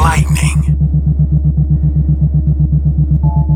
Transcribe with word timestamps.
enlightening, 0.00 0.78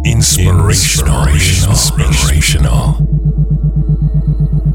inspirational, 0.05 1.27
inspirational, 1.29 2.95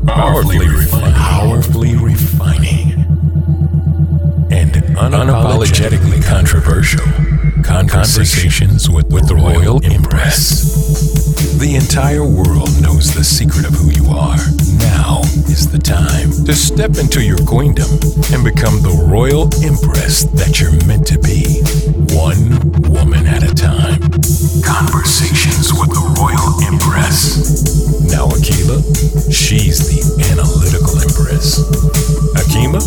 powerfully 0.07 0.67
refining, 0.67 1.13
powerfully 1.13 1.95
refining, 1.95 2.91
and 4.51 4.73
unapologetically 4.97 6.23
controversial. 6.25 7.05
Conversations 7.63 8.89
with, 8.89 9.13
with 9.13 9.27
the 9.27 9.35
Royal 9.35 9.79
Empress. 9.85 11.59
The 11.59 11.75
entire 11.75 12.23
world 12.25 12.81
knows 12.81 13.13
the 13.13 13.23
secret 13.23 13.67
of 13.67 13.75
who 13.75 13.91
you 13.91 14.09
are. 14.09 14.37
Now 14.79 15.21
is 15.47 15.69
the 15.71 15.79
time 15.79 16.31
to 16.45 16.55
step 16.55 16.97
into 16.97 17.21
your 17.21 17.37
queendom 17.45 17.89
and 18.31 18.43
become 18.43 18.81
the 18.81 18.95
Royal 19.07 19.45
Empress 19.63 20.23
that 20.39 20.59
you're 20.59 20.73
meant 20.85 21.05
to 21.07 21.19
be. 21.19 21.61
One 22.15 22.59
woman 22.89 23.27
at 23.27 23.43
a 23.43 23.53
time. 23.53 23.99
Conversations 24.63 25.73
with 25.73 25.91
the 25.91 26.05
Royal 26.19 26.55
Empress. 26.63 28.03
Now, 28.11 28.27
Akila, 28.27 28.79
she's 29.31 29.79
the 29.89 30.01
analytical 30.31 30.95
Empress. 31.01 31.59
Akima, 32.39 32.81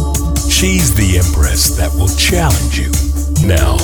she's 0.50 0.94
the 0.94 1.18
Empress 1.18 1.76
that 1.76 1.92
will 1.94 2.10
challenge 2.16 2.78
you. 2.78 2.90
Now, 3.46 3.76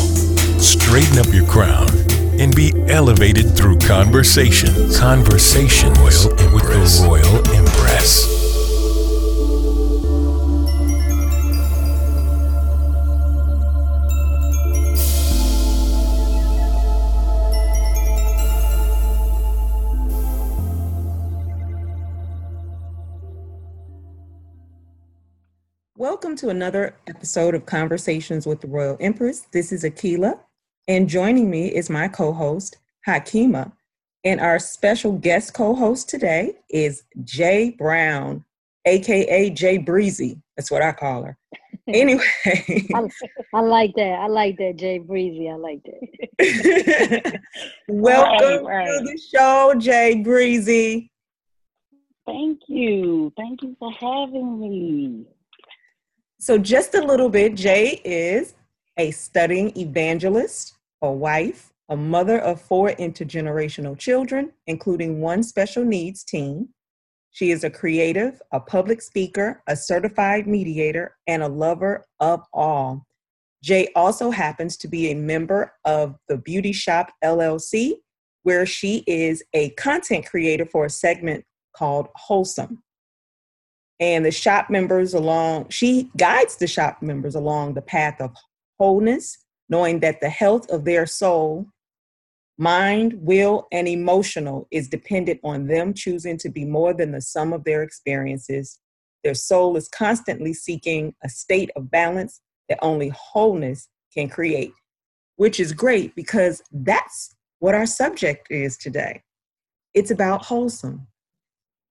straighten 0.58 1.18
up 1.18 1.32
your 1.32 1.46
crown 1.46 1.88
and 2.40 2.54
be 2.54 2.72
elevated 2.88 3.56
through 3.56 3.78
conversation. 3.78 4.72
Conversation 4.94 5.90
with 6.02 6.22
the 6.38 6.48
Royal 7.04 7.36
Empress. 7.54 7.67
Welcome 25.96 26.36
to 26.36 26.50
another 26.50 26.94
episode 27.08 27.56
of 27.56 27.66
Conversations 27.66 28.46
with 28.46 28.60
the 28.60 28.68
Royal 28.68 28.96
Empress. 29.00 29.40
This 29.50 29.72
is 29.72 29.82
Akila, 29.82 30.38
and 30.86 31.08
joining 31.08 31.50
me 31.50 31.74
is 31.74 31.90
my 31.90 32.06
co 32.06 32.32
host, 32.32 32.76
Hakima. 33.08 33.72
And 34.24 34.40
our 34.40 34.58
special 34.58 35.12
guest 35.12 35.54
co 35.54 35.74
host 35.74 36.08
today 36.08 36.56
is 36.70 37.04
Jay 37.24 37.70
Brown, 37.78 38.44
AKA 38.84 39.50
Jay 39.50 39.78
Breezy. 39.78 40.40
That's 40.56 40.70
what 40.70 40.82
I 40.82 40.92
call 40.92 41.24
her. 41.24 41.38
Anyway, 41.90 42.22
I, 42.44 43.08
I 43.54 43.60
like 43.60 43.94
that. 43.96 44.18
I 44.20 44.26
like 44.26 44.58
that, 44.58 44.76
Jay 44.76 44.98
Breezy. 44.98 45.48
I 45.48 45.54
like 45.54 45.80
that. 45.84 47.40
welcome 47.88 48.66
Right, 48.66 48.84
right. 48.86 48.98
to 48.98 49.04
the 49.04 49.18
show, 49.34 49.72
Jay 49.78 50.16
Breezy. 50.22 51.10
Thank 52.26 52.60
you. 52.68 53.32
Thank 53.38 53.62
you 53.62 53.74
for 53.78 53.90
having 53.92 54.60
me. 54.60 55.24
So, 56.40 56.58
just 56.58 56.94
a 56.94 57.00
little 57.02 57.30
bit, 57.30 57.54
Jay 57.54 58.02
is 58.04 58.52
a 58.98 59.10
studying 59.10 59.74
evangelist, 59.78 60.76
a 61.00 61.10
wife, 61.10 61.72
a 61.88 61.96
mother 61.96 62.38
of 62.38 62.60
four 62.60 62.90
intergenerational 62.90 63.98
children, 63.98 64.52
including 64.66 65.20
one 65.20 65.42
special 65.42 65.84
needs 65.84 66.24
teen. 66.24 66.68
She 67.30 67.50
is 67.50 67.64
a 67.64 67.70
creative, 67.70 68.40
a 68.52 68.60
public 68.60 69.00
speaker, 69.00 69.62
a 69.66 69.76
certified 69.76 70.46
mediator, 70.46 71.16
and 71.26 71.42
a 71.42 71.48
lover 71.48 72.04
of 72.20 72.42
all. 72.52 73.06
Jay 73.62 73.88
also 73.96 74.30
happens 74.30 74.76
to 74.78 74.88
be 74.88 75.10
a 75.10 75.16
member 75.16 75.72
of 75.84 76.16
the 76.28 76.36
Beauty 76.36 76.72
Shop 76.72 77.10
LLC, 77.24 77.94
where 78.42 78.66
she 78.66 79.04
is 79.06 79.42
a 79.52 79.70
content 79.70 80.26
creator 80.26 80.66
for 80.66 80.84
a 80.84 80.90
segment 80.90 81.44
called 81.74 82.08
Wholesome 82.16 82.82
and 84.00 84.24
the 84.24 84.30
shop 84.30 84.70
members 84.70 85.14
along 85.14 85.68
she 85.68 86.10
guides 86.16 86.56
the 86.56 86.66
shop 86.66 87.02
members 87.02 87.34
along 87.34 87.74
the 87.74 87.82
path 87.82 88.20
of 88.20 88.34
wholeness 88.78 89.38
knowing 89.68 90.00
that 90.00 90.20
the 90.20 90.28
health 90.28 90.68
of 90.70 90.84
their 90.84 91.06
soul 91.06 91.66
mind 92.58 93.14
will 93.14 93.68
and 93.72 93.88
emotional 93.88 94.66
is 94.70 94.88
dependent 94.88 95.40
on 95.44 95.66
them 95.66 95.94
choosing 95.94 96.36
to 96.38 96.48
be 96.48 96.64
more 96.64 96.92
than 96.92 97.12
the 97.12 97.20
sum 97.20 97.52
of 97.52 97.64
their 97.64 97.82
experiences. 97.82 98.78
Their 99.24 99.34
soul 99.34 99.76
is 99.76 99.88
constantly 99.88 100.52
seeking 100.52 101.14
a 101.24 101.28
state 101.28 101.70
of 101.76 101.90
balance 101.90 102.40
that 102.68 102.78
only 102.82 103.10
wholeness 103.10 103.88
can 104.12 104.28
create 104.28 104.72
which 105.38 105.60
is 105.60 105.72
great 105.72 106.14
because 106.16 106.62
that's 106.72 107.34
what 107.60 107.74
our 107.74 107.86
subject 107.86 108.48
is 108.50 108.76
today. 108.76 109.22
It's 109.94 110.10
about 110.10 110.44
wholesome. 110.44 111.06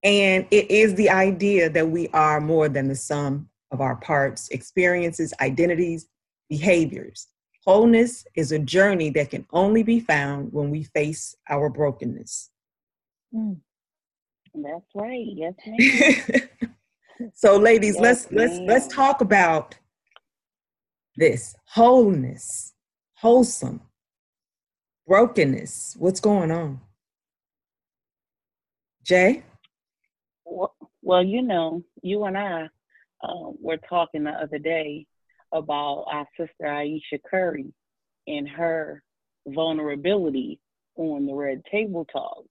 And 0.04 0.46
it 0.50 0.70
is 0.70 0.94
the 0.94 1.10
idea 1.10 1.68
that 1.70 1.88
we 1.88 2.08
are 2.08 2.40
more 2.40 2.68
than 2.68 2.88
the 2.88 2.94
sum 2.94 3.48
of 3.72 3.80
our 3.80 3.96
parts, 3.96 4.48
experiences, 4.50 5.34
identities, 5.40 6.06
behaviors. 6.48 7.26
Wholeness 7.68 8.26
is 8.34 8.50
a 8.50 8.58
journey 8.58 9.10
that 9.10 9.28
can 9.28 9.44
only 9.52 9.82
be 9.82 10.00
found 10.00 10.54
when 10.54 10.70
we 10.70 10.84
face 10.84 11.36
our 11.50 11.68
brokenness. 11.68 12.48
That's 13.30 14.90
right. 14.94 15.26
Yes, 15.26 15.52
ma'am. 15.66 17.30
so 17.34 17.58
ladies, 17.58 17.96
Yes, 17.96 18.02
let's 18.02 18.32
let's 18.32 18.58
let's 18.66 18.86
talk 18.86 19.20
about 19.20 19.74
this 21.16 21.54
wholeness, 21.66 22.72
wholesome, 23.16 23.82
brokenness. 25.06 25.94
What's 25.98 26.20
going 26.20 26.50
on? 26.50 26.80
Jay? 29.04 29.42
well, 30.46 30.74
well, 31.02 31.22
you 31.22 31.42
know, 31.42 31.84
you 32.00 32.24
and 32.24 32.38
I 32.38 32.70
uh, 33.22 33.50
were 33.60 33.76
talking 33.76 34.24
the 34.24 34.30
other 34.30 34.58
day 34.58 35.06
about 35.52 36.04
our 36.12 36.26
sister 36.36 36.66
Ayesha 36.66 37.18
Curry 37.28 37.72
and 38.26 38.48
her 38.48 39.02
vulnerability 39.46 40.58
on 40.96 41.26
the 41.26 41.34
Red 41.34 41.62
Table 41.70 42.04
Talk. 42.12 42.44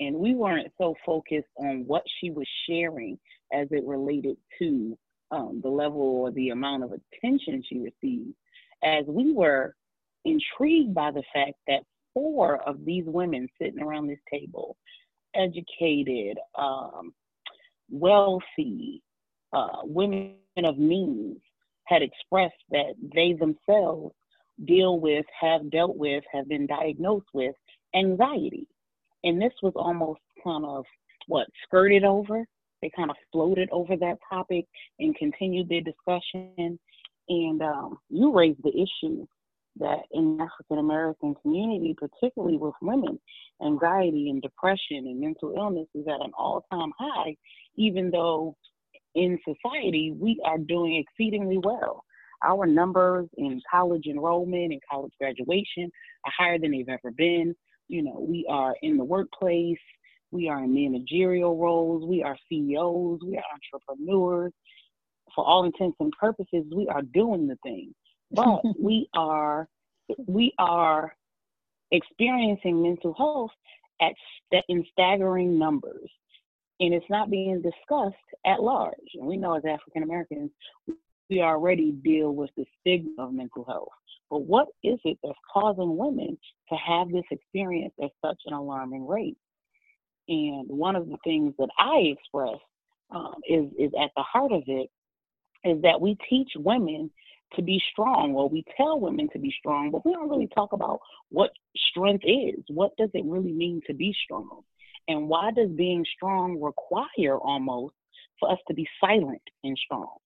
And 0.00 0.16
we 0.16 0.34
weren't 0.34 0.72
so 0.78 0.94
focused 1.04 1.48
on 1.56 1.84
what 1.86 2.02
she 2.20 2.30
was 2.30 2.46
sharing 2.68 3.18
as 3.52 3.66
it 3.70 3.84
related 3.84 4.36
to 4.60 4.96
um, 5.30 5.60
the 5.62 5.68
level 5.68 6.00
or 6.00 6.30
the 6.30 6.50
amount 6.50 6.84
of 6.84 6.92
attention 6.92 7.62
she 7.68 7.78
received, 7.78 8.34
as 8.84 9.04
we 9.06 9.32
were 9.32 9.74
intrigued 10.24 10.94
by 10.94 11.10
the 11.10 11.22
fact 11.34 11.54
that 11.66 11.82
four 12.14 12.56
of 12.68 12.84
these 12.84 13.04
women 13.06 13.48
sitting 13.60 13.82
around 13.82 14.06
this 14.06 14.18
table, 14.32 14.76
educated, 15.34 16.38
um, 16.56 17.12
wealthy, 17.90 19.02
uh, 19.52 19.78
women 19.82 20.34
of 20.64 20.78
means, 20.78 21.38
had 21.88 22.02
expressed 22.02 22.62
that 22.70 22.94
they 23.14 23.32
themselves 23.32 24.14
deal 24.64 25.00
with, 25.00 25.24
have 25.40 25.70
dealt 25.70 25.96
with, 25.96 26.22
have 26.32 26.48
been 26.48 26.66
diagnosed 26.66 27.28
with 27.32 27.54
anxiety. 27.94 28.66
And 29.24 29.40
this 29.40 29.52
was 29.62 29.72
almost 29.74 30.20
kind 30.44 30.64
of 30.64 30.84
what 31.26 31.46
skirted 31.64 32.04
over. 32.04 32.44
They 32.82 32.90
kind 32.94 33.10
of 33.10 33.16
floated 33.32 33.68
over 33.72 33.96
that 33.96 34.18
topic 34.28 34.66
and 34.98 35.16
continued 35.16 35.68
their 35.68 35.80
discussion. 35.80 36.78
And 37.28 37.62
um, 37.62 37.98
you 38.10 38.34
raised 38.34 38.62
the 38.62 38.70
issue 38.70 39.26
that 39.78 40.00
in 40.12 40.40
African 40.40 40.78
American 40.78 41.34
community, 41.42 41.94
particularly 41.96 42.56
with 42.56 42.74
women, 42.82 43.18
anxiety 43.64 44.30
and 44.30 44.42
depression 44.42 45.06
and 45.06 45.20
mental 45.20 45.54
illness 45.56 45.88
is 45.94 46.06
at 46.06 46.24
an 46.24 46.32
all 46.36 46.64
time 46.70 46.92
high, 46.98 47.36
even 47.76 48.10
though 48.10 48.56
in 49.18 49.38
society 49.44 50.14
we 50.18 50.40
are 50.44 50.58
doing 50.58 50.96
exceedingly 50.96 51.58
well. 51.58 52.04
Our 52.44 52.66
numbers 52.66 53.28
in 53.36 53.60
college 53.68 54.06
enrollment 54.06 54.72
and 54.72 54.80
college 54.90 55.12
graduation 55.18 55.90
are 56.24 56.32
higher 56.36 56.58
than 56.58 56.70
they've 56.70 56.88
ever 56.88 57.10
been. 57.16 57.54
You 57.88 58.02
know, 58.02 58.24
we 58.28 58.46
are 58.48 58.76
in 58.82 58.96
the 58.96 59.04
workplace, 59.04 59.78
we 60.30 60.48
are 60.48 60.62
in 60.62 60.72
managerial 60.72 61.56
roles, 61.56 62.06
we 62.08 62.22
are 62.22 62.36
CEOs, 62.48 63.20
we 63.26 63.36
are 63.36 63.44
entrepreneurs. 63.74 64.52
For 65.34 65.44
all 65.44 65.64
intents 65.64 65.96
and 66.00 66.12
purposes, 66.12 66.64
we 66.74 66.86
are 66.88 67.02
doing 67.02 67.48
the 67.48 67.56
thing. 67.62 67.94
But 68.30 68.60
we 68.78 69.08
are 69.14 69.66
we 70.26 70.52
are 70.58 71.14
experiencing 71.92 72.82
mental 72.82 73.14
health 73.16 73.50
at 74.02 74.12
st- 74.52 74.64
in 74.68 74.84
staggering 74.92 75.58
numbers 75.58 76.10
and 76.80 76.94
it's 76.94 77.08
not 77.10 77.30
being 77.30 77.62
discussed 77.62 78.16
at 78.46 78.62
large 78.62 78.94
and 79.14 79.26
we 79.26 79.36
know 79.36 79.54
as 79.54 79.64
african 79.64 80.02
americans 80.02 80.50
we 81.30 81.40
already 81.40 81.92
deal 81.92 82.34
with 82.34 82.50
the 82.56 82.64
stigma 82.80 83.10
of 83.18 83.32
mental 83.32 83.64
health 83.64 83.88
but 84.30 84.42
what 84.42 84.68
is 84.82 84.98
it 85.04 85.18
that's 85.22 85.38
causing 85.52 85.96
women 85.96 86.38
to 86.68 86.76
have 86.76 87.10
this 87.10 87.24
experience 87.30 87.94
at 88.02 88.10
such 88.24 88.40
an 88.46 88.54
alarming 88.54 89.06
rate 89.06 89.36
and 90.28 90.68
one 90.68 90.96
of 90.96 91.08
the 91.08 91.18
things 91.24 91.52
that 91.58 91.68
i 91.78 91.98
express 91.98 92.58
um, 93.10 93.34
is 93.48 93.66
is 93.78 93.90
at 94.00 94.10
the 94.16 94.22
heart 94.22 94.52
of 94.52 94.62
it 94.66 94.90
is 95.64 95.82
that 95.82 96.00
we 96.00 96.16
teach 96.28 96.50
women 96.56 97.10
to 97.54 97.62
be 97.62 97.82
strong, 97.92 98.34
or 98.34 98.48
we 98.48 98.64
tell 98.76 99.00
women 99.00 99.28
to 99.32 99.38
be 99.38 99.54
strong, 99.58 99.90
but 99.90 100.04
we 100.04 100.12
don't 100.12 100.28
really 100.28 100.48
talk 100.48 100.72
about 100.72 101.00
what 101.30 101.50
strength 101.90 102.24
is. 102.26 102.62
What 102.68 102.96
does 102.96 103.10
it 103.14 103.24
really 103.24 103.52
mean 103.52 103.80
to 103.86 103.94
be 103.94 104.14
strong? 104.24 104.62
And 105.08 105.28
why 105.28 105.50
does 105.50 105.70
being 105.70 106.04
strong 106.14 106.60
require 106.60 107.38
almost 107.38 107.94
for 108.38 108.52
us 108.52 108.58
to 108.68 108.74
be 108.74 108.86
silent 109.00 109.42
and 109.64 109.76
strong? 109.84 110.16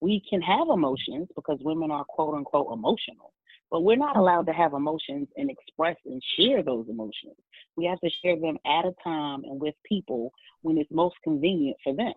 We 0.00 0.22
can 0.30 0.40
have 0.42 0.68
emotions 0.68 1.28
because 1.34 1.58
women 1.60 1.90
are 1.90 2.04
quote 2.04 2.34
unquote 2.34 2.72
emotional, 2.72 3.32
but 3.70 3.82
we're 3.82 3.96
not 3.96 4.16
allowed 4.16 4.46
to 4.46 4.52
have 4.52 4.74
emotions 4.74 5.26
and 5.36 5.50
express 5.50 5.96
and 6.06 6.22
share 6.38 6.62
those 6.62 6.86
emotions. 6.88 7.34
We 7.76 7.86
have 7.86 8.00
to 8.00 8.10
share 8.22 8.38
them 8.38 8.58
at 8.64 8.86
a 8.86 8.94
time 9.02 9.42
and 9.44 9.60
with 9.60 9.74
people 9.84 10.32
when 10.62 10.78
it's 10.78 10.90
most 10.92 11.16
convenient 11.24 11.76
for 11.82 11.94
them, 11.94 12.14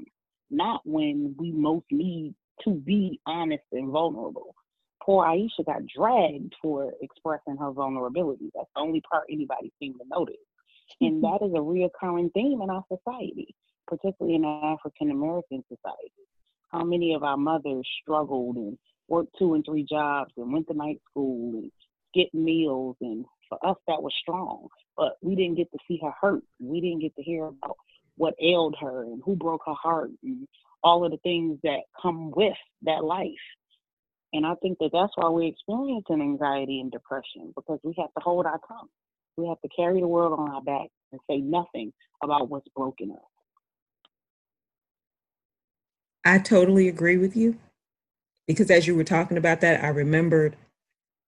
not 0.51 0.81
when 0.85 1.35
we 1.39 1.51
most 1.51 1.85
need 1.91 2.35
to 2.63 2.71
be 2.71 3.19
honest 3.25 3.63
and 3.71 3.89
vulnerable. 3.89 4.53
Poor 5.03 5.25
Ayesha 5.25 5.63
got 5.65 5.81
dragged 5.87 6.53
for 6.61 6.93
expressing 7.01 7.57
her 7.57 7.71
vulnerability. 7.71 8.51
That's 8.53 8.69
the 8.75 8.81
only 8.81 9.01
part 9.09 9.23
anybody 9.31 9.73
seemed 9.79 9.95
to 9.99 10.05
notice. 10.07 10.35
And 10.99 11.23
that 11.23 11.39
is 11.41 11.53
a 11.53 11.57
reoccurring 11.57 12.33
theme 12.33 12.61
in 12.61 12.69
our 12.69 12.83
society, 12.91 13.55
particularly 13.87 14.35
in 14.35 14.45
our 14.45 14.73
African 14.73 15.11
American 15.11 15.63
society. 15.67 16.11
How 16.71 16.83
many 16.83 17.13
of 17.13 17.23
our 17.23 17.37
mothers 17.37 17.87
struggled 18.01 18.55
and 18.55 18.77
worked 19.07 19.35
two 19.37 19.53
and 19.53 19.65
three 19.65 19.83
jobs 19.83 20.31
and 20.37 20.53
went 20.53 20.67
to 20.67 20.73
night 20.73 21.01
school 21.09 21.59
and 21.59 21.71
skipped 22.09 22.33
meals 22.33 22.95
and 23.01 23.25
for 23.49 23.57
us 23.65 23.77
that 23.87 24.01
was 24.01 24.13
strong 24.21 24.67
but 24.95 25.17
we 25.21 25.35
didn't 25.35 25.55
get 25.55 25.69
to 25.71 25.77
see 25.85 25.99
her 26.01 26.11
hurt 26.21 26.43
we 26.59 26.79
didn't 26.79 27.01
get 27.01 27.13
to 27.15 27.21
hear 27.21 27.45
about 27.45 27.75
what 28.15 28.35
ailed 28.41 28.75
her 28.79 29.03
and 29.03 29.21
who 29.25 29.35
broke 29.35 29.61
her 29.65 29.73
heart 29.73 30.11
and 30.23 30.47
all 30.83 31.05
of 31.05 31.11
the 31.11 31.17
things 31.17 31.59
that 31.63 31.79
come 32.01 32.31
with 32.31 32.57
that 32.83 33.03
life. 33.03 33.29
And 34.33 34.45
I 34.45 34.53
think 34.61 34.77
that 34.79 34.91
that's 34.93 35.11
why 35.15 35.29
we're 35.29 35.49
experiencing 35.49 36.21
anxiety 36.21 36.79
and 36.79 36.91
depression 36.91 37.51
because 37.55 37.79
we 37.83 37.93
have 37.97 38.13
to 38.13 38.23
hold 38.23 38.45
our 38.45 38.59
tongue. 38.67 38.87
We 39.41 39.47
have 39.47 39.61
to 39.61 39.69
carry 39.75 39.99
the 39.99 40.07
world 40.07 40.39
on 40.39 40.51
our 40.51 40.61
back 40.61 40.87
and 41.11 41.19
say 41.27 41.37
nothing 41.37 41.91
about 42.23 42.49
what's 42.49 42.67
broken 42.75 43.11
us. 43.11 43.17
I 46.23 46.37
totally 46.37 46.87
agree 46.87 47.17
with 47.17 47.35
you 47.35 47.57
because 48.47 48.69
as 48.69 48.85
you 48.85 48.95
were 48.95 49.03
talking 49.03 49.37
about 49.37 49.61
that, 49.61 49.83
I 49.83 49.87
remembered 49.87 50.55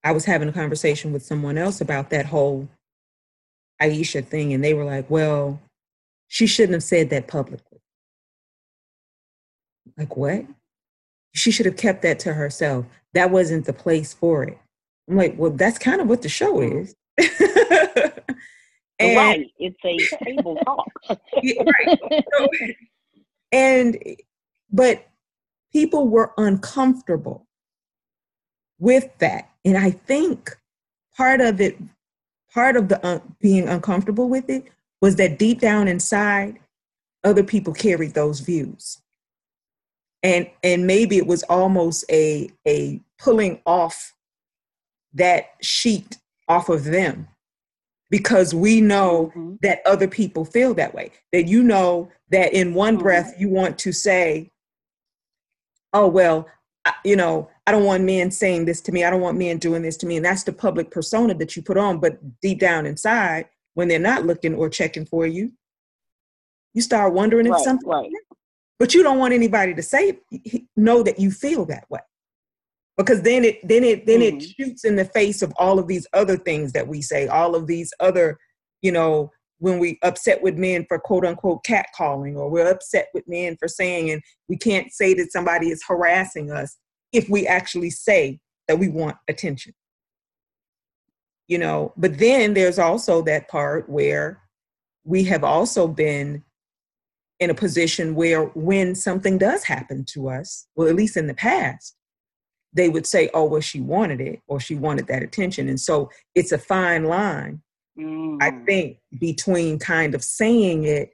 I 0.04 0.12
was 0.12 0.26
having 0.26 0.48
a 0.48 0.54
conversation 0.54 1.12
with 1.12 1.26
someone 1.26 1.58
else 1.58 1.82
about 1.82 2.12
that 2.12 2.28
whole 2.28 2.70
Ayesha 3.82 4.22
thing, 4.22 4.54
and 4.54 4.64
they 4.64 4.76
were 4.76 4.86
like, 4.86 5.10
well, 5.10 5.60
she 6.28 6.46
shouldn't 6.46 6.74
have 6.74 6.84
said 6.84 7.10
that 7.10 7.28
publicly. 7.28 7.80
Like, 9.98 10.16
what? 10.16 10.46
She 11.34 11.50
should 11.50 11.66
have 11.66 11.78
kept 11.78 12.04
that 12.04 12.20
to 12.20 12.34
herself. 12.34 12.86
That 13.14 13.32
wasn't 13.32 13.66
the 13.66 13.74
place 13.74 14.14
for 14.14 14.44
it. 14.44 14.60
I'm 15.10 15.18
like, 15.18 15.34
well, 15.36 15.52
that's 15.52 15.80
kind 15.80 16.00
of 16.00 16.08
what 16.08 16.22
the 16.22 16.30
show 16.30 16.62
is. 16.62 16.96
and, 19.00 19.18
right. 19.18 19.52
It's 19.60 19.78
a 19.84 20.24
table 20.24 20.56
talk. 20.66 20.92
right. 21.10 22.00
So, 22.38 22.48
and, 23.52 23.98
but 24.72 25.08
people 25.72 26.08
were 26.08 26.34
uncomfortable 26.38 27.48
with 28.80 29.10
that. 29.20 29.50
And 29.64 29.78
I 29.78 29.92
think 29.92 30.58
part 31.16 31.42
of 31.42 31.62
it, 31.62 31.78
part 32.54 32.76
of 32.76 32.90
the 32.90 33.06
uh, 33.06 33.20
being 33.40 33.68
uncomfortable 33.68 34.30
with 34.30 34.50
it 34.50 34.66
was 35.02 35.16
that 35.18 35.38
deep 35.38 35.60
down 35.60 35.88
inside, 35.88 36.60
other 37.24 37.44
people 37.44 37.74
carried 37.74 38.14
those 38.14 38.40
views 38.40 39.04
and 40.24 40.50
and 40.64 40.88
maybe 40.88 41.18
it 41.18 41.28
was 41.28 41.44
almost 41.44 42.06
a 42.10 42.50
a 42.66 43.00
pulling 43.20 43.62
off 43.66 44.14
that 45.14 45.52
sheet 45.62 46.18
off 46.48 46.70
of 46.70 46.86
them 46.86 47.28
because 48.10 48.54
we 48.54 48.80
know 48.80 49.32
mm-hmm. 49.36 49.56
that 49.64 49.82
other 49.86 50.08
people 50.08 50.46
feel 50.46 50.74
that 50.76 50.94
way 50.94 51.12
that 51.32 51.48
you 51.48 51.64
know 51.64 52.12
that 52.30 52.54
in 52.54 52.74
one 52.74 52.96
mm-hmm. 52.96 53.04
breath 53.04 53.34
you 53.40 53.50
want 53.50 53.78
to 53.78 53.92
say 53.92 54.52
oh 55.94 56.08
well 56.08 56.48
I, 56.86 56.94
you 57.04 57.16
know 57.16 57.50
i 57.66 57.72
don't 57.72 57.86
want 57.86 58.04
men 58.04 58.30
saying 58.30 58.66
this 58.66 58.82
to 58.82 58.92
me 58.92 59.04
i 59.04 59.10
don't 59.10 59.22
want 59.22 59.38
men 59.38 59.58
doing 59.58 59.82
this 59.82 59.98
to 59.98 60.06
me 60.06 60.18
and 60.18 60.26
that's 60.26 60.44
the 60.44 60.54
public 60.54 60.92
persona 60.92 61.34
that 61.36 61.56
you 61.56 61.64
put 61.64 61.78
on 61.78 62.00
but 62.00 62.20
deep 62.42 62.60
down 62.60 62.86
inside 62.86 63.48
when 63.74 63.88
they're 63.88 64.00
not 64.00 64.26
looking 64.26 64.54
or 64.54 64.70
checking 64.70 65.06
for 65.06 65.26
you 65.26 65.52
you 66.74 66.82
start 66.82 67.14
wondering 67.14 67.48
if 67.48 67.58
something 67.60 67.90
right 67.90 68.12
but 68.80 68.94
you 68.94 69.02
don't 69.02 69.18
want 69.18 69.34
anybody 69.34 69.74
to 69.74 69.82
say 69.82 70.20
know 70.76 71.02
that 71.04 71.20
you 71.20 71.32
feel 71.32 71.66
that 71.66 71.90
way 71.90 72.02
because 72.98 73.22
then 73.22 73.44
it 73.44 73.66
then 73.68 73.84
it 73.84 74.06
then 74.06 74.22
mm-hmm. 74.22 74.38
it 74.38 74.44
shoots 74.44 74.86
in 74.86 74.96
the 74.96 75.06
face 75.06 75.42
of 75.42 75.54
all 75.58 75.80
of 75.80 75.88
these 75.88 76.08
other 76.14 76.38
things 76.38 76.72
that 76.74 76.88
we 76.88 77.02
say 77.02 77.28
all 77.28 77.56
of 77.56 77.68
these 77.68 77.92
other 78.00 78.38
you 78.82 78.92
know 78.92 79.32
when 79.60 79.80
we 79.80 79.98
upset 80.04 80.42
with 80.42 80.58
men 80.58 80.86
for 80.88 81.00
quote 81.00 81.26
unquote 81.26 81.64
catcalling 81.66 82.36
or 82.36 82.50
we're 82.50 82.70
upset 82.70 83.08
with 83.14 83.28
men 83.28 83.56
for 83.58 83.68
saying 83.68 84.12
and 84.12 84.22
we 84.50 84.58
can't 84.58 84.92
say 84.92 85.14
that 85.14 85.32
somebody 85.32 85.70
is 85.70 85.84
harassing 85.88 86.52
us 86.52 86.78
if 87.12 87.30
we 87.30 87.48
actually 87.48 87.90
say 87.90 88.40
that 88.68 88.80
we 88.80 88.90
want 88.90 89.18
attention 89.28 89.74
you 91.48 91.58
know 91.58 91.94
but 91.98 92.18
then 92.18 92.54
there's 92.54 92.80
also 92.80 93.22
that 93.22 93.48
part 93.50 93.90
where 93.90 94.40
we 95.06 95.24
have 95.24 95.44
also 95.44 95.88
been 95.88 96.44
in 97.40 97.50
a 97.50 97.54
position 97.54 98.16
where 98.16 98.46
when 98.46 98.96
something 98.96 99.38
does 99.38 99.64
happen 99.64 100.06
to 100.06 100.30
us, 100.30 100.68
well, 100.76 100.88
at 100.88 100.96
least 100.96 101.18
in 101.18 101.28
the 101.28 101.34
past, 101.34 101.96
they 102.74 102.90
would 102.90 103.06
say, 103.06 103.30
oh, 103.34 103.46
well, 103.46 103.62
she 103.62 103.82
wanted 103.82 104.20
it 104.20 104.42
or 104.48 104.60
she 104.60 104.76
wanted 104.76 105.08
that 105.08 105.24
attention. 105.24 105.70
And 105.70 105.80
so 105.80 106.10
it's 106.36 106.52
a 106.52 106.58
fine 106.58 107.06
line, 107.06 107.62
mm. 107.98 108.38
I 108.42 108.52
think, 108.66 108.98
between 109.20 109.80
kind 109.80 110.16
of 110.16 110.24
saying 110.24 110.86
it 110.86 111.12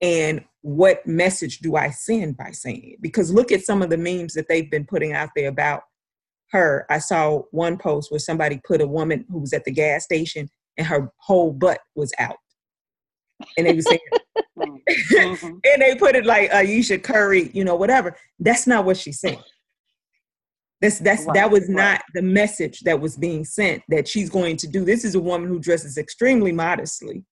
and 0.00 0.44
what 0.62 1.06
message 1.06 1.58
do 1.58 1.76
I 1.76 1.90
send 1.90 2.36
by 2.36 2.52
saying 2.52 2.92
it? 2.94 3.02
Because 3.02 3.32
look 3.32 3.50
at 3.50 3.62
some 3.62 3.82
of 3.82 3.90
the 3.90 3.96
memes 3.96 4.34
that 4.34 4.46
they've 4.48 4.70
been 4.70 4.86
putting 4.86 5.12
out 5.12 5.30
there 5.34 5.48
about 5.48 5.82
her. 6.52 6.86
I 6.90 6.98
saw 6.98 7.42
one 7.50 7.76
post 7.76 8.10
where 8.10 8.18
somebody 8.18 8.60
put 8.66 8.80
a 8.80 8.86
woman 8.86 9.24
who 9.30 9.38
was 9.38 9.52
at 9.52 9.64
the 9.64 9.72
gas 9.72 10.04
station 10.04 10.48
and 10.76 10.86
her 10.86 11.10
whole 11.18 11.52
butt 11.52 11.80
was 11.94 12.12
out. 12.18 12.36
And 13.56 13.66
they 13.66 13.72
were 13.72 13.82
saying, 13.82 14.00
mm-hmm. 14.58 15.46
and 15.46 15.82
they 15.82 15.94
put 15.96 16.14
it 16.14 16.26
like 16.26 16.52
Ayesha 16.52 16.98
Curry, 16.98 17.50
you 17.54 17.64
know, 17.64 17.76
whatever. 17.76 18.16
That's 18.38 18.66
not 18.66 18.84
what 18.84 18.96
she 18.96 19.12
said. 19.12 19.38
That's 20.80 20.98
that's 20.98 21.26
right, 21.26 21.34
that 21.34 21.50
was 21.50 21.68
right. 21.68 21.76
not 21.76 22.02
the 22.14 22.22
message 22.22 22.80
that 22.80 23.00
was 23.00 23.16
being 23.16 23.44
sent 23.44 23.82
that 23.88 24.08
she's 24.08 24.30
going 24.30 24.56
to 24.58 24.66
do. 24.66 24.84
This 24.84 25.04
is 25.04 25.14
a 25.14 25.20
woman 25.20 25.48
who 25.48 25.58
dresses 25.58 25.98
extremely 25.98 26.52
modestly. 26.52 27.24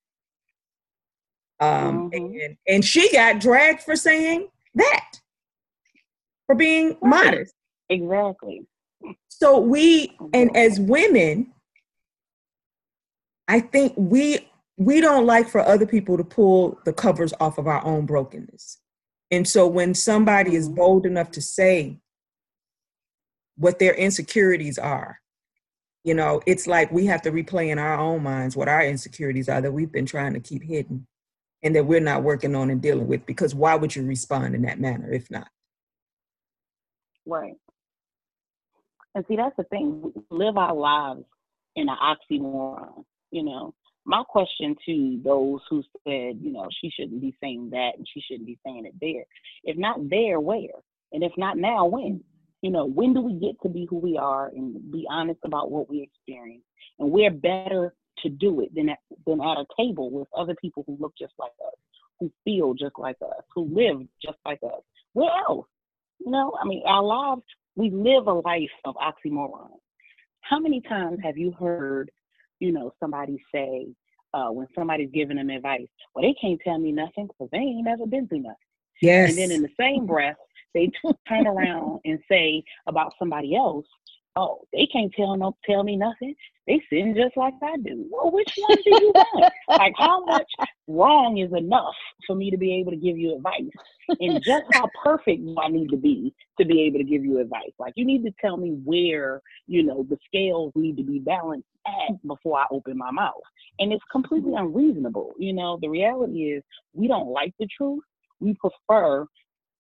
Um, 1.61 2.11
mm-hmm. 2.11 2.39
and, 2.41 2.57
and 2.69 2.85
she 2.85 3.11
got 3.11 3.41
dragged 3.41 3.83
for 3.83 3.97
saying 3.97 4.49
that, 4.75 5.11
for 6.47 6.55
being 6.55 6.97
right. 7.01 7.25
modest. 7.25 7.55
Exactly. 7.89 8.67
So 9.29 9.59
we 9.59 10.17
and 10.35 10.55
as 10.57 10.79
women, 10.79 11.53
I 13.49 13.61
think 13.61 13.95
we 13.97 14.47
we 14.77 15.01
don't 15.01 15.27
like 15.27 15.49
for 15.49 15.61
other 15.61 15.87
people 15.87 16.17
to 16.17 16.25
pull 16.25 16.79
the 16.85 16.93
covers 16.93 17.33
off 17.41 17.59
of 17.59 17.67
our 17.67 17.85
own 17.85 18.07
brokenness. 18.07 18.79
And 19.31 19.47
so 19.47 19.67
when 19.67 19.95
somebody 19.95 20.55
is 20.55 20.69
bold 20.69 21.07
enough 21.07 21.31
to 21.33 21.43
say 21.43 21.99
what 23.59 23.79
their 23.79 23.95
insecurities 23.95 24.79
are, 24.79 25.21
you 26.05 26.15
know, 26.15 26.41
it's 26.47 26.67
like 26.67 26.91
we 26.91 27.07
have 27.07 27.23
to 27.23 27.33
replay 27.33 27.69
in 27.69 27.79
our 27.79 27.99
own 27.99 28.23
minds 28.23 28.57
what 28.57 28.69
our 28.69 28.83
insecurities 28.85 29.49
are 29.49 29.61
that 29.61 29.73
we've 29.73 29.93
been 29.93 30.07
trying 30.07 30.35
to 30.35 30.41
keep 30.41 30.63
hidden 30.63 31.07
and 31.63 31.75
that 31.75 31.85
we're 31.85 32.01
not 32.01 32.23
working 32.23 32.55
on 32.55 32.71
and 32.71 32.81
dealing 32.81 33.07
with 33.07 33.27
because 33.27 33.55
why 33.55 33.75
would 33.75 33.95
you 33.95 34.05
respond 34.07 34.55
in 34.55 34.63
that 34.63 34.81
manner 34.81 35.13
if 35.13 35.31
not? 35.31 35.49
Right. 37.27 37.57
And 39.15 39.25
see, 39.29 39.37
that's 39.37 39.57
the 39.57 39.65
thing. 39.65 40.13
Live 40.31 40.57
our 40.57 40.75
lives 40.75 41.25
in 41.77 41.89
an 41.89 41.97
oxymoron, 42.01 43.05
you 43.31 43.43
know 43.43 43.75
my 44.09 44.23
question 44.27 44.75
to 44.87 45.21
those 45.23 45.61
who 45.69 45.83
said, 46.03 46.39
you 46.41 46.51
know, 46.51 46.67
she 46.81 46.91
shouldn't 46.91 47.21
be 47.21 47.37
saying 47.43 47.69
that 47.71 47.91
and 47.99 48.09
she 48.13 48.23
shouldn't 48.23 48.47
be 48.47 48.59
saying 48.65 48.87
it 48.87 48.95
there. 49.03 49.25
If 49.65 49.77
not 49.77 50.09
there, 50.09 50.41
where? 50.41 50.81
And 51.13 51.23
if 51.23 51.33
not 51.37 51.59
now, 51.59 51.85
when? 51.85 52.25
You 52.63 52.71
know, 52.71 52.87
when 52.87 53.15
do 53.15 53.21
we 53.21 53.35
get 53.35 53.61
to 53.63 53.69
be 53.69 53.87
who 53.89 53.99
we 53.99 54.17
are 54.17 54.49
and 54.49 54.91
be 54.91 55.07
honest 55.11 55.41
about 55.45 55.71
what 55.71 55.89
we 55.89 56.03
experience? 56.03 56.65
And 56.99 57.11
we're 57.11 57.31
better 57.31 57.95
to 58.25 58.29
do 58.29 58.61
it 58.63 58.75
than 58.75 58.89
at, 58.89 58.99
than 59.27 59.41
at 59.41 59.59
a 59.59 59.65
table 59.77 60.11
with 60.11 60.27
other 60.37 60.57
people 60.61 60.85
who 60.87 60.97
look 60.99 61.13
just 61.19 61.35
like 61.39 61.53
us, 61.65 61.75
who 62.19 62.33
feel 62.45 62.75
just 62.75 62.99
like 62.99 63.17
us, 63.23 63.45
who 63.55 63.69
live 63.73 64.07
just 64.21 64.39
like 64.45 64.59
us. 64.65 64.83
Where 65.13 65.31
else? 65.49 65.67
You 66.19 66.33
know, 66.33 66.53
I 66.61 66.67
mean, 66.67 66.83
our 66.85 67.03
lives, 67.03 67.43
we 67.77 67.91
live 67.91 68.27
a 68.27 68.33
life 68.33 68.71
of 68.85 68.97
oxymoron. 68.97 69.71
How 70.41 70.59
many 70.59 70.81
times 70.81 71.19
have 71.23 71.39
you 71.39 71.53
heard 71.53 72.11
you 72.61 72.73
know, 72.73 72.93
somebody 73.01 73.43
say, 73.53 73.87
uh, 74.35 74.49
when 74.49 74.67
somebody's 74.75 75.11
giving 75.13 75.37
them 75.37 75.51
advice, 75.51 75.87
well, 76.15 76.23
they 76.23 76.35
can't 76.41 76.61
tell 76.63 76.79
me 76.79 76.93
nothing 76.93 77.27
because 77.27 77.49
they 77.51 77.59
ain't 77.59 77.85
never 77.85 78.07
been 78.07 78.29
through 78.29 78.41
nothing. 78.41 78.57
Yes. 79.01 79.31
And 79.31 79.39
then 79.39 79.51
in 79.51 79.63
the 79.63 79.71
same 79.79 80.07
breath, 80.07 80.37
they 80.75 80.91
turn 81.29 81.47
around 81.47 82.01
and 82.05 82.19
say 82.31 82.63
about 82.87 83.13
somebody 83.19 83.57
else, 83.57 83.87
oh, 84.39 84.61
they 84.73 84.87
can't 84.87 85.13
tell 85.13 85.37
no 85.37 85.57
tell 85.69 85.83
me 85.83 85.97
nothing. 85.97 86.35
They 86.67 86.81
sin 86.91 87.15
just 87.17 87.37
like 87.37 87.55
I 87.63 87.77
do. 87.79 88.07
Well, 88.11 88.31
which 88.31 88.53
one 88.57 88.79
do 88.85 88.91
you 88.91 89.13
want? 89.15 89.53
like 89.69 89.95
how 89.97 90.25
much 90.25 90.47
wrong 90.87 91.39
is 91.39 91.53
enough 91.53 91.95
for 92.27 92.37
me 92.37 92.51
to 92.51 92.57
be 92.57 92.75
able 92.75 92.93
to 92.93 92.97
give 92.97 93.17
you 93.19 93.35
advice? 93.37 93.63
And 94.21 94.43
just 94.45 94.65
how 94.73 94.89
perfect 95.03 95.45
do 95.45 95.57
I 95.61 95.69
need 95.69 95.89
to 95.89 95.97
be 95.97 96.35
to 96.61 96.67
be 96.67 96.83
able 96.83 96.99
to 96.99 97.05
give 97.05 97.25
you 97.25 97.41
advice? 97.41 97.73
Like 97.79 97.95
you 97.97 98.05
need 98.05 98.23
to 98.25 98.33
tell 98.41 98.57
me 98.57 98.79
where, 98.85 99.41
you 99.67 99.83
know, 99.83 100.07
the 100.09 100.19
scales 100.27 100.73
need 100.77 100.97
to 100.99 101.03
be 101.03 101.19
balanced 101.19 101.67
at 101.87 102.27
before 102.27 102.59
I 102.59 102.67
open 102.71 102.97
my 102.97 103.11
mouth. 103.11 103.35
And 103.79 103.93
it's 103.93 104.05
completely 104.13 104.53
unreasonable. 104.55 105.33
You 105.39 105.55
know, 105.55 105.79
the 105.81 105.89
reality 105.89 106.53
is 106.53 106.63
we 106.93 107.09
don't 107.09 107.29
like 107.29 107.55
the 107.59 107.67
truth. 107.77 108.05
We 108.41 108.55
prefer 108.55 109.27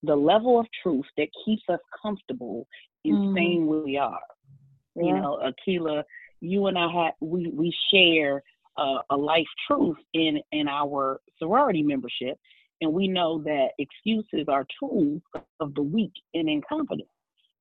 the 0.02 0.14
level 0.14 0.61
of 0.61 0.67
truth 0.83 1.07
that 1.17 1.28
keeps 1.45 1.62
us 1.69 1.81
comfortable 2.00 2.67
in 3.05 3.14
mm-hmm. 3.14 3.33
staying 3.35 3.67
where 3.67 3.81
we 3.81 3.97
are. 3.97 4.21
Yeah. 4.95 5.05
You 5.05 5.14
know, 5.17 5.52
Akila, 5.69 6.02
you 6.40 6.67
and 6.67 6.78
I 6.78 6.90
have 6.93 7.14
we 7.21 7.50
we 7.52 7.75
share 7.93 8.43
uh, 8.76 8.99
a 9.11 9.17
life 9.17 9.47
truth 9.67 9.97
in 10.14 10.40
in 10.52 10.69
our 10.69 11.21
sorority 11.38 11.83
membership, 11.83 12.38
and 12.81 12.93
we 12.93 13.09
know 13.09 13.43
that 13.43 13.71
excuses 13.78 14.47
are 14.49 14.67
tools 14.78 15.21
of 15.61 15.75
the 15.75 15.83
weak 15.83 16.12
and 16.35 16.49
incompetent. 16.49 17.09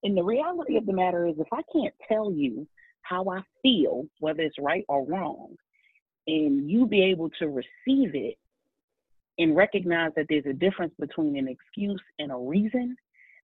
And 0.03 0.15
the 0.15 0.23
reality 0.23 0.77
of 0.77 0.85
the 0.85 0.93
matter 0.93 1.25
is, 1.25 1.35
if 1.39 1.47
I 1.51 1.61
can't 1.73 1.93
tell 2.07 2.31
you 2.31 2.67
how 3.01 3.27
I 3.29 3.41
feel, 3.61 4.05
whether 4.19 4.41
it's 4.41 4.57
right 4.59 4.85
or 4.87 5.05
wrong, 5.05 5.55
and 6.27 6.69
you 6.69 6.85
be 6.85 7.03
able 7.03 7.29
to 7.39 7.47
receive 7.47 8.13
it 8.13 8.37
and 9.37 9.55
recognize 9.55 10.11
that 10.15 10.25
there's 10.29 10.45
a 10.45 10.53
difference 10.53 10.93
between 10.99 11.37
an 11.37 11.47
excuse 11.47 12.01
and 12.19 12.31
a 12.31 12.35
reason, 12.35 12.95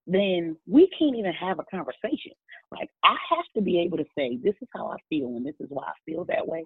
then 0.08 0.58
we 0.68 0.90
can't 0.98 1.16
even 1.16 1.34
have 1.34 1.60
a 1.60 1.66
conversation. 1.66 2.34
Like 2.72 2.90
I 3.04 3.16
have 3.30 3.46
to 3.56 3.62
be 3.62 3.80
able 3.80 3.98
to 3.98 4.06
say, 4.18 4.38
this 4.38 4.56
is 4.62 4.68
how 4.76 4.88
I 4.88 4.98
feel 5.10 5.28
and 5.28 5.46
this 5.46 5.56
is 5.60 5.68
why 5.70 5.84
I 5.84 5.94
feel 6.06 6.26
that 6.26 6.48
way. 6.48 6.64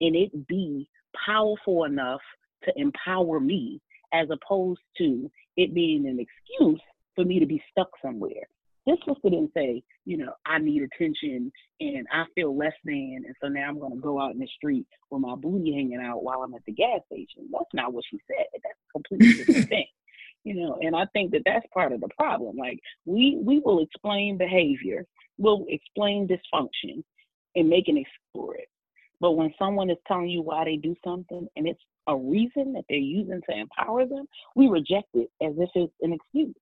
And 0.00 0.14
it 0.16 0.46
be 0.46 0.88
powerful 1.26 1.84
enough 1.84 2.20
to 2.64 2.72
empower 2.76 3.40
me 3.40 3.80
as 4.12 4.28
opposed 4.30 4.80
to 4.98 5.30
it 5.56 5.74
being 5.74 6.06
an 6.06 6.18
excuse 6.18 6.80
for 7.14 7.24
me 7.24 7.38
to 7.40 7.46
be 7.46 7.62
stuck 7.70 7.90
somewhere. 8.00 8.46
This 8.88 8.98
sister 9.06 9.28
didn't 9.28 9.52
say, 9.54 9.82
you 10.06 10.16
know, 10.16 10.32
I 10.46 10.58
need 10.58 10.82
attention 10.82 11.52
and 11.80 12.06
I 12.10 12.24
feel 12.34 12.56
less 12.56 12.72
than, 12.84 13.22
and 13.26 13.34
so 13.40 13.48
now 13.48 13.68
I'm 13.68 13.78
going 13.78 13.92
to 13.92 14.00
go 14.00 14.18
out 14.18 14.32
in 14.32 14.38
the 14.38 14.48
street 14.56 14.86
with 15.10 15.20
my 15.20 15.34
booty 15.36 15.74
hanging 15.74 16.00
out 16.02 16.24
while 16.24 16.42
I'm 16.42 16.54
at 16.54 16.64
the 16.64 16.72
gas 16.72 17.00
station. 17.06 17.50
That's 17.52 17.64
not 17.74 17.92
what 17.92 18.04
she 18.10 18.18
said. 18.26 18.46
That's 18.52 18.64
a 18.64 18.92
completely 18.92 19.44
different 19.44 19.68
thing 19.68 19.86
you 20.44 20.54
know 20.54 20.78
and 20.80 20.94
i 20.96 21.04
think 21.12 21.30
that 21.30 21.42
that's 21.44 21.66
part 21.74 21.92
of 21.92 22.00
the 22.00 22.08
problem 22.16 22.56
like 22.56 22.78
we 23.04 23.38
we 23.42 23.60
will 23.60 23.82
explain 23.82 24.38
behavior 24.38 25.04
we'll 25.36 25.64
explain 25.68 26.28
dysfunction 26.28 27.02
and 27.54 27.68
make 27.68 27.88
an 27.88 27.96
excuse 27.96 28.18
for 28.32 28.54
it 28.56 28.68
but 29.20 29.32
when 29.32 29.52
someone 29.58 29.90
is 29.90 29.96
telling 30.06 30.28
you 30.28 30.42
why 30.42 30.64
they 30.64 30.76
do 30.76 30.94
something 31.04 31.46
and 31.56 31.66
it's 31.66 31.82
a 32.06 32.16
reason 32.16 32.72
that 32.72 32.84
they're 32.88 32.98
using 32.98 33.40
to 33.48 33.58
empower 33.58 34.06
them 34.06 34.26
we 34.54 34.68
reject 34.68 35.08
it 35.14 35.28
as 35.42 35.52
if 35.58 35.68
it's 35.74 35.92
an 36.00 36.12
excuse 36.12 36.54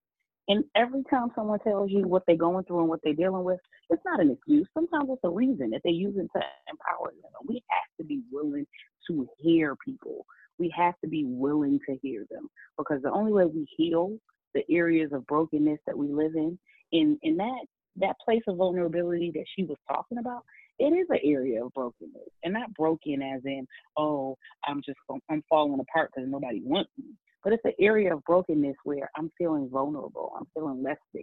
and 0.49 0.65
every 0.77 1.03
time 1.11 1.29
someone 1.35 1.59
tells 1.61 1.91
you 1.91 2.07
what 2.07 2.23
they're 2.27 2.37
going 2.37 2.65
through 2.65 2.81
and 2.81 2.89
what 2.89 3.01
they're 3.03 3.13
dealing 3.13 3.45
with, 3.45 3.59
it's 3.91 4.03
not 4.05 4.21
an 4.21 4.31
excuse. 4.31 4.67
Sometimes 4.75 5.09
it's 5.11 5.25
a 5.25 5.31
reason 5.31 5.71
that 5.71 5.81
they're 5.85 5.93
using 5.93 6.29
to 6.35 6.43
empower 6.71 7.13
them. 7.23 7.33
We 7.49 7.63
have 7.71 7.97
to 7.99 8.05
be 8.05 8.23
willing 8.31 8.67
to 9.09 9.29
hear 9.39 9.75
people 9.85 10.27
we 10.59 10.73
have 10.77 10.95
to 11.03 11.09
be 11.09 11.25
willing 11.27 11.79
to 11.89 11.97
hear 12.03 12.27
them 12.31 12.49
because 12.79 13.03
the 13.03 13.11
only 13.11 13.33
way 13.33 13.45
we 13.45 13.67
heal 13.77 14.17
the 14.55 14.63
areas 14.71 15.11
of 15.13 15.27
brokenness 15.27 15.79
that 15.87 15.97
we 15.97 16.09
live 16.09 16.35
in, 16.35 16.59
in 16.93 17.19
in 17.23 17.37
that 17.37 17.67
that 17.99 18.17
place 18.25 18.43
of 18.47 18.57
vulnerability 18.57 19.31
that 19.35 19.45
she 19.55 19.65
was 19.65 19.79
talking 19.89 20.19
about, 20.19 20.45
it 20.79 20.93
is 20.93 21.07
an 21.09 21.19
area 21.25 21.65
of 21.65 21.73
brokenness, 21.73 22.29
and 22.45 22.53
not 22.55 22.73
broken 22.75 23.23
as 23.23 23.43
in 23.45 23.67
oh 23.97 24.37
I'm 24.67 24.83
just 24.85 24.99
I'm 25.31 25.43
falling 25.49 25.81
apart 25.81 26.11
because 26.15 26.29
nobody 26.31 26.61
wants 26.65 26.91
me, 26.99 27.07
but 27.47 27.53
it's 27.53 27.65
an 27.65 27.75
area 27.79 28.13
of 28.13 28.25
brokenness 28.25 28.75
where 28.83 29.09
I'm 29.17 29.31
feeling 29.39 29.69
vulnerable, 29.71 30.33
I'm 30.37 30.49
feeling 30.53 30.83
less 30.83 30.97
than. 31.15 31.23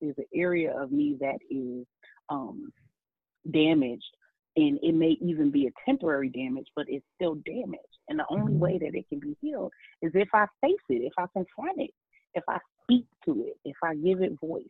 There's 0.00 0.16
an 0.16 0.24
area 0.34 0.74
of 0.74 0.92
me 0.92 1.18
that 1.20 1.36
is 1.50 1.84
um, 2.30 2.72
damaged 3.52 4.08
and 4.56 4.78
it 4.82 4.94
may 4.94 5.18
even 5.20 5.50
be 5.50 5.66
a 5.66 5.70
temporary 5.84 6.30
damage, 6.30 6.68
but 6.74 6.86
it's 6.88 7.04
still 7.16 7.34
damage. 7.44 7.80
And 8.08 8.18
the 8.18 8.24
only 8.30 8.54
way 8.54 8.76
mm-hmm. 8.76 8.84
that 8.86 8.98
it 8.98 9.10
can 9.10 9.20
be 9.20 9.36
healed 9.42 9.70
is 10.00 10.10
if 10.14 10.30
I 10.32 10.46
face 10.62 10.72
it, 10.88 11.02
if 11.02 11.12
I 11.18 11.26
confront 11.34 11.78
it, 11.82 11.90
if 12.32 12.44
I 12.48 12.56
speak 12.82 13.04
to 13.26 13.44
it, 13.48 13.58
if 13.66 13.76
I 13.84 13.94
give 13.94 14.22
it 14.22 14.40
voice. 14.40 14.64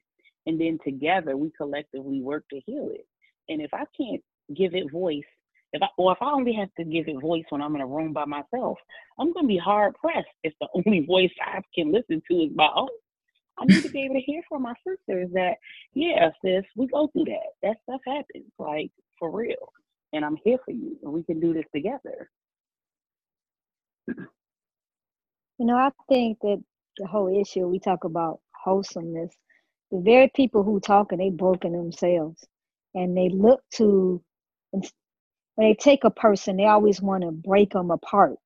And 0.47 0.61
then 0.61 0.81
together 0.85 1.37
we 1.37 1.53
collectively 1.57 2.23
work 2.23 2.43
to 2.53 2.61
heal 2.67 2.89
it. 2.93 3.07
And 3.49 3.63
if 3.63 3.73
I 3.73 3.85
can't 3.97 4.23
give 4.57 4.75
it 4.75 4.91
voice, 4.91 5.23
if 5.73 5.83
I 5.83 5.89
or 5.97 6.13
if 6.13 6.19
I 6.21 6.31
only 6.31 6.53
have 6.55 6.73
to 6.79 6.85
give 6.85 7.09
it 7.09 7.21
voice 7.21 7.45
when 7.51 7.63
I'm 7.63 7.75
in 7.75 7.83
a 7.83 7.87
room 7.87 8.13
by 8.13 8.25
myself, 8.25 8.79
I'm 9.19 9.33
gonna 9.33 9.49
be 9.49 9.59
hard 9.59 9.95
pressed 9.95 10.29
if 10.43 10.55
the 10.61 10.69
only 10.75 11.01
voice 11.05 11.33
I 11.41 11.61
can 11.75 11.93
listen 11.93 12.23
to 12.31 12.37
is 12.39 12.51
my 12.55 12.69
own. 12.75 12.89
I 13.59 13.65
need 13.67 13.83
to 13.83 13.91
be 13.91 14.05
able 14.05 14.15
to 14.15 14.21
hear 14.21 14.43
from 14.49 14.63
my 14.63 14.75
sisters 14.87 15.31
that, 15.33 15.57
yeah, 15.93 16.31
sis, 16.45 16.65
we 16.77 16.87
go 16.87 17.09
through 17.09 17.25
that. 17.25 17.49
That 17.63 17.77
stuff 17.83 18.01
happens, 18.07 18.53
like 18.59 18.91
for 19.19 19.31
real. 19.37 19.73
And 20.13 20.25
I'm 20.25 20.37
here 20.45 20.59
for 20.65 20.71
you, 20.71 20.97
and 21.03 21.13
we 21.13 21.25
can 21.25 21.41
do 21.41 21.53
this 21.53 21.67
together. 21.75 22.31
You 25.59 25.67
know, 25.67 25.77
I 25.77 25.91
think 26.09 26.39
that 26.43 26.63
the 26.99 27.07
whole 27.07 27.29
issue 27.41 27.67
we 27.67 27.81
talk 27.81 28.05
about 28.05 28.41
wholesomeness, 28.65 29.35
the 29.91 30.01
very 30.01 30.31
people 30.35 30.63
who 30.63 30.81
talk 30.81 31.13
and 31.13 31.21
they 31.21 31.31
broken 31.31 31.73
themselves, 31.73 32.45
and 32.95 33.17
they 33.17 33.29
look 33.29 33.61
to 33.75 34.23
when 35.59 35.69
they 35.69 35.75
take 35.75 36.05
a 36.05 36.11
person, 36.11 36.57
they 36.57 36.67
always 36.67 37.03
want 37.03 37.25
to 37.25 37.33
break 37.33 37.73
them 37.73 37.91
apart 37.91 38.37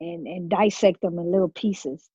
and 0.00 0.26
and 0.26 0.48
dissect 0.48 1.02
them 1.02 1.18
in 1.18 1.30
little 1.30 1.50
pieces, 1.50 2.08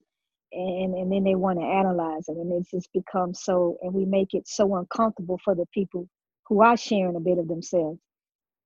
and 0.51 0.95
and 0.95 1.11
then 1.11 1.23
they 1.23 1.35
want 1.35 1.59
to 1.59 1.65
analyze 1.65 2.27
it, 2.27 2.37
and 2.37 2.51
it 2.51 2.67
just 2.71 2.91
becomes 2.93 3.43
so, 3.43 3.77
and 3.83 3.93
we 3.93 4.05
make 4.05 4.33
it 4.33 4.47
so 4.47 4.75
uncomfortable 4.75 5.39
for 5.45 5.53
the 5.53 5.67
people 5.71 6.09
who 6.47 6.63
are 6.63 6.75
sharing 6.75 7.15
a 7.15 7.19
bit 7.19 7.37
of 7.37 7.47
themselves, 7.47 7.99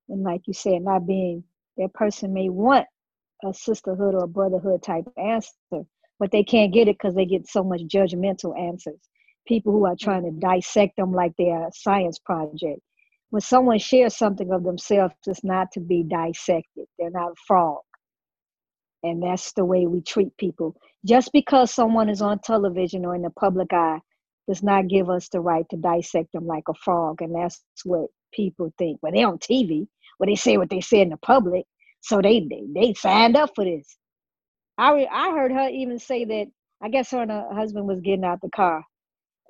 and 0.08 0.22
like 0.22 0.40
you 0.46 0.54
said, 0.54 0.80
not 0.80 1.06
being 1.06 1.44
that 1.76 1.92
person 1.92 2.32
may 2.32 2.48
want 2.48 2.86
a 3.44 3.52
sisterhood 3.52 4.14
or 4.14 4.24
a 4.24 4.28
brotherhood 4.28 4.82
type 4.82 5.04
answer, 5.18 5.52
but 6.18 6.30
they 6.32 6.44
can't 6.44 6.72
get 6.72 6.88
it 6.88 6.96
because 6.96 7.14
they 7.14 7.26
get 7.26 7.46
so 7.46 7.62
much 7.62 7.82
judgmental 7.82 8.58
answers. 8.58 9.00
People 9.46 9.72
who 9.72 9.84
are 9.84 9.96
trying 10.00 10.24
to 10.24 10.30
dissect 10.40 10.96
them 10.96 11.12
like 11.12 11.32
they're 11.36 11.68
a 11.68 11.72
science 11.74 12.18
project. 12.18 12.80
When 13.30 13.40
someone 13.42 13.78
shares 13.78 14.16
something 14.16 14.50
of 14.52 14.64
themselves, 14.64 15.14
it's 15.26 15.44
not 15.44 15.70
to 15.72 15.80
be 15.80 16.02
dissected. 16.02 16.86
They're 16.98 17.10
not 17.10 17.32
a 17.32 17.42
frog. 17.46 17.80
And 19.02 19.22
that's 19.22 19.52
the 19.52 19.64
way 19.64 19.86
we 19.86 20.00
treat 20.00 20.36
people. 20.38 20.76
Just 21.04 21.32
because 21.32 21.72
someone 21.72 22.08
is 22.08 22.22
on 22.22 22.40
television 22.40 23.04
or 23.04 23.14
in 23.14 23.22
the 23.22 23.30
public 23.30 23.72
eye 23.72 24.00
does 24.48 24.62
not 24.62 24.88
give 24.88 25.10
us 25.10 25.28
the 25.28 25.40
right 25.40 25.66
to 25.70 25.76
dissect 25.76 26.32
them 26.32 26.46
like 26.46 26.64
a 26.68 26.74
frog. 26.82 27.20
And 27.22 27.34
that's 27.34 27.62
what 27.84 28.06
people 28.32 28.72
think. 28.78 28.98
When 29.00 29.14
they're 29.14 29.28
on 29.28 29.38
TV, 29.38 29.86
when 30.18 30.28
they 30.28 30.36
say 30.36 30.56
what 30.56 30.70
they 30.70 30.80
say 30.80 31.00
in 31.02 31.10
the 31.10 31.16
public, 31.18 31.64
so 32.00 32.20
they 32.22 32.40
they, 32.40 32.62
they 32.74 32.94
signed 32.94 33.36
up 33.36 33.50
for 33.54 33.64
this. 33.64 33.96
I 34.78 34.92
re, 34.92 35.08
I 35.10 35.30
heard 35.32 35.52
her 35.52 35.68
even 35.68 35.98
say 35.98 36.24
that 36.24 36.46
I 36.82 36.88
guess 36.88 37.10
her 37.10 37.22
and 37.22 37.30
her 37.30 37.48
husband 37.52 37.86
was 37.86 38.00
getting 38.00 38.24
out 38.24 38.40
the 38.40 38.50
car, 38.50 38.84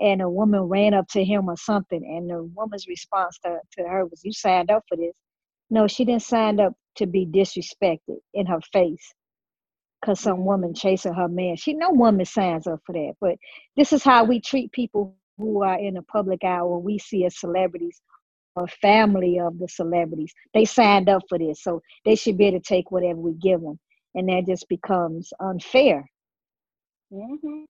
and 0.01 0.23
a 0.23 0.29
woman 0.29 0.63
ran 0.63 0.95
up 0.95 1.09
to 1.09 1.25
him 1.25 1.49
or 1.49 1.57
something, 1.57 2.05
and 2.05 2.31
the 2.31 2.43
woman's 2.55 2.87
response 2.87 3.39
to, 3.45 3.59
to 3.79 3.89
her 3.89 4.07
was, 4.07 4.25
"You 4.25 4.33
signed 4.33 4.71
up 4.71 4.85
for 4.89 4.97
this." 4.97 5.15
No, 5.71 5.87
she 5.87 6.05
didn't 6.05 6.23
sign 6.23 6.61
up 6.61 6.75
to 6.97 7.07
be 7.07 7.27
disrespected 7.27 8.19
in 8.35 8.47
her 8.47 8.61
face 8.73 9.15
because 10.01 10.21
some 10.21 10.45
woman 10.45 10.75
chasing 10.75 11.15
her 11.15 11.29
man. 11.29 11.57
She 11.57 11.75
no 11.75 11.91
woman 11.91 12.25
signs 12.27 12.67
up 12.67 12.81
for 12.87 12.93
that. 12.93 13.15
But 13.21 13.37
this 13.77 13.93
is 13.93 14.03
how 14.03 14.25
we 14.25 14.41
treat 14.41 14.73
people 14.73 15.17
who 15.37 15.63
are 15.63 15.79
in 15.79 15.95
the 15.95 16.03
public 16.03 16.45
eye 16.45 16.63
when 16.63 16.83
we 16.83 16.99
see 16.99 17.25
as 17.25 17.39
celebrities 17.39 18.01
or 18.57 18.67
family 18.69 19.39
of 19.39 19.59
the 19.59 19.69
celebrities. 19.69 20.33
They 20.55 20.65
signed 20.65 21.09
up 21.09 21.23
for 21.29 21.39
this, 21.39 21.63
so 21.63 21.81
they 22.05 22.17
should 22.17 22.39
be 22.39 22.47
able 22.47 22.61
to 22.61 22.65
take 22.65 22.91
whatever 22.91 23.21
we 23.21 23.35
give 23.35 23.61
them, 23.61 23.79
and 24.15 24.29
that 24.29 24.47
just 24.47 24.69
becomes 24.69 25.33
unfair. 25.41 26.09
Mm-hmm. 27.13 27.65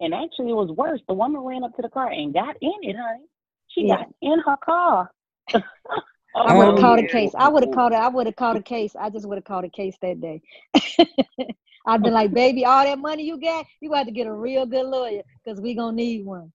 And 0.00 0.14
actually, 0.14 0.50
it 0.50 0.54
was 0.54 0.70
worse. 0.70 1.00
The 1.08 1.14
woman 1.14 1.40
ran 1.40 1.64
up 1.64 1.74
to 1.76 1.82
the 1.82 1.88
car 1.88 2.10
and 2.10 2.32
got 2.32 2.56
in 2.60 2.72
it, 2.82 2.96
honey. 2.96 3.24
She 3.68 3.86
yeah. 3.86 3.96
got 3.96 4.08
in 4.22 4.40
her 4.40 4.56
car. 4.64 5.10
I 6.36 6.54
would 6.54 6.66
have 6.66 6.74
oh, 6.74 6.80
called 6.80 6.98
a 6.98 7.08
case. 7.08 7.32
I 7.36 7.48
would 7.48 7.64
have 7.64 7.74
called 7.74 7.92
it. 7.92 7.96
I 7.96 8.08
would 8.08 8.26
have 8.26 8.36
called 8.36 8.58
a 8.58 8.62
case. 8.62 8.94
I 8.98 9.08
just 9.08 9.26
would 9.26 9.38
have 9.38 9.44
called 9.44 9.64
a 9.64 9.70
case 9.70 9.96
that 10.02 10.20
day. 10.20 10.42
I'd 11.86 12.02
been 12.02 12.12
like, 12.12 12.34
baby, 12.34 12.64
all 12.64 12.84
that 12.84 12.98
money 12.98 13.24
you 13.24 13.40
got, 13.40 13.64
you 13.80 13.88
got 13.88 14.04
to 14.04 14.10
get 14.10 14.26
a 14.26 14.32
real 14.32 14.66
good 14.66 14.86
lawyer 14.86 15.22
because 15.44 15.60
we 15.60 15.74
gonna 15.74 15.96
need 15.96 16.26
one. 16.26 16.52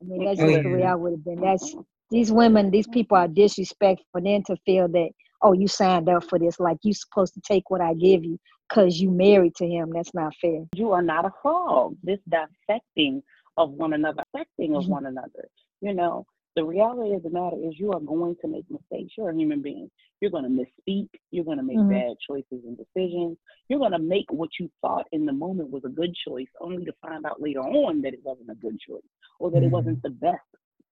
I 0.00 0.04
mean, 0.04 0.24
that's 0.24 0.40
oh, 0.40 0.48
just 0.48 0.62
the 0.62 0.68
way 0.70 0.84
I 0.84 0.94
would 0.94 1.12
have 1.12 1.24
been. 1.24 1.40
That's 1.40 1.70
mm-hmm. 1.70 1.80
these 2.10 2.30
women, 2.30 2.70
these 2.70 2.86
people 2.86 3.16
are 3.16 3.26
disrespectful 3.26 4.06
for 4.12 4.20
them 4.20 4.42
to 4.44 4.56
feel 4.66 4.86
that, 4.88 5.10
oh, 5.42 5.52
you 5.52 5.68
signed 5.68 6.08
up 6.08 6.24
for 6.24 6.38
this, 6.38 6.60
like 6.60 6.78
you 6.82 6.94
supposed 6.94 7.34
to 7.34 7.40
take 7.40 7.70
what 7.70 7.80
I 7.80 7.94
give 7.94 8.24
you 8.24 8.38
because 8.68 9.00
you 9.00 9.10
married 9.10 9.54
to 9.56 9.66
him. 9.66 9.90
That's 9.92 10.14
not 10.14 10.34
fair. 10.40 10.64
You 10.74 10.92
are 10.92 11.02
not 11.02 11.24
a 11.24 11.32
frog. 11.42 11.96
This 12.02 12.20
dissecting 12.28 13.22
of 13.56 13.72
one 13.72 13.92
another, 13.92 14.22
affecting 14.34 14.76
of 14.76 14.84
mm-hmm. 14.84 14.92
one 14.92 15.06
another. 15.06 15.48
You 15.80 15.94
know, 15.94 16.24
the 16.56 16.64
reality 16.64 17.14
of 17.14 17.22
the 17.22 17.30
matter 17.30 17.56
is 17.56 17.78
you 17.78 17.92
are 17.92 18.00
going 18.00 18.36
to 18.42 18.48
make 18.48 18.64
mistakes. 18.70 19.14
You're 19.16 19.30
a 19.30 19.34
human 19.34 19.62
being. 19.62 19.90
You're 20.20 20.30
going 20.30 20.44
to 20.44 20.50
misspeak. 20.50 21.08
You're 21.30 21.44
going 21.44 21.58
to 21.58 21.64
make 21.64 21.78
mm-hmm. 21.78 21.90
bad 21.90 22.16
choices 22.28 22.64
and 22.64 22.76
decisions. 22.76 23.38
You're 23.68 23.78
going 23.78 23.92
to 23.92 23.98
make 23.98 24.26
what 24.30 24.50
you 24.58 24.70
thought 24.82 25.06
in 25.12 25.26
the 25.26 25.32
moment 25.32 25.70
was 25.70 25.84
a 25.84 25.88
good 25.88 26.14
choice, 26.26 26.48
only 26.60 26.84
to 26.84 26.92
find 27.00 27.24
out 27.24 27.40
later 27.40 27.60
on 27.60 28.02
that 28.02 28.14
it 28.14 28.20
wasn't 28.24 28.50
a 28.50 28.54
good 28.54 28.78
choice 28.80 29.00
or 29.38 29.50
that 29.50 29.58
mm-hmm. 29.58 29.66
it 29.66 29.70
wasn't 29.70 30.02
the 30.02 30.10
best 30.10 30.40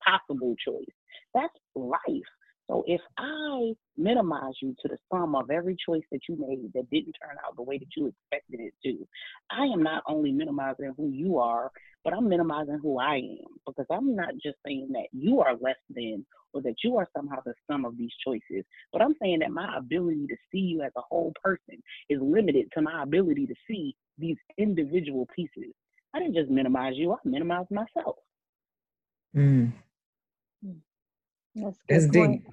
possible 0.04 0.54
choice. 0.64 0.86
That's 1.34 1.54
life. 1.74 1.98
So 2.68 2.84
if 2.86 3.00
I 3.16 3.74
minimize 3.96 4.52
you 4.60 4.74
to 4.82 4.88
the 4.88 4.98
sum 5.10 5.34
of 5.34 5.50
every 5.50 5.76
choice 5.86 6.02
that 6.12 6.20
you 6.28 6.36
made 6.38 6.70
that 6.74 6.90
didn't 6.90 7.16
turn 7.20 7.36
out 7.44 7.56
the 7.56 7.62
way 7.62 7.78
that 7.78 7.88
you 7.96 8.06
expected 8.06 8.60
it 8.60 8.74
to, 8.84 9.06
I 9.50 9.64
am 9.64 9.82
not 9.82 10.02
only 10.06 10.32
minimizing 10.32 10.92
who 10.96 11.10
you 11.10 11.38
are, 11.38 11.70
but 12.04 12.12
I'm 12.12 12.28
minimizing 12.28 12.78
who 12.82 12.98
I 12.98 13.16
am 13.16 13.58
because 13.66 13.86
I'm 13.90 14.14
not 14.14 14.34
just 14.34 14.56
saying 14.66 14.88
that 14.92 15.08
you 15.12 15.40
are 15.40 15.56
less 15.60 15.76
than 15.94 16.26
or 16.52 16.62
that 16.62 16.76
you 16.84 16.96
are 16.98 17.08
somehow 17.16 17.38
the 17.44 17.54
sum 17.70 17.84
of 17.84 17.96
these 17.96 18.12
choices, 18.24 18.64
but 18.92 19.02
I'm 19.02 19.14
saying 19.20 19.40
that 19.40 19.50
my 19.50 19.76
ability 19.76 20.26
to 20.28 20.36
see 20.52 20.58
you 20.58 20.82
as 20.82 20.92
a 20.96 21.02
whole 21.10 21.32
person 21.42 21.82
is 22.08 22.18
limited 22.20 22.68
to 22.74 22.82
my 22.82 23.02
ability 23.02 23.46
to 23.46 23.54
see 23.66 23.94
these 24.18 24.36
individual 24.58 25.26
pieces. 25.34 25.72
I 26.14 26.18
didn't 26.18 26.34
just 26.34 26.50
minimize 26.50 26.94
you, 26.96 27.12
I 27.12 27.16
minimized 27.24 27.70
myself. 27.70 28.16
Mm. 29.36 29.72
That's, 31.62 31.78
That's 31.88 32.06
deep. 32.08 32.46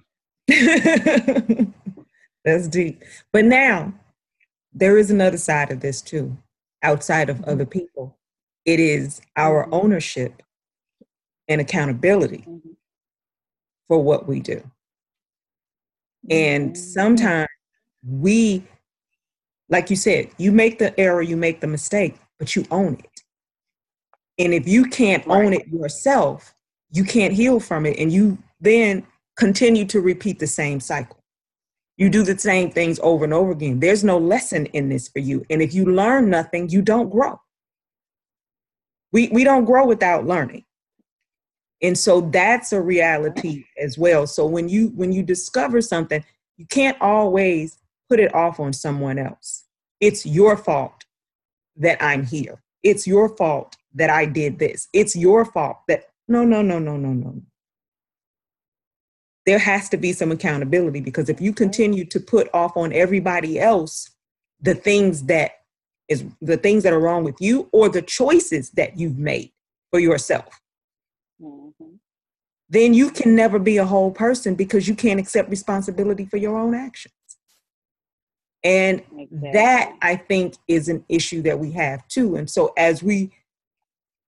That's 2.45 2.67
deep. 2.67 3.03
But 3.31 3.45
now 3.45 3.93
there 4.73 4.97
is 4.97 5.09
another 5.09 5.37
side 5.37 5.71
of 5.71 5.79
this 5.79 6.01
too, 6.01 6.37
outside 6.83 7.29
of 7.29 7.37
mm-hmm. 7.37 7.49
other 7.49 7.65
people. 7.65 8.17
It 8.65 8.79
is 8.79 9.21
our 9.35 9.63
mm-hmm. 9.63 9.73
ownership 9.73 10.43
and 11.47 11.61
accountability 11.61 12.45
mm-hmm. 12.47 12.69
for 13.87 14.03
what 14.03 14.27
we 14.27 14.39
do. 14.39 14.63
And 16.29 16.71
mm-hmm. 16.71 16.81
sometimes 16.81 17.49
we, 18.07 18.63
like 19.69 19.89
you 19.89 19.95
said, 19.95 20.29
you 20.37 20.51
make 20.51 20.79
the 20.79 20.97
error, 20.99 21.21
you 21.21 21.37
make 21.37 21.61
the 21.61 21.67
mistake, 21.67 22.15
but 22.37 22.55
you 22.55 22.65
own 22.69 22.95
it. 22.95 23.21
And 24.37 24.53
if 24.53 24.67
you 24.67 24.85
can't 24.85 25.25
right. 25.25 25.45
own 25.45 25.53
it 25.53 25.67
yourself, 25.67 26.53
you 26.91 27.03
can't 27.03 27.33
heal 27.33 27.59
from 27.59 27.85
it. 27.85 27.97
And 27.97 28.11
you 28.11 28.37
then 28.65 29.05
continue 29.37 29.85
to 29.85 30.01
repeat 30.01 30.39
the 30.39 30.47
same 30.47 30.79
cycle. 30.79 31.17
You 31.97 32.09
do 32.09 32.23
the 32.23 32.37
same 32.37 32.71
things 32.71 32.99
over 33.01 33.23
and 33.23 33.33
over 33.33 33.51
again. 33.51 33.79
There's 33.79 34.03
no 34.03 34.17
lesson 34.17 34.65
in 34.67 34.89
this 34.89 35.07
for 35.07 35.19
you. 35.19 35.45
And 35.49 35.61
if 35.61 35.73
you 35.73 35.85
learn 35.85 36.29
nothing, 36.29 36.69
you 36.69 36.81
don't 36.81 37.09
grow. 37.09 37.39
We, 39.13 39.29
we 39.29 39.45
don't 39.45 39.65
grow 39.65 39.85
without 39.85 40.25
learning. 40.25 40.65
And 41.81 41.97
so 41.97 42.21
that's 42.21 42.73
a 42.73 42.81
reality 42.81 43.65
as 43.81 43.97
well. 43.97 44.27
So 44.27 44.45
when 44.45 44.67
you 44.69 44.87
when 44.95 45.11
you 45.11 45.23
discover 45.23 45.81
something, 45.81 46.23
you 46.57 46.65
can't 46.67 46.99
always 47.01 47.77
put 48.09 48.19
it 48.19 48.33
off 48.33 48.59
on 48.59 48.73
someone 48.73 49.19
else. 49.19 49.65
It's 49.99 50.25
your 50.25 50.57
fault 50.57 51.05
that 51.77 52.01
I'm 52.01 52.25
here. 52.25 52.61
It's 52.83 53.05
your 53.05 53.35
fault 53.35 53.75
that 53.93 54.09
I 54.09 54.25
did 54.25 54.57
this. 54.57 54.87
It's 54.93 55.15
your 55.15 55.45
fault 55.45 55.77
that 55.87 56.05
no, 56.27 56.43
no, 56.43 56.61
no, 56.61 56.79
no, 56.79 56.97
no, 56.97 57.13
no 57.13 57.41
there 59.45 59.59
has 59.59 59.89
to 59.89 59.97
be 59.97 60.11
some 60.11 60.31
accountability 60.31 60.99
because 60.99 61.29
if 61.29 61.39
you 61.39 61.53
continue 61.53 62.05
to 62.05 62.19
put 62.19 62.49
off 62.53 62.75
on 62.75 62.91
everybody 62.93 63.59
else 63.59 64.09
the 64.61 64.75
things 64.75 65.23
that 65.23 65.51
is 66.07 66.23
the 66.41 66.57
things 66.57 66.83
that 66.83 66.93
are 66.93 66.99
wrong 66.99 67.23
with 67.23 67.35
you 67.39 67.67
or 67.71 67.89
the 67.89 68.01
choices 68.01 68.69
that 68.71 68.97
you've 68.97 69.17
made 69.17 69.51
for 69.91 69.99
yourself 69.99 70.61
mm-hmm. 71.41 71.95
then 72.69 72.93
you 72.93 73.09
can 73.09 73.35
never 73.35 73.59
be 73.59 73.77
a 73.77 73.85
whole 73.85 74.11
person 74.11 74.55
because 74.55 74.87
you 74.87 74.95
can't 74.95 75.19
accept 75.19 75.49
responsibility 75.49 76.25
for 76.25 76.37
your 76.37 76.57
own 76.57 76.73
actions 76.73 77.13
and 78.63 79.01
exactly. 79.17 79.51
that 79.53 79.95
i 80.01 80.15
think 80.15 80.55
is 80.67 80.89
an 80.89 81.03
issue 81.09 81.41
that 81.41 81.59
we 81.59 81.71
have 81.71 82.07
too 82.07 82.35
and 82.35 82.49
so 82.49 82.73
as 82.77 83.03
we 83.03 83.31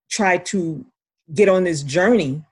try 0.09 0.37
to 0.37 0.85
get 1.33 1.49
on 1.49 1.63
this 1.63 1.83
journey 1.83 2.43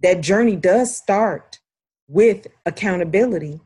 that 0.00 0.20
journey 0.20 0.56
does 0.56 0.96
start 0.96 1.60
with 2.08 2.46
accountability 2.64 3.60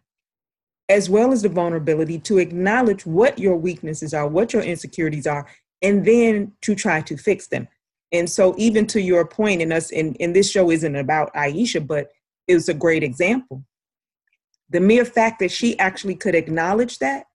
as 0.88 1.08
well 1.08 1.32
as 1.32 1.42
the 1.42 1.48
vulnerability 1.48 2.18
to 2.18 2.38
acknowledge 2.38 3.06
what 3.06 3.38
your 3.38 3.56
weaknesses 3.56 4.12
are, 4.12 4.26
what 4.26 4.52
your 4.52 4.62
insecurities 4.62 5.26
are, 5.26 5.46
and 5.82 6.04
then 6.04 6.52
to 6.62 6.74
try 6.74 7.00
to 7.00 7.16
fix 7.16 7.46
them. 7.46 7.68
And 8.12 8.28
so, 8.28 8.54
even 8.58 8.88
to 8.88 9.00
your 9.00 9.24
point, 9.24 9.62
in 9.62 9.70
us, 9.70 9.92
and, 9.92 10.16
and 10.18 10.34
this 10.34 10.50
show 10.50 10.68
isn't 10.70 10.96
about 10.96 11.30
Ayesha, 11.34 11.80
but 11.80 12.10
it 12.48 12.54
was 12.54 12.68
a 12.68 12.74
great 12.74 13.04
example. 13.04 13.64
The 14.70 14.80
mere 14.80 15.04
fact 15.04 15.38
that 15.38 15.52
she 15.52 15.78
actually 15.78 16.16
could 16.16 16.34
acknowledge 16.34 16.98
that, 16.98 17.26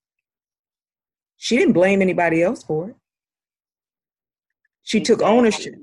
she 1.38 1.58
didn't 1.58 1.74
blame 1.74 2.02
anybody 2.02 2.44
else 2.44 2.62
for 2.62 2.90
it. 2.90 2.96
She 4.84 5.00
took 5.00 5.22
ownership. 5.22 5.76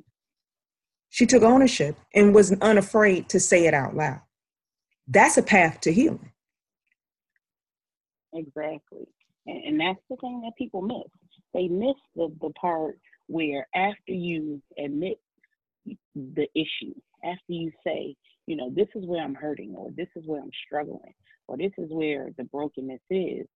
She 1.13 1.27
took 1.27 1.43
ownership 1.43 1.99
and 2.15 2.35
was 2.35 2.53
unafraid 2.63 3.29
to 3.29 3.39
say 3.39 3.67
it 3.67 3.75
out 3.75 3.95
loud. 3.95 4.23
That's 5.07 5.37
a 5.37 5.43
path 5.43 5.79
to 5.83 5.93
healing. 5.93 6.33
Exactly. 8.33 9.07
And, 9.47 9.63
and 9.63 9.81
that's 9.81 10.01
the 10.09 10.17
thing 10.17 10.41
that 10.41 10.57
people 10.57 10.81
miss. 10.81 11.11
They 11.53 11.69
miss 11.69 11.97
the, 12.17 12.35
the 12.41 12.49
part 12.59 12.99
where 13.27 13.67
after 13.75 14.13
you 14.13 14.63
admit 14.83 15.21
the 15.85 16.49
issue, 16.55 16.95
after 17.23 17.41
you 17.53 17.71
say, 17.87 18.17
you 18.47 18.57
know, 18.57 18.71
this 18.75 18.89
is 18.95 19.05
where 19.05 19.23
I'm 19.23 19.35
hurting, 19.35 19.75
or 19.77 19.91
this 19.95 20.09
is 20.17 20.25
where 20.27 20.41
I'm 20.41 20.51
struggling, 20.67 21.13
or 21.47 21.59
this 21.59 21.73
is 21.77 21.91
where 21.91 22.31
the 22.39 22.45
brokenness 22.45 23.03
is, 23.11 23.47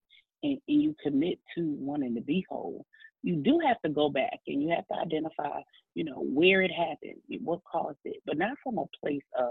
and, 0.43 0.59
and 0.69 0.83
you 0.83 0.95
commit 1.03 1.39
to 1.57 1.75
wanting 1.79 2.15
to 2.17 2.21
be 2.21 2.45
whole, 2.51 2.85
you 3.27 3.35
do 3.35 3.59
have 3.67 3.81
to 3.83 3.89
go 3.89 4.09
back 4.09 4.39
and 4.47 4.63
you 4.63 4.69
have 4.69 4.87
to 4.87 4.95
identify, 4.95 5.61
you 5.95 6.05
know, 6.05 6.23
where 6.23 6.63
it 6.63 6.71
happened, 6.71 7.21
what 7.43 7.59
caused 7.71 7.99
it, 8.05 8.23
but 8.25 8.39
not 8.39 8.57
from 8.63 8.79
a 8.79 8.85
place 9.01 9.25
of 9.37 9.51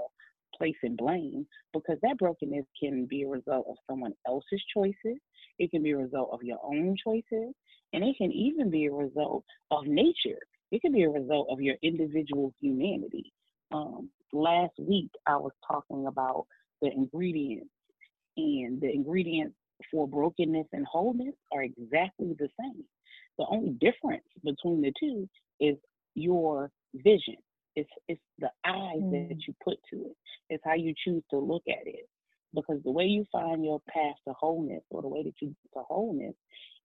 placing 0.57 0.95
blame 0.95 1.45
because 1.73 1.97
that 2.01 2.17
brokenness 2.17 2.63
can 2.81 3.05
be 3.05 3.23
a 3.23 3.27
result 3.27 3.65
of 3.69 3.75
someone 3.89 4.13
else's 4.25 4.63
choices. 4.73 5.19
It 5.59 5.71
can 5.71 5.83
be 5.83 5.91
a 5.91 5.97
result 5.97 6.29
of 6.31 6.41
your 6.41 6.59
own 6.63 6.95
choices. 7.03 7.53
And 7.91 8.01
it 8.01 8.15
can 8.17 8.31
even 8.31 8.69
be 8.69 8.85
a 8.85 8.93
result 8.93 9.43
of 9.71 9.85
nature. 9.85 10.39
It 10.71 10.81
can 10.81 10.93
be 10.93 11.03
a 11.03 11.09
result 11.09 11.47
of 11.51 11.59
your 11.59 11.75
individual 11.83 12.53
humanity. 12.61 13.33
Um, 13.73 14.09
last 14.31 14.73
week, 14.79 15.11
I 15.27 15.35
was 15.35 15.51
talking 15.69 16.07
about 16.07 16.45
the 16.81 16.91
ingredients, 16.91 17.69
and 18.37 18.79
the 18.79 18.89
ingredients 18.89 19.55
for 19.91 20.07
brokenness 20.07 20.67
and 20.71 20.85
wholeness 20.85 21.35
are 21.51 21.63
exactly 21.63 22.35
the 22.39 22.47
same. 22.57 22.85
The 23.37 23.45
only 23.49 23.71
difference 23.81 24.25
between 24.43 24.81
the 24.81 24.93
two 24.99 25.27
is 25.59 25.75
your 26.15 26.71
vision. 26.95 27.35
It's 27.75 27.89
it's 28.07 28.21
the 28.39 28.49
eyes 28.65 29.01
mm. 29.01 29.29
that 29.29 29.37
you 29.47 29.53
put 29.63 29.77
to 29.91 29.97
it. 30.05 30.15
It's 30.49 30.63
how 30.65 30.75
you 30.75 30.93
choose 31.03 31.23
to 31.31 31.39
look 31.39 31.63
at 31.67 31.85
it. 31.85 32.07
Because 32.53 32.81
the 32.83 32.91
way 32.91 33.03
you 33.05 33.25
find 33.31 33.65
your 33.65 33.81
path 33.89 34.15
to 34.27 34.33
wholeness 34.33 34.83
or 34.89 35.01
the 35.01 35.09
way 35.09 35.23
that 35.23 35.33
you 35.41 35.49
get 35.49 35.73
to 35.73 35.83
wholeness 35.87 36.35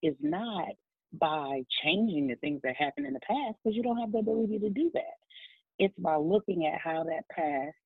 is 0.02 0.16
not 0.20 0.68
by 1.12 1.62
changing 1.84 2.26
the 2.28 2.36
things 2.36 2.60
that 2.62 2.76
happened 2.76 3.06
in 3.06 3.12
the 3.12 3.20
past 3.20 3.56
because 3.62 3.76
you 3.76 3.82
don't 3.82 3.98
have 3.98 4.12
the 4.12 4.18
ability 4.18 4.58
to 4.58 4.70
do 4.70 4.90
that. 4.94 5.18
It's 5.78 5.94
by 5.98 6.16
looking 6.16 6.66
at 6.66 6.80
how 6.80 7.04
that 7.04 7.28
past 7.30 7.76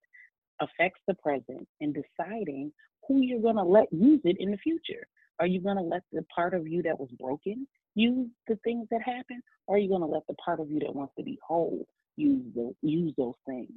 affects 0.61 1.01
the 1.07 1.15
present 1.15 1.67
and 1.81 1.95
deciding 1.95 2.73
who 3.07 3.21
you're 3.21 3.41
going 3.41 3.57
to 3.57 3.63
let 3.63 3.93
use 3.93 4.21
it 4.25 4.37
in 4.41 4.51
the 4.51 4.57
future. 4.59 5.07
Are 5.41 5.47
you 5.47 5.61
going 5.61 5.77
to 5.77 5.83
let 5.83 6.03
the 6.13 6.25
part 6.35 6.55
of 6.55 6.67
you 6.67 6.83
that 6.83 6.99
was 6.99 7.09
broken 7.19 7.67
use 7.95 8.29
the 8.49 8.57
things 8.65 8.87
that 8.91 9.03
happened? 9.03 9.43
Or 9.67 9.77
are 9.77 9.79
you 9.79 9.89
going 9.89 10.03
to 10.03 10.07
let 10.07 10.27
the 10.29 10.35
part 10.35 10.61
of 10.61 10.71
you 10.71 10.81
that 10.81 10.95
wants 10.95 11.15
to 11.19 11.25
be 11.25 11.39
whole 11.47 11.87
use 12.17 12.45
the, 12.55 12.73
use 12.83 13.13
those 13.17 13.35
things 13.47 13.71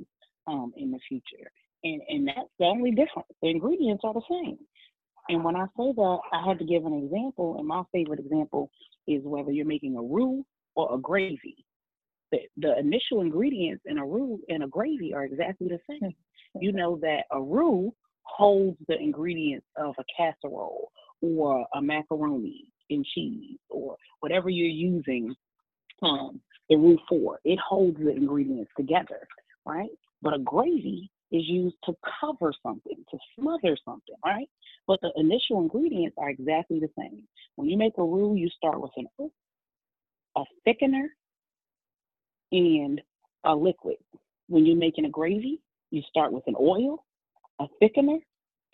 um, 0.48 0.74
in 0.78 0.92
the 0.92 1.00
future? 1.08 1.50
And, 1.84 2.02
and 2.10 2.28
that's 2.28 2.50
the 2.60 2.66
only 2.66 2.92
difference. 2.92 3.30
The 3.42 3.50
ingredients 3.50 4.02
are 4.04 4.14
the 4.14 4.22
same. 4.30 4.58
And 5.30 5.44
when 5.44 5.56
I 5.56 5.66
say 5.78 5.92
that, 5.96 6.20
I 6.32 6.48
had 6.48 6.60
to 6.60 6.66
give 6.66 6.86
an 6.86 6.94
example, 6.94 7.58
and 7.60 7.68
my 7.68 7.84
favorite 7.92 8.20
example 8.20 8.72
is 9.08 9.22
whether 9.24 9.52
you're 9.52 9.66
making 9.66 9.98
a 9.98 10.02
roux 10.02 10.46
or 10.76 10.94
a 10.94 10.98
gravy. 10.98 11.66
The, 12.32 12.40
the 12.58 12.78
initial 12.78 13.22
ingredients 13.22 13.84
in 13.86 13.98
a 13.98 14.06
roux 14.06 14.40
and 14.50 14.64
a 14.64 14.68
gravy 14.68 15.14
are 15.14 15.26
exactly 15.26 15.68
the 15.68 15.80
same. 15.90 16.14
You 16.60 16.72
know 16.72 16.98
that 17.02 17.26
a 17.32 17.42
roux 17.42 17.94
holds 18.24 18.78
the 18.88 18.98
ingredients 18.98 19.66
of 19.78 19.96
a 20.00 20.04
casserole 20.16 20.92
or 21.22 21.66
a 21.76 21.82
macaroni 21.82 22.66
and 22.90 23.06
cheese 23.14 23.58
or 23.70 23.98
whatever 24.20 24.50
you're 24.50 24.68
using 24.68 25.36
um, 26.02 26.40
the 26.70 26.76
roux 26.76 26.98
for. 27.10 27.40
It 27.44 27.60
holds 27.60 27.98
the 27.98 28.12
ingredients 28.12 28.72
together, 28.78 29.28
right? 29.66 29.90
But 30.22 30.34
a 30.36 30.40
gravy 30.40 31.10
is 31.32 31.44
used 31.46 31.76
to 31.86 31.94
cover 32.22 32.54
something, 32.64 33.04
to 33.12 33.18
smother 33.38 33.78
something, 33.84 34.16
right? 34.26 34.50
But 34.88 35.02
the 35.02 35.12
initial 35.18 35.62
ingredients 35.62 36.16
are 36.18 36.30
exactly 36.30 36.80
the 36.80 36.90
same. 36.98 37.24
When 37.56 37.68
you 37.70 37.78
make 37.78 37.98
a 37.98 38.04
roux, 38.04 38.36
you 38.36 38.50
start 38.50 38.80
with 38.80 38.92
an 38.96 39.08
oat, 39.20 39.32
a 40.38 40.44
thickener, 40.66 41.08
and 42.52 43.02
a 43.44 43.54
liquid. 43.56 43.98
When 44.48 44.66
you're 44.66 44.78
making 44.78 45.06
a 45.06 45.10
gravy, 45.10 45.62
You 45.92 46.02
start 46.10 46.32
with 46.34 46.44
an 46.48 46.56
oil, 46.60 47.06
a 47.60 47.68
thickener, 47.82 48.20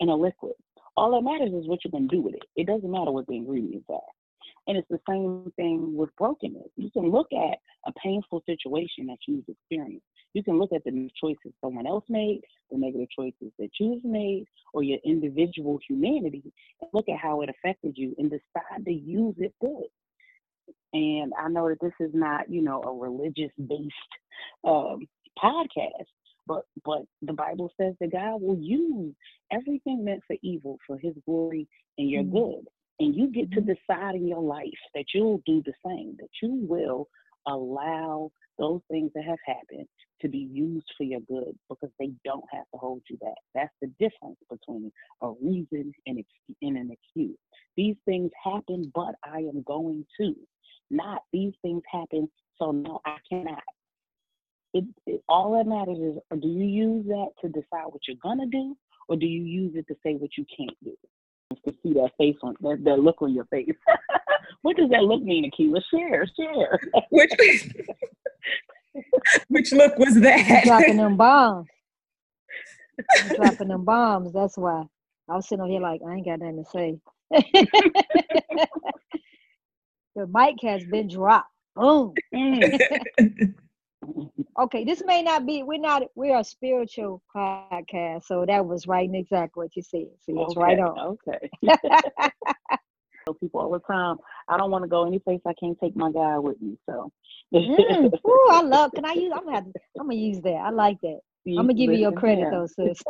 and 0.00 0.10
a 0.10 0.14
liquid. 0.14 0.54
All 0.96 1.10
that 1.12 1.22
matters 1.22 1.52
is 1.52 1.68
what 1.68 1.80
you're 1.84 1.90
going 1.90 2.08
to 2.08 2.16
do 2.16 2.22
with 2.22 2.34
it. 2.34 2.44
It 2.56 2.66
doesn't 2.66 2.90
matter 2.90 3.10
what 3.10 3.26
the 3.26 3.36
ingredients 3.36 3.86
are. 3.88 4.00
And 4.66 4.78
it's 4.78 4.88
the 4.88 5.00
same 5.08 5.52
thing 5.56 5.94
with 5.94 6.14
brokenness. 6.16 6.68
You 6.76 6.90
can 6.90 7.10
look 7.10 7.26
at 7.32 7.58
a 7.86 7.92
painful 8.02 8.42
situation 8.46 9.06
that 9.06 9.18
you've 9.28 9.44
experienced. 9.48 10.06
You 10.32 10.42
can 10.42 10.58
look 10.58 10.72
at 10.72 10.82
the 10.84 11.10
choices 11.20 11.52
someone 11.62 11.86
else 11.86 12.04
made, 12.08 12.40
the 12.70 12.78
negative 12.78 13.08
choices 13.16 13.52
that 13.58 13.70
you've 13.78 14.04
made, 14.04 14.46
or 14.72 14.82
your 14.82 14.98
individual 15.04 15.78
humanity, 15.86 16.52
and 16.80 16.90
look 16.92 17.08
at 17.08 17.18
how 17.18 17.42
it 17.42 17.50
affected 17.50 17.94
you 17.96 18.14
and 18.18 18.30
decide 18.30 18.84
to 18.84 18.92
use 18.92 19.34
it 19.38 19.54
good. 19.60 19.86
And 20.94 21.32
I 21.38 21.48
know 21.48 21.68
that 21.68 21.80
this 21.80 21.92
is 22.00 22.12
not, 22.14 22.50
you 22.50 22.62
know, 22.62 22.82
a 22.82 22.92
religious 22.92 23.50
based 23.58 23.92
um, 24.66 25.06
podcast, 25.42 26.06
but 26.46 26.62
but 26.84 27.02
the 27.22 27.32
Bible 27.32 27.70
says 27.80 27.94
that 28.00 28.12
God 28.12 28.40
will 28.40 28.58
use 28.58 29.14
everything 29.52 30.04
meant 30.04 30.22
for 30.26 30.36
evil 30.42 30.78
for 30.86 30.98
His 30.98 31.14
glory 31.26 31.68
and 31.98 32.10
your 32.10 32.22
mm-hmm. 32.22 32.36
good. 32.36 32.64
And 33.00 33.14
you 33.14 33.28
get 33.28 33.50
to 33.52 33.60
mm-hmm. 33.60 33.72
decide 33.72 34.14
in 34.14 34.28
your 34.28 34.42
life 34.42 34.68
that 34.94 35.06
you'll 35.14 35.42
do 35.46 35.62
the 35.64 35.72
same, 35.84 36.16
that 36.18 36.28
you 36.42 36.64
will 36.68 37.08
allow 37.46 38.30
those 38.58 38.80
things 38.90 39.10
that 39.14 39.24
have 39.24 39.38
happened 39.44 39.86
to 40.20 40.28
be 40.28 40.48
used 40.52 40.86
for 40.96 41.04
your 41.04 41.20
good 41.20 41.56
because 41.68 41.90
they 41.98 42.10
don't 42.24 42.44
have 42.52 42.64
to 42.72 42.78
hold 42.78 43.02
you 43.10 43.16
back. 43.18 43.34
That's 43.54 43.72
the 43.82 43.88
difference 43.98 44.38
between 44.50 44.90
a 45.22 45.32
reason 45.42 45.92
and, 46.06 46.18
ex- 46.18 46.56
and 46.62 46.76
an 46.76 46.90
excuse. 46.90 47.36
These 47.76 47.96
things 48.04 48.30
happen, 48.42 48.90
but 48.94 49.14
I 49.24 49.38
am 49.38 49.62
going 49.66 50.06
to. 50.20 50.34
Not 50.90 51.22
these 51.32 51.52
things 51.62 51.82
happen, 51.90 52.28
so 52.58 52.70
no, 52.70 53.00
I 53.04 53.16
cannot. 53.28 53.62
It, 54.74 54.84
it, 55.06 55.22
all 55.28 55.56
that 55.56 55.68
matters 55.68 55.98
is 55.98 56.18
uh, 56.32 56.36
do 56.36 56.48
you 56.48 56.64
use 56.64 57.06
that 57.06 57.28
to 57.40 57.48
decide 57.48 57.86
what 57.86 58.02
you're 58.08 58.16
gonna 58.20 58.46
do, 58.46 58.76
or 59.08 59.16
do 59.16 59.24
you 59.24 59.44
use 59.44 59.76
it 59.76 59.86
to 59.86 59.94
say 60.02 60.14
what 60.14 60.36
you 60.36 60.44
can't 60.56 60.76
do? 60.82 60.96
To 61.64 61.72
see 61.82 61.92
that 61.92 62.10
face 62.18 62.34
on 62.42 62.56
that, 62.60 62.82
that 62.84 62.98
look 62.98 63.22
on 63.22 63.32
your 63.32 63.44
face. 63.46 63.70
what 64.62 64.76
does 64.76 64.90
that 64.90 65.04
look 65.04 65.22
mean, 65.22 65.48
Akila? 65.48 65.80
Share, 65.92 66.26
share. 66.36 66.80
Which 67.10 67.30
which 69.48 69.72
look 69.72 69.96
was 69.96 70.20
that? 70.20 70.64
dropping 70.64 70.96
them 70.96 71.16
bombs. 71.16 71.68
dropping 73.36 73.68
them 73.68 73.84
bombs. 73.84 74.32
That's 74.32 74.58
why 74.58 74.86
I 75.28 75.36
was 75.36 75.48
sitting 75.48 75.62
over 75.62 75.70
here 75.70 75.80
like 75.80 76.00
I 76.04 76.14
ain't 76.14 76.26
got 76.26 76.40
nothing 76.40 76.64
to 76.64 76.70
say. 76.70 76.98
the 80.16 80.26
mic 80.26 80.56
has 80.62 80.82
been 80.84 81.06
dropped. 81.06 81.52
Boom. 81.76 82.14
Mm. 82.34 83.54
Okay, 84.58 84.84
this 84.84 85.02
may 85.04 85.22
not 85.22 85.46
be. 85.46 85.62
We're 85.62 85.78
not. 85.78 86.02
We're 86.14 86.38
a 86.38 86.44
spiritual 86.44 87.22
podcast, 87.34 88.24
so 88.24 88.44
that 88.46 88.64
was 88.64 88.86
right 88.86 89.08
and 89.08 89.16
exactly 89.16 89.64
what 89.64 89.76
you 89.76 89.82
said. 89.82 90.06
See, 90.24 90.32
it's 90.32 90.56
okay, 90.56 90.60
right 90.60 90.78
on. 90.78 91.18
Okay. 91.26 91.50
tell 93.24 93.34
people 93.34 93.60
all 93.60 93.70
the 93.70 93.80
time, 93.80 94.16
I 94.48 94.56
don't 94.56 94.70
want 94.70 94.84
to 94.84 94.88
go 94.88 95.06
any 95.06 95.18
place 95.18 95.40
I 95.46 95.54
can't 95.54 95.78
take 95.80 95.96
my 95.96 96.12
guy 96.12 96.38
with 96.38 96.60
me. 96.60 96.76
So. 96.86 97.10
mm. 97.52 98.12
Ooh, 98.28 98.48
I 98.50 98.62
love. 98.62 98.92
Can 98.94 99.04
I 99.04 99.12
use? 99.12 99.32
I'm 99.34 99.44
gonna. 99.44 99.56
Have 99.56 99.64
to, 99.64 99.72
I'm 99.98 100.06
gonna 100.06 100.14
use 100.14 100.40
that. 100.42 100.54
I 100.54 100.70
like 100.70 101.00
that. 101.02 101.20
I'm 101.46 101.56
gonna 101.56 101.74
give 101.74 101.92
you 101.92 101.98
your 101.98 102.12
credit 102.12 102.46
though, 102.50 102.66
sis. 102.66 103.02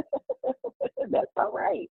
That's 1.11 1.26
all 1.37 1.52
right. 1.52 1.90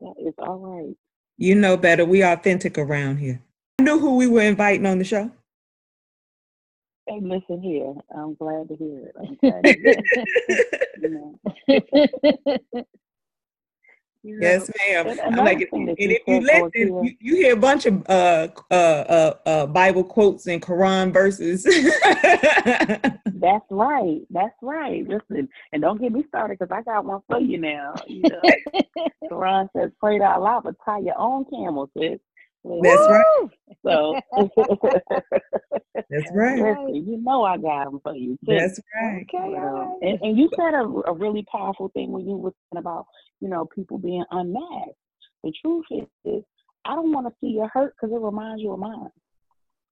That 0.00 0.14
is 0.18 0.34
all 0.38 0.58
right. 0.58 0.94
You 1.36 1.54
know 1.54 1.76
better. 1.76 2.04
We 2.04 2.22
authentic 2.22 2.78
around 2.78 3.18
here. 3.18 3.42
I 3.78 3.82
knew 3.82 3.98
who 3.98 4.16
we 4.16 4.26
were 4.26 4.42
inviting 4.42 4.86
on 4.86 4.98
the 4.98 5.04
show. 5.04 5.30
Listen 7.20 7.60
here. 7.60 7.94
I'm 8.16 8.34
glad 8.34 8.68
to 8.68 8.76
hear 8.76 9.06
it. 9.06 9.16
I'm 9.18 9.36
glad 9.36 9.64
to 9.64 9.72
hear 9.72 9.94
it. 9.98 10.88
You 11.02 11.34
know? 12.68 12.84
Yes, 14.24 14.70
ma'am. 14.78 15.36
like 15.36 15.62
if, 15.62 15.72
and 15.72 15.90
if 15.98 16.22
you 16.28 16.40
listen, 16.40 16.70
you, 16.74 17.16
you, 17.18 17.36
hear 17.36 17.54
a 17.54 17.56
bunch 17.56 17.86
of 17.86 18.08
uh, 18.08 18.48
uh, 18.70 18.74
uh, 18.74 19.34
uh, 19.44 19.66
Bible 19.66 20.04
quotes 20.04 20.46
and 20.46 20.62
Quran 20.62 21.12
verses. 21.12 21.64
That's 23.24 23.66
right. 23.70 24.20
That's 24.30 24.54
right. 24.62 25.04
Listen, 25.08 25.48
and 25.72 25.82
don't 25.82 26.00
get 26.00 26.12
me 26.12 26.24
started 26.28 26.56
because 26.60 26.72
I 26.72 26.82
got 26.82 27.04
one 27.04 27.22
for 27.26 27.40
you 27.40 27.58
now. 27.58 27.94
You 28.06 28.22
know, 28.22 28.40
Quran 29.28 29.68
says, 29.76 29.90
"Pray 29.98 30.18
to 30.18 30.24
Allah, 30.24 30.60
but 30.62 30.76
tie 30.84 31.00
your 31.00 31.18
own 31.18 31.44
camel." 31.46 31.90
Sis. 31.98 32.20
That's 32.64 33.08
right. 33.08 33.48
So 33.84 34.20
that's 35.94 36.30
right. 36.32 36.58
Listen, 36.58 36.94
you 36.94 37.20
know 37.22 37.42
I 37.42 37.56
got 37.56 37.84
them 37.84 38.00
for 38.02 38.14
you 38.14 38.38
too. 38.46 38.56
That's 38.56 38.80
right. 38.94 39.26
Okay, 39.34 39.54
right. 39.54 39.98
And, 40.02 40.20
and, 40.22 40.38
you 40.38 40.48
said 40.56 40.74
a, 40.74 40.84
a, 41.10 41.12
really 41.12 41.44
powerful 41.50 41.90
thing 41.92 42.12
when 42.12 42.28
you 42.28 42.36
were 42.36 42.52
talking 42.70 42.78
about, 42.78 43.06
you 43.40 43.48
know, 43.48 43.66
people 43.74 43.98
being 43.98 44.24
unmasked. 44.30 44.96
The 45.42 45.52
truth 45.60 45.86
is, 45.90 46.06
is 46.24 46.44
I 46.84 46.94
don't 46.94 47.12
want 47.12 47.26
to 47.26 47.34
see 47.40 47.48
your 47.48 47.68
hurt 47.68 47.94
because 48.00 48.14
it 48.14 48.20
reminds 48.20 48.62
you 48.62 48.72
of 48.72 48.78
mine. 48.78 49.10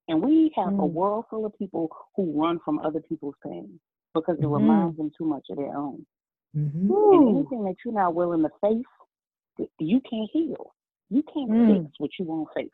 And 0.06 0.22
we 0.22 0.52
have 0.56 0.68
mm. 0.68 0.80
a 0.80 0.87
world 0.87 1.24
full 1.28 1.46
of 1.46 1.59
people 1.59 1.88
who 2.16 2.40
run 2.40 2.61
from 2.64 2.78
other 2.80 3.00
people's 3.00 3.35
pain 3.44 3.80
because 4.14 4.37
it 4.38 4.42
mm-hmm. 4.42 4.54
reminds 4.54 4.96
them 4.96 5.11
too 5.16 5.24
much 5.24 5.46
of 5.50 5.56
their 5.56 5.76
own. 5.76 6.04
Mm-hmm. 6.56 6.90
And 6.90 7.37
anything 7.37 7.64
that 7.64 7.76
you're 7.85 7.94
not 7.94 8.14
willing 8.14 8.42
to 8.42 8.50
face, 8.61 9.68
you 9.78 10.00
can't 10.09 10.28
heal. 10.33 10.72
You 11.11 11.23
can't 11.35 11.51
mm. 11.51 11.83
fix 11.83 11.94
what 11.99 12.11
you 12.18 12.25
won't 12.25 12.49
face. 12.55 12.68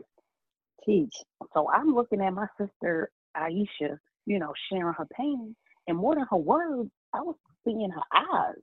Teach. 0.85 1.15
So 1.55 1.69
I'm 1.73 1.95
looking 1.95 2.21
at 2.21 2.33
my 2.33 2.47
sister 2.59 3.11
Ayesha, 3.35 3.99
you 4.27 4.39
know, 4.39 4.53
sharing 4.71 4.95
her 4.95 5.07
pain, 5.17 5.57
and 5.89 5.97
more 5.97 6.15
than 6.15 6.27
her 6.31 6.37
words, 6.37 6.91
I 7.13 7.21
was 7.21 7.37
seeing 7.65 7.91
her 7.91 8.03
eyes. 8.15 8.63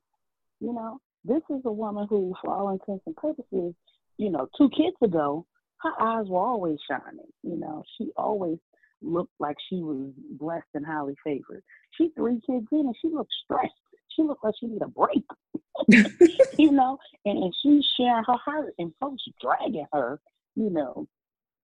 You 0.59 0.73
know, 0.73 0.99
this 1.25 1.41
is 1.49 1.61
a 1.65 1.71
woman 1.71 2.07
who, 2.09 2.33
for 2.41 2.53
all 2.53 2.69
intents 2.69 3.03
and 3.05 3.15
purposes, 3.15 3.73
you 4.17 4.29
know, 4.29 4.47
two 4.57 4.69
kids 4.69 4.95
ago, 5.01 5.45
her 5.81 5.91
eyes 6.01 6.25
were 6.27 6.39
always 6.39 6.77
shining. 6.89 7.27
You 7.43 7.57
know, 7.57 7.83
she 7.97 8.09
always 8.15 8.57
looked 9.01 9.33
like 9.39 9.57
she 9.69 9.75
was 9.77 10.11
blessed 10.39 10.67
and 10.73 10.85
highly 10.85 11.15
favored. 11.23 11.63
She 11.97 12.09
three 12.15 12.39
kids 12.45 12.67
in 12.71 12.79
and 12.79 12.95
she 13.01 13.09
looked 13.09 13.33
stressed. 13.43 13.73
She 14.15 14.23
looked 14.23 14.43
like 14.43 14.53
she 14.59 14.67
need 14.67 14.81
a 14.81 14.87
break. 14.87 15.25
you 16.57 16.71
know, 16.71 16.97
and, 17.25 17.37
and 17.37 17.53
she's 17.61 17.85
sharing 17.97 18.23
her 18.25 18.37
heart 18.37 18.73
and 18.77 18.93
folks 18.99 19.23
dragging 19.41 19.87
her, 19.93 20.19
you 20.55 20.69
know, 20.69 21.07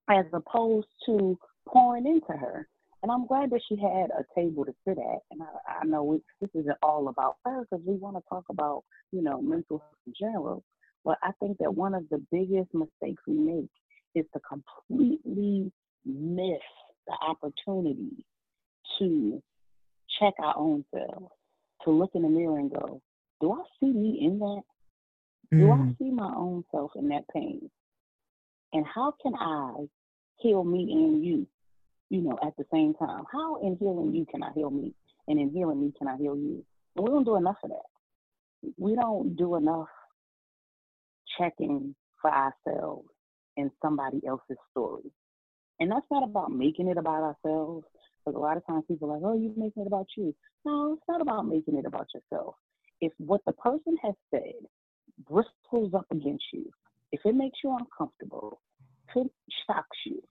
as 0.10 0.26
opposed 0.34 0.88
to 1.06 1.38
pouring 1.68 2.08
into 2.08 2.38
her. 2.40 2.68
And 3.02 3.12
I'm 3.12 3.28
glad 3.28 3.52
that 3.52 3.62
she 3.68 3.78
had 3.78 4.10
a 4.12 4.26
table 4.36 4.66
to 4.66 4.74
sit 4.86 4.98
at. 4.98 5.20
And 5.32 5.42
I, 5.42 5.80
I 5.82 5.86
know 5.86 6.04
we, 6.04 6.18
this 6.42 6.50
isn't 6.54 6.78
all 6.84 7.08
about 7.08 7.36
her 7.46 7.62
because 7.62 7.86
we 7.86 7.96
want 7.96 8.18
to 8.18 8.24
talk 8.30 8.46
about, 8.50 8.84
you 9.12 9.22
know, 9.22 9.42
mental 9.42 9.80
health 9.80 9.94
in 10.06 10.14
general. 10.20 10.64
But 11.06 11.18
I 11.24 11.32
think 11.40 11.58
that 11.60 11.74
one 11.74 11.94
of 11.94 12.04
the 12.10 12.22
biggest 12.32 12.74
mistakes 12.74 13.24
we 13.26 13.36
make 13.36 13.70
is 14.16 14.26
to 14.34 14.40
completely 14.42 15.72
miss 16.06 16.60
the 17.08 17.14
opportunity 17.22 18.26
to 19.00 19.42
check 20.20 20.34
our 20.40 20.58
own 20.58 20.84
selves, 20.94 21.32
to 21.86 21.92
look 21.92 22.12
in 22.16 22.24
the 22.24 22.30
mirror 22.30 22.60
and 22.60 22.72
go, 22.72 23.02
do 23.40 23.54
I 23.54 23.64
see 23.80 23.92
me 23.92 24.20
in 24.22 24.40
that? 24.40 24.62
Do 25.52 25.58
mm. 25.58 25.90
I 25.90 25.96
see 25.98 26.12
my 26.12 26.32
own 26.36 26.64
self 26.72 26.92
in 26.96 27.10
that 27.10 27.28
pain? 27.34 27.70
And 28.74 28.86
how 28.86 29.14
can 29.22 29.34
I 29.36 29.86
heal 30.38 30.64
me 30.64 30.92
and 30.92 31.24
you, 31.24 31.48
you 32.10 32.22
know, 32.22 32.38
at 32.46 32.56
the 32.58 32.66
same 32.72 32.94
time? 32.94 33.24
How 33.32 33.62
in 33.62 33.78
healing 33.80 34.14
you 34.14 34.26
can 34.30 34.44
I 34.44 34.52
heal 34.54 34.70
me? 34.70 34.94
And 35.28 35.40
in 35.40 35.50
healing 35.50 35.82
me 35.82 35.94
can 35.98 36.08
I 36.08 36.18
heal 36.18 36.36
you? 36.36 36.64
And 36.96 37.06
we 37.06 37.10
don't 37.10 37.24
do 37.24 37.36
enough 37.36 37.58
of 37.64 37.72
that. 37.72 38.72
We 38.78 38.96
don't 38.96 39.36
do 39.36 39.56
enough 39.56 39.88
checking 41.40 41.96
for 42.22 42.32
ourselves 42.32 43.08
in 43.58 43.72
somebody 43.82 44.22
else's 44.28 44.58
story. 44.72 45.12
And 45.80 45.92
that's 45.92 46.06
not 46.12 46.24
about 46.24 46.52
making 46.52 46.90
it 46.90 46.98
about 46.98 47.24
ourselves. 47.24 47.86
Because 48.26 48.36
a 48.36 48.40
lot 48.40 48.58
of 48.58 48.66
times 48.68 48.84
people 48.88 49.10
are 49.10 49.14
like, 49.14 49.24
oh, 49.26 49.40
you're 49.40 49.54
making 49.56 49.84
it 49.84 49.88
about 49.88 50.08
you. 50.18 50.36
No, 50.66 50.94
it's 50.94 51.04
not 51.08 51.22
about 51.22 51.48
making 51.48 51.78
it 51.78 51.86
about 51.86 52.08
yourself 52.14 52.56
if 53.02 53.14
what 53.18 53.42
the 53.46 53.54
person 53.54 53.96
has 54.04 54.14
said 54.32 54.60
bristles 55.28 55.94
up 55.94 56.06
against 56.12 56.46
you, 56.54 56.70
if 57.12 57.22
it 57.26 57.36
makes 57.36 57.60
you 57.64 57.76
uncomfortable, 57.78 58.62
if 59.10 59.26
it 59.26 59.32
shocks 59.68 59.98
you, 60.06 60.22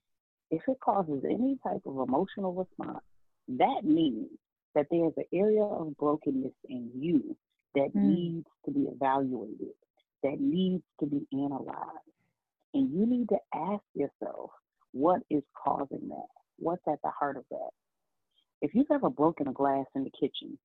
if 0.51 0.61
it 0.67 0.77
causes 0.79 1.23
any 1.25 1.57
type 1.63 1.81
of 1.85 2.07
emotional 2.07 2.53
response, 2.53 3.03
that 3.49 3.81
means 3.83 4.29
that 4.75 4.87
there's 4.91 5.13
an 5.17 5.25
area 5.33 5.63
of 5.63 5.95
brokenness 5.97 6.53
in 6.69 6.89
you 6.95 7.35
that 7.75 7.89
mm. 7.95 8.01
needs 8.01 8.47
to 8.65 8.71
be 8.71 8.87
evaluated, 8.91 9.73
that 10.23 10.39
needs 10.39 10.83
to 10.99 11.05
be 11.05 11.25
analyzed. 11.33 11.97
And 12.73 12.91
you 12.91 13.05
need 13.05 13.29
to 13.29 13.37
ask 13.53 13.83
yourself, 13.95 14.51
what 14.91 15.21
is 15.29 15.43
causing 15.63 16.09
that? 16.09 16.27
What's 16.57 16.83
at 16.87 16.99
the 17.03 17.11
heart 17.11 17.37
of 17.37 17.43
that? 17.51 17.69
If 18.61 18.71
you've 18.73 18.91
ever 18.91 19.09
broken 19.09 19.47
a 19.47 19.53
glass 19.53 19.85
in 19.95 20.03
the 20.03 20.11
kitchen, 20.11 20.57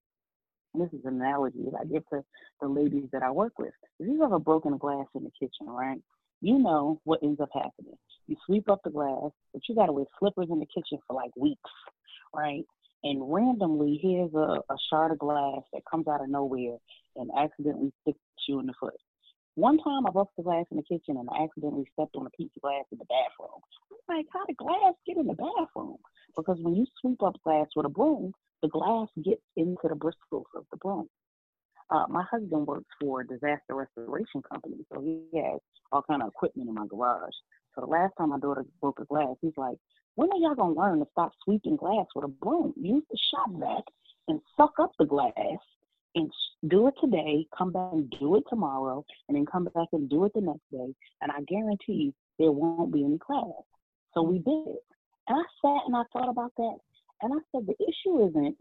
this 0.75 0.93
is 0.93 1.05
an 1.05 1.21
analogy 1.21 1.63
that 1.65 1.79
I 1.81 1.85
give 1.85 2.09
to 2.11 2.25
the 2.61 2.69
ladies 2.69 3.09
that 3.13 3.23
I 3.23 3.31
work 3.31 3.59
with. 3.59 3.73
If 4.01 4.09
you 4.09 4.21
have 4.23 4.33
a 4.33 4.39
broken 4.39 4.77
glass 4.77 5.07
in 5.15 5.25
the 5.25 5.31
kitchen, 5.39 5.67
right? 5.69 6.01
You 6.41 6.59
know 6.59 7.01
what 7.05 7.23
ends 7.23 7.41
up 7.41 7.51
happening. 7.53 7.97
You 8.27 8.37
sweep 8.47 8.69
up 8.69 8.81
the 8.85 8.91
glass, 8.91 9.31
but 9.53 9.63
you 9.69 9.75
gotta 9.75 9.93
wear 9.93 10.05
slippers 10.19 10.49
in 10.51 10.59
the 10.59 10.67
kitchen 10.67 10.99
for 11.07 11.15
like 11.15 11.31
weeks, 11.37 11.71
right? 12.35 12.65
and 13.05 13.33
randomly 13.33 14.01
here's 14.03 14.33
a, 14.35 14.61
a 14.69 14.77
shard 14.91 15.13
of 15.13 15.19
glass 15.19 15.61
that 15.73 15.83
comes 15.89 16.09
out 16.09 16.23
of 16.23 16.29
nowhere 16.29 16.79
and 17.17 17.31
accidentally 17.39 17.93
sticks 18.03 18.19
you 18.49 18.59
in 18.59 18.67
the 18.67 18.73
foot. 18.81 18.95
One 19.57 19.79
time 19.79 20.07
I 20.07 20.11
broke 20.11 20.31
the 20.37 20.43
glass 20.43 20.67
in 20.71 20.77
the 20.77 20.83
kitchen 20.83 21.17
and 21.17 21.29
I 21.31 21.45
accidentally 21.45 21.87
stepped 21.93 22.17
on 22.17 22.27
a 22.27 22.31
piece 22.31 22.51
of 22.57 22.63
glass 22.63 22.85
in 22.91 22.99
the 22.99 23.05
bathroom. 23.05 23.61
I'm 24.09 24.17
like, 24.17 24.27
how 24.33 24.45
did 24.47 24.57
glass 24.57 24.95
get 25.07 25.17
in 25.17 25.27
the 25.27 25.35
bathroom? 25.35 25.97
Because 26.37 26.59
when 26.61 26.75
you 26.75 26.87
sweep 27.01 27.23
up 27.23 27.41
glass 27.45 27.69
with 27.77 27.87
a 27.87 27.89
broom, 27.89 28.33
the 28.63 28.69
glass 28.69 29.09
gets 29.23 29.43
into 29.57 29.89
the 29.89 29.95
bristles 29.95 30.47
of 30.57 30.65
the 30.73 30.77
broom. 30.79 31.09
Uh, 31.91 32.07
my 32.09 32.25
husband 32.29 32.67
works 32.67 32.91
for 33.01 33.21
a 33.21 33.27
disaster 33.27 33.75
restoration 33.75 34.43
company, 34.51 34.79
so 34.93 35.01
he 35.01 35.21
has 35.39 35.61
all 35.93 36.03
kind 36.03 36.23
of 36.23 36.29
equipment 36.29 36.69
in 36.69 36.75
my 36.75 36.87
garage. 36.87 37.35
So 37.75 37.83
the 37.83 37.87
last 37.87 38.15
time 38.19 38.31
my 38.31 38.39
daughter 38.39 38.65
broke 38.81 39.01
a 39.01 39.05
glass, 39.05 39.37
he's 39.41 39.57
like, 39.57 39.77
when 40.17 40.31
are 40.31 40.39
y'all 40.39 40.55
gonna 40.55 40.75
learn 40.75 40.99
to 41.01 41.07
stop 41.13 41.33
sweeping 41.45 41.77
glass 41.77 42.07
with 42.15 42.25
a 42.25 42.29
broom? 42.29 42.73
Use 42.81 43.03
the 43.11 43.19
shop 43.31 43.51
vac 43.53 43.85
and 44.29 44.41
suck 44.57 44.75
up 44.81 44.93
the 44.99 45.05
glass 45.05 45.33
and 46.15 46.31
do 46.69 46.89
it 46.89 46.95
today, 47.01 47.47
come 47.57 47.73
back 47.73 47.93
and 47.93 48.11
do 48.19 48.37
it 48.37 48.45
tomorrow, 48.49 49.05
and 49.29 49.37
then 49.37 49.47
come 49.47 49.65
back 49.65 49.89
and 49.93 50.09
do 50.09 50.25
it 50.25 50.33
the 50.35 50.41
next 50.41 50.71
day. 50.71 50.95
And 51.21 51.31
I 51.31 51.41
guarantee 51.43 52.15
there 52.39 52.53
won't 52.53 52.93
be 52.93 53.05
any 53.05 53.19
class. 53.19 53.63
So 54.15 54.23
we 54.23 54.39
did 54.39 54.69
it. 54.69 54.85
And 55.29 55.39
I 55.39 55.45
sat 55.63 55.87
and 55.87 55.97
I 55.97 56.03
thought 56.13 56.29
about 56.29 56.53
that. 56.57 56.77
And 57.23 57.33
I 57.33 57.39
said, 57.53 57.67
the 57.67 57.75
issue 57.83 58.29
isn't 58.29 58.57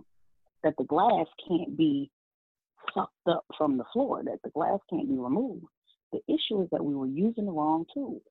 that 0.63 0.73
the 0.77 0.85
glass 0.85 1.27
can't 1.47 1.75
be 1.77 2.09
sucked 2.93 3.11
up 3.27 3.45
from 3.57 3.77
the 3.77 3.83
floor, 3.93 4.23
that 4.23 4.39
the 4.43 4.49
glass 4.51 4.79
can't 4.89 5.09
be 5.09 5.17
removed. 5.17 5.65
The 6.11 6.19
issue 6.27 6.61
is 6.61 6.69
that 6.71 6.83
we 6.83 6.95
were 6.95 7.07
using 7.07 7.45
the 7.45 7.51
wrong 7.51 7.85
tool. 7.93 8.21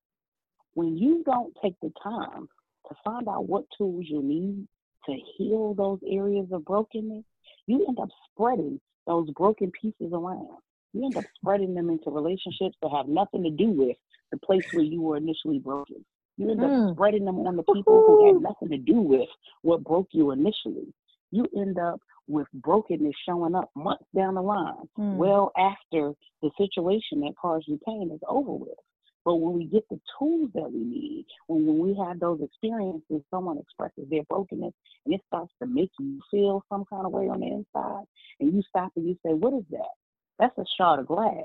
When 0.74 0.96
you 0.96 1.22
don't 1.24 1.54
take 1.62 1.74
the 1.82 1.92
time 2.02 2.48
to 2.88 2.94
find 3.04 3.28
out 3.28 3.48
what 3.48 3.64
tools 3.76 4.06
you 4.08 4.22
need 4.22 4.66
to 5.06 5.16
heal 5.36 5.74
those 5.74 5.98
areas 6.08 6.46
of 6.52 6.64
brokenness, 6.64 7.24
you 7.66 7.84
end 7.86 7.98
up 8.00 8.08
spreading 8.30 8.80
those 9.06 9.30
broken 9.30 9.70
pieces 9.70 10.12
around. 10.12 10.48
You 10.92 11.04
end 11.06 11.16
up 11.16 11.24
spreading 11.36 11.74
them 11.74 11.88
into 11.90 12.10
relationships 12.10 12.76
that 12.82 12.90
have 12.90 13.08
nothing 13.08 13.42
to 13.44 13.50
do 13.50 13.70
with 13.70 13.96
the 14.30 14.38
place 14.38 14.64
where 14.72 14.84
you 14.84 15.00
were 15.00 15.16
initially 15.16 15.58
broken. 15.58 16.04
You 16.36 16.50
end 16.50 16.60
mm. 16.60 16.90
up 16.90 16.96
spreading 16.96 17.24
them 17.24 17.36
on 17.46 17.56
the 17.56 17.62
people 17.62 18.04
who 18.06 18.26
had 18.26 18.42
nothing 18.42 18.70
to 18.70 18.78
do 18.78 19.00
with 19.00 19.28
what 19.62 19.84
broke 19.84 20.08
you 20.12 20.30
initially. 20.30 20.92
You 21.30 21.46
end 21.56 21.78
up 21.78 22.00
with 22.28 22.46
brokenness 22.54 23.14
showing 23.26 23.54
up 23.54 23.70
months 23.74 24.04
down 24.14 24.34
the 24.34 24.42
line, 24.42 24.88
mm. 24.98 25.16
well 25.16 25.52
after 25.58 26.12
the 26.40 26.50
situation 26.56 27.20
that 27.20 27.34
caused 27.40 27.68
you 27.68 27.78
pain 27.86 28.10
is 28.12 28.20
over 28.28 28.52
with. 28.52 28.78
But 29.24 29.36
when 29.36 29.54
we 29.54 29.64
get 29.64 29.88
the 29.88 30.00
tools 30.18 30.50
that 30.54 30.70
we 30.72 30.80
need, 30.80 31.26
when, 31.46 31.66
when 31.66 31.78
we 31.78 31.96
have 32.04 32.18
those 32.18 32.40
experiences, 32.42 33.22
someone 33.30 33.58
expresses 33.58 34.08
their 34.10 34.24
brokenness 34.24 34.74
and 35.04 35.14
it 35.14 35.20
starts 35.28 35.52
to 35.60 35.68
make 35.68 35.90
you 35.98 36.20
feel 36.30 36.64
some 36.68 36.84
kind 36.90 37.06
of 37.06 37.12
way 37.12 37.28
on 37.28 37.40
the 37.40 37.46
inside, 37.46 38.04
and 38.40 38.52
you 38.52 38.62
stop 38.68 38.92
and 38.96 39.06
you 39.06 39.16
say, 39.24 39.32
What 39.32 39.54
is 39.54 39.64
that? 39.70 39.92
That's 40.38 40.58
a 40.58 40.64
shard 40.76 41.00
of 41.00 41.06
glass 41.06 41.44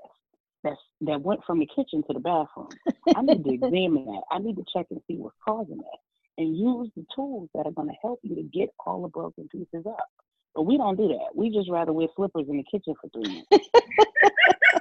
that's, 0.64 0.80
that 1.02 1.22
went 1.22 1.42
from 1.46 1.60
the 1.60 1.68
kitchen 1.68 2.04
to 2.08 2.14
the 2.14 2.20
bathroom. 2.20 2.70
I 3.16 3.22
need 3.22 3.44
to 3.44 3.54
examine 3.54 4.06
that. 4.06 4.22
I 4.32 4.40
need 4.40 4.56
to 4.56 4.66
check 4.74 4.88
and 4.90 5.02
see 5.08 5.16
what's 5.16 5.36
causing 5.46 5.78
that 5.78 6.00
and 6.38 6.58
use 6.58 6.90
the 6.96 7.06
tools 7.16 7.50
that 7.54 7.66
are 7.66 7.72
going 7.72 7.88
to 7.88 7.96
help 8.02 8.20
you 8.24 8.36
to 8.36 8.44
get 8.44 8.70
all 8.86 9.02
the 9.02 9.08
broken 9.08 9.48
pieces 9.50 9.86
up. 9.86 10.08
But 10.56 10.64
we 10.64 10.78
don't 10.78 10.96
do 10.96 11.08
that. 11.10 11.36
We 11.36 11.50
just 11.50 11.70
rather 11.70 11.94
wear 11.94 12.08
slippers 12.16 12.46
in 12.50 12.58
the 12.58 12.64
kitchen 12.64 12.96
for 13.00 13.10
three 13.10 13.46
minutes. 13.52 13.70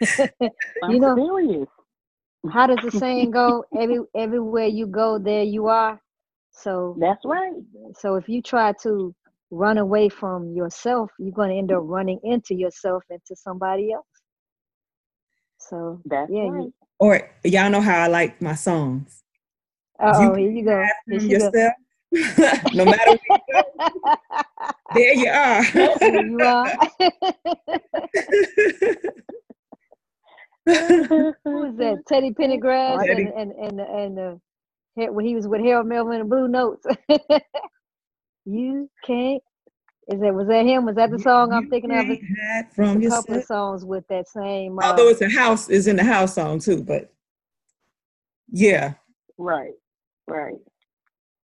you 0.88 0.98
know, 0.98 1.16
serious. 1.16 1.68
how 2.52 2.66
does 2.66 2.78
the 2.82 2.98
saying 2.98 3.30
go? 3.30 3.64
Every 3.78 4.00
everywhere 4.14 4.66
you 4.66 4.86
go, 4.86 5.18
there 5.18 5.42
you 5.42 5.66
are. 5.66 6.00
So 6.50 6.96
that's 6.98 7.24
right. 7.24 7.52
So 7.96 8.14
if 8.16 8.28
you 8.28 8.42
try 8.42 8.72
to 8.82 9.14
run 9.50 9.78
away 9.78 10.08
from 10.08 10.52
yourself, 10.52 11.10
you're 11.18 11.32
going 11.32 11.50
to 11.50 11.56
end 11.56 11.72
up 11.72 11.82
running 11.82 12.20
into 12.22 12.54
yourself 12.54 13.02
into 13.10 13.36
somebody 13.36 13.92
else. 13.92 14.06
So 15.58 16.00
that's 16.04 16.30
yeah. 16.30 16.48
Right. 16.48 16.64
You, 16.64 16.74
or 16.98 17.30
y'all 17.44 17.70
know 17.70 17.80
how 17.80 18.02
I 18.02 18.06
like 18.06 18.40
my 18.40 18.54
songs. 18.54 19.22
Oh, 20.00 20.34
here 20.34 20.50
you 20.50 20.64
go. 20.64 20.84
Here 21.06 21.20
you 21.20 21.28
yourself. 21.28 21.52
Go. 21.54 21.70
no 22.74 22.84
matter 22.84 23.18
where 23.26 23.40
you 23.48 23.52
go, 23.52 23.62
there 24.94 25.14
you 25.14 25.28
are. 25.28 25.64
there 25.98 26.26
you 26.26 26.40
are. 26.40 26.78
Who 30.66 31.34
was 31.44 31.76
that? 31.76 32.02
Teddy 32.08 32.30
Pendergrass 32.30 33.06
Teddy. 33.06 33.24
and 33.36 33.52
and 33.52 33.80
and 33.80 33.80
and 33.80 34.18
uh, 34.18 35.12
when 35.12 35.24
he 35.24 35.34
was 35.34 35.46
with 35.46 35.60
Harold 35.60 35.86
Melvin 35.86 36.20
and 36.20 36.30
Blue 36.30 36.48
Notes. 36.48 36.86
you 38.44 38.88
can't. 39.04 39.42
Is 40.08 40.20
that 40.20 40.34
was 40.34 40.48
that 40.48 40.66
him? 40.66 40.84
Was 40.84 40.96
that 40.96 41.10
the 41.10 41.18
song 41.18 41.50
you 41.50 41.56
I'm 41.56 41.70
thinking 41.70 41.90
of? 41.90 42.06
From 42.74 43.02
a 43.02 43.08
couple 43.08 43.36
of 43.36 43.44
songs 43.44 43.84
with 43.84 44.06
that 44.08 44.28
same. 44.28 44.78
Uh, 44.78 44.84
Although 44.84 45.08
it's 45.08 45.22
a 45.22 45.30
house, 45.30 45.70
is 45.70 45.86
in 45.86 45.96
the 45.96 46.04
house 46.04 46.34
song 46.34 46.58
too, 46.58 46.82
but 46.82 47.10
yeah. 48.50 48.94
Right. 49.38 49.72
Right. 50.26 50.58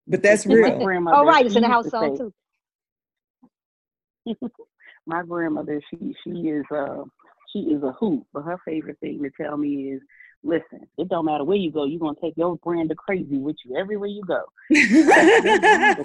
But 0.06 0.22
that's 0.22 0.44
real. 0.46 0.78
oh, 1.12 1.24
right. 1.24 1.46
It's 1.46 1.56
in 1.56 1.62
the 1.62 1.68
house 1.68 1.88
song 1.88 2.16
say, 4.26 4.34
too. 4.34 4.48
my 5.06 5.22
grandmother, 5.22 5.80
she 5.90 6.14
she 6.22 6.30
is 6.30 6.64
uh 6.74 7.04
she 7.52 7.60
is 7.60 7.82
a 7.82 7.92
hoot, 7.92 8.24
but 8.32 8.42
her 8.42 8.58
favorite 8.64 8.98
thing 9.00 9.22
to 9.22 9.30
tell 9.42 9.56
me 9.56 9.92
is, 9.92 10.00
listen, 10.42 10.86
it 10.98 11.08
don't 11.08 11.26
matter 11.26 11.44
where 11.44 11.56
you 11.56 11.70
go, 11.70 11.84
you're 11.84 12.00
gonna 12.00 12.16
take 12.20 12.36
your 12.36 12.56
brand 12.56 12.90
of 12.90 12.96
crazy 12.96 13.38
with 13.38 13.56
you 13.64 13.76
everywhere 13.76 14.08
you 14.08 14.22
go. 14.26 14.42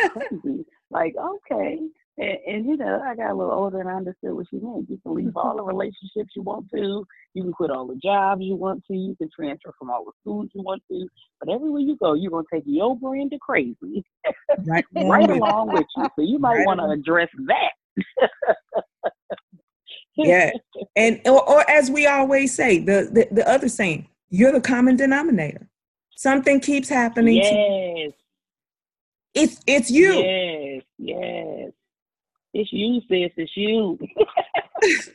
crazy. 0.10 0.66
Like, 0.92 1.16
okay. 1.18 1.80
And, 2.18 2.38
and, 2.48 2.66
you 2.66 2.78
know, 2.78 3.02
I 3.04 3.16
got 3.16 3.32
a 3.32 3.34
little 3.34 3.52
older 3.52 3.82
and 3.82 3.90
I 3.90 3.94
understood 3.94 4.34
what 4.34 4.46
she 4.50 4.58
meant. 4.58 4.88
You 4.88 5.00
can 5.02 5.16
leave 5.16 5.36
all 5.36 5.58
the 5.58 5.64
relationships 5.64 6.30
you 6.36 6.44
want 6.44 6.70
to, 6.74 7.06
you 7.34 7.44
can 7.44 7.52
quit 7.52 7.72
all 7.72 7.88
the 7.88 7.96
jobs 7.96 8.44
you 8.44 8.56
want 8.56 8.84
to, 8.86 8.94
you 8.96 9.16
can 9.18 9.30
transfer 9.36 9.74
from 9.80 9.90
all 9.90 10.06
the 10.06 10.12
schools 10.22 10.50
you 10.54 10.62
want 10.62 10.84
to, 10.92 11.08
but 11.40 11.52
everywhere 11.52 11.82
you 11.82 11.98
go, 11.98 12.14
you're 12.14 12.32
gonna 12.32 12.46
take 12.54 12.64
your 12.68 12.96
brand 12.96 13.34
of 13.34 13.40
crazy 13.40 14.06
right, 14.66 14.86
right 14.96 15.30
along 15.30 15.74
with 15.74 15.86
you. 15.98 16.04
So 16.16 16.22
you 16.22 16.40
might 16.40 16.58
right 16.58 16.66
want 16.66 16.80
to 16.80 16.90
address 16.90 17.30
that. 17.48 18.24
yeah. 20.18 20.52
And 20.96 21.22
or, 21.26 21.48
or, 21.50 21.70
as 21.70 21.92
we 21.92 22.08
always 22.08 22.54
say 22.56 22.80
the, 22.80 23.10
the 23.12 23.28
the 23.32 23.50
other 23.50 23.68
saying 23.68 24.08
you're 24.30 24.52
the 24.52 24.62
common 24.62 24.96
denominator. 24.96 25.68
Something 26.16 26.60
keeps 26.60 26.88
happening 26.88 27.36
yes. 27.36 28.14
It's 29.34 29.62
it's 29.68 29.92
you. 29.92 30.14
Yes 30.14 30.84
yes. 30.98 31.72
It's 32.54 32.72
you 32.72 33.02
sis 33.10 33.32
it's 33.36 33.58
you. 33.58 34.00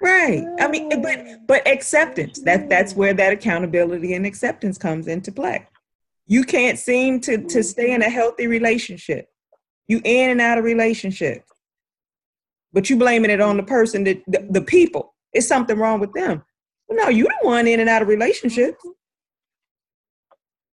Right. 0.00 0.44
I 0.60 0.68
mean 0.68 0.92
ah. 0.92 1.00
but 1.02 1.46
but 1.46 1.66
acceptance 1.68 2.40
that 2.42 2.68
that's 2.68 2.94
where 2.94 3.12
that 3.14 3.32
accountability 3.32 4.14
and 4.14 4.24
acceptance 4.24 4.78
comes 4.78 5.08
into 5.08 5.32
play. 5.32 5.66
You 6.26 6.44
can't 6.44 6.78
seem 6.78 7.20
to 7.22 7.38
to 7.38 7.62
stay 7.64 7.92
in 7.92 8.02
a 8.02 8.04
mm-hmm. 8.04 8.14
healthy 8.14 8.46
relationship. 8.46 9.28
You 9.88 10.00
in 10.04 10.30
and 10.30 10.40
out 10.40 10.58
of 10.58 10.64
relationships 10.64 11.50
but 12.72 12.90
you 12.90 12.96
blaming 12.96 13.30
it 13.30 13.40
on 13.40 13.56
the 13.56 13.62
person 13.62 14.04
that 14.04 14.22
the, 14.26 14.46
the 14.50 14.62
people. 14.62 15.14
It's 15.32 15.46
something 15.46 15.78
wrong 15.78 16.00
with 16.00 16.12
them. 16.12 16.42
Well, 16.88 17.04
no, 17.04 17.08
you 17.10 17.24
the 17.24 17.36
one 17.42 17.66
in 17.66 17.80
and 17.80 17.88
out 17.88 18.02
of 18.02 18.08
relationships. 18.08 18.82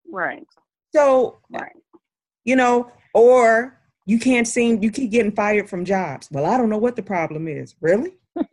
Right. 0.10 0.47
So, 0.95 1.39
right. 1.51 1.73
you 2.45 2.55
know, 2.55 2.91
or 3.13 3.79
you 4.05 4.17
can't 4.19 4.47
seem 4.47 4.81
you 4.81 4.91
keep 4.91 5.12
getting 5.12 5.34
fired 5.34 5.69
from 5.69 5.84
jobs. 5.84 6.29
Well, 6.31 6.45
I 6.45 6.58
don't 6.58 6.69
know 6.69 6.77
what 6.77 6.95
the 6.95 7.03
problem 7.03 7.49
is. 7.49 7.75
Really? 7.81 8.13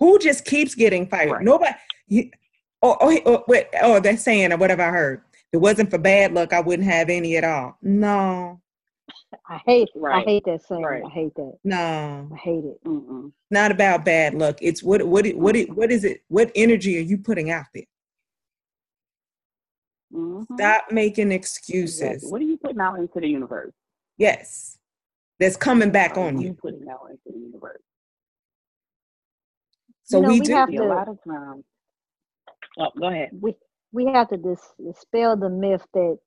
Who 0.00 0.18
just 0.18 0.46
keeps 0.46 0.74
getting 0.74 1.06
fired? 1.06 1.32
Right. 1.32 1.42
Nobody. 1.42 1.72
You, 2.08 2.30
or, 2.80 3.00
or, 3.02 3.12
or, 3.24 3.44
or, 3.46 3.64
or 3.84 4.00
they're 4.00 4.16
saying, 4.16 4.52
or 4.52 4.56
whatever 4.56 4.82
I 4.82 4.90
heard. 4.90 5.22
If 5.34 5.58
it 5.58 5.58
wasn't 5.58 5.90
for 5.90 5.98
bad 5.98 6.32
luck, 6.32 6.54
I 6.54 6.60
wouldn't 6.60 6.88
have 6.88 7.10
any 7.10 7.36
at 7.36 7.44
all. 7.44 7.76
No, 7.82 8.61
I 9.48 9.60
hate 9.64 9.88
right. 9.94 10.22
I 10.22 10.28
hate 10.28 10.44
that 10.46 10.62
saying. 10.62 10.82
Right. 10.82 11.02
I 11.04 11.08
hate 11.08 11.34
that. 11.36 11.54
No, 11.64 12.30
I 12.32 12.36
hate 12.36 12.64
it. 12.64 12.84
Mm-mm. 12.84 13.32
Not 13.50 13.70
about 13.70 14.04
bad 14.04 14.34
luck. 14.34 14.58
It's 14.60 14.82
what 14.82 15.02
what 15.06 15.26
what 15.30 15.56
what 15.70 15.90
is 15.90 16.04
it? 16.04 16.22
What 16.28 16.50
energy 16.54 16.98
are 16.98 17.02
you 17.02 17.18
putting 17.18 17.50
out 17.50 17.66
there? 17.74 17.84
Mm-hmm. 20.12 20.54
Stop 20.54 20.86
making 20.90 21.32
excuses. 21.32 22.00
Exactly. 22.00 22.30
What 22.30 22.40
are 22.42 22.44
you 22.44 22.56
putting 22.58 22.80
out 22.80 22.98
into 22.98 23.20
the 23.20 23.28
universe? 23.28 23.72
Yes, 24.18 24.78
that's 25.38 25.56
coming 25.56 25.90
back 25.90 26.16
what 26.16 26.26
on 26.26 26.40
you. 26.40 26.54
Putting 26.54 26.86
out 26.90 27.08
into 27.10 27.22
the 27.26 27.38
universe. 27.38 27.80
So 30.04 30.18
you 30.18 30.22
know, 30.22 30.28
we, 30.28 30.40
we 30.40 30.46
do 30.46 30.52
have 30.52 30.70
to, 30.70 30.76
a 30.76 30.84
lot 30.84 31.08
of 31.08 31.18
times. 31.26 31.64
Oh, 32.78 32.88
go 32.98 33.08
ahead. 33.08 33.30
We 33.40 33.54
we 33.92 34.06
have 34.06 34.28
to 34.28 34.36
dis- 34.36 34.74
dispel 34.84 35.36
the 35.36 35.48
myth 35.48 35.86
that 35.94 36.18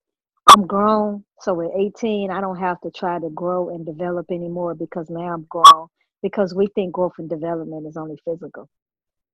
I'm 0.55 0.65
grown. 0.67 1.25
So 1.41 1.59
at 1.61 1.77
18, 1.77 2.31
I 2.31 2.39
don't 2.39 2.57
have 2.57 2.79
to 2.81 2.91
try 2.91 3.19
to 3.19 3.29
grow 3.29 3.69
and 3.69 3.85
develop 3.85 4.27
anymore 4.31 4.73
because 4.73 5.09
now 5.09 5.33
I'm 5.33 5.45
grown. 5.49 5.87
Because 6.23 6.55
we 6.55 6.67
think 6.67 6.93
growth 6.93 7.11
and 7.17 7.29
development 7.29 7.85
is 7.85 7.97
only 7.97 8.15
physical. 8.23 8.69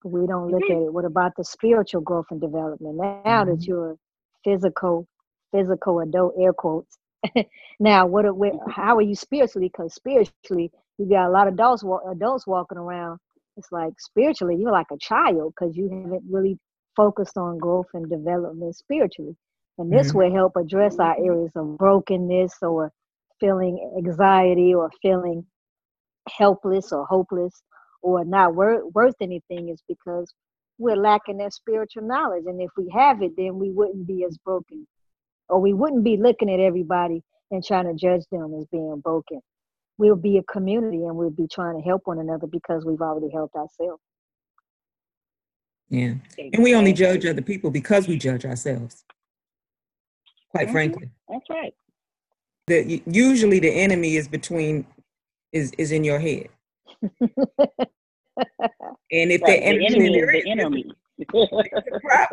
We 0.04 0.26
don't 0.26 0.50
look 0.50 0.64
mm-hmm. 0.64 0.82
at 0.82 0.88
it. 0.88 0.94
What 0.94 1.06
about 1.06 1.34
the 1.38 1.46
spiritual 1.46 2.02
growth 2.02 2.26
and 2.32 2.42
development? 2.42 2.96
Now 2.96 3.22
mm-hmm. 3.24 3.52
that 3.52 3.68
you're 3.68 3.98
physical, 4.44 5.08
physical 5.52 6.00
adult 6.00 6.34
air 6.40 6.54
quotes. 6.54 6.98
now, 7.80 8.08
what? 8.08 8.26
Are, 8.26 8.34
where, 8.34 8.54
how 8.68 8.98
are 8.98 9.04
you 9.04 9.14
spiritually? 9.14 9.70
Because 9.72 9.94
spiritually, 9.94 10.72
you 10.98 11.08
got 11.08 11.28
a 11.28 11.32
lot 11.32 11.48
of 11.48 11.54
adults 11.54 11.84
adults 12.10 12.48
walking 12.48 12.80
around. 12.80 13.20
It's 13.58 13.72
like 13.72 13.94
spiritually, 14.00 14.56
you're 14.60 14.72
like 14.72 14.90
a 14.92 14.98
child 14.98 15.54
because 15.54 15.78
you 15.78 15.88
haven't 15.88 16.24
really 16.28 16.58
focused 16.96 17.38
on 17.38 17.60
growth 17.60 17.88
and 17.94 18.10
development 18.10 18.76
spiritually. 18.76 19.38
And 19.78 19.92
this 19.92 20.10
mm-hmm. 20.10 20.18
will 20.18 20.34
help 20.34 20.56
address 20.58 21.00
our 21.00 21.16
areas 21.18 21.52
of 21.56 21.78
brokenness 21.78 22.54
or 22.62 22.92
feeling 23.40 23.92
anxiety 23.98 24.74
or 24.74 24.90
feeling 25.02 25.46
helpless 26.30 26.92
or 26.92 27.06
hopeless 27.06 27.64
or 28.02 28.24
not 28.26 28.56
wor- 28.56 28.88
worth 28.90 29.16
anything 29.22 29.70
is 29.70 29.82
because 29.88 30.32
we're 30.78 30.96
lacking 30.96 31.38
that 31.38 31.54
spiritual 31.54 32.04
knowledge. 32.04 32.44
And 32.46 32.62
if 32.62 32.72
we 32.78 32.90
have 32.94 33.22
it, 33.22 33.32
then 33.38 33.60
we 33.60 33.72
wouldn't 33.72 34.08
be 34.08 34.24
as 34.24 34.38
broken 34.40 34.88
or 35.50 35.60
we 35.60 35.74
wouldn't 35.74 36.04
be 36.04 36.18
looking 36.18 36.50
at 36.52 36.60
everybody 36.60 37.22
and 37.52 37.64
trying 37.64 37.86
to 37.86 37.94
judge 37.94 38.24
them 38.32 38.56
as 38.60 38.66
being 38.72 39.00
broken. 39.04 39.42
We'll 39.98 40.16
be 40.16 40.38
a 40.38 40.44
community 40.44 41.04
and 41.06 41.16
we'll 41.16 41.30
be 41.30 41.48
trying 41.52 41.78
to 41.78 41.84
help 41.84 42.04
one 42.06 42.20
another 42.20 42.48
because 42.48 42.86
we've 42.86 43.02
already 43.02 43.32
helped 43.32 43.56
ourselves. 43.56 44.02
Yeah. 45.90 46.14
And 46.38 46.64
we 46.64 46.74
only 46.74 46.94
judge 46.94 47.26
other 47.26 47.42
people 47.42 47.70
because 47.70 48.08
we 48.08 48.18
judge 48.18 48.46
ourselves. 48.46 49.04
Quite 50.52 50.66
mm-hmm. 50.66 50.74
frankly. 50.74 51.10
That's 51.30 51.50
right. 51.50 51.74
The, 52.68 53.02
usually 53.06 53.60
the 53.60 53.70
enemy 53.70 54.16
is 54.16 54.28
between 54.28 54.86
is 55.52 55.72
is 55.78 55.92
in 55.92 56.04
your 56.04 56.20
head. 56.20 56.50
and 57.02 57.20
if 59.10 59.42
right, 59.42 59.48
the, 59.48 59.64
enemy, 59.64 59.80
the 59.80 59.86
enemy 59.86 60.18
is 60.18 60.44
the 60.44 60.52
enemy. 60.52 60.86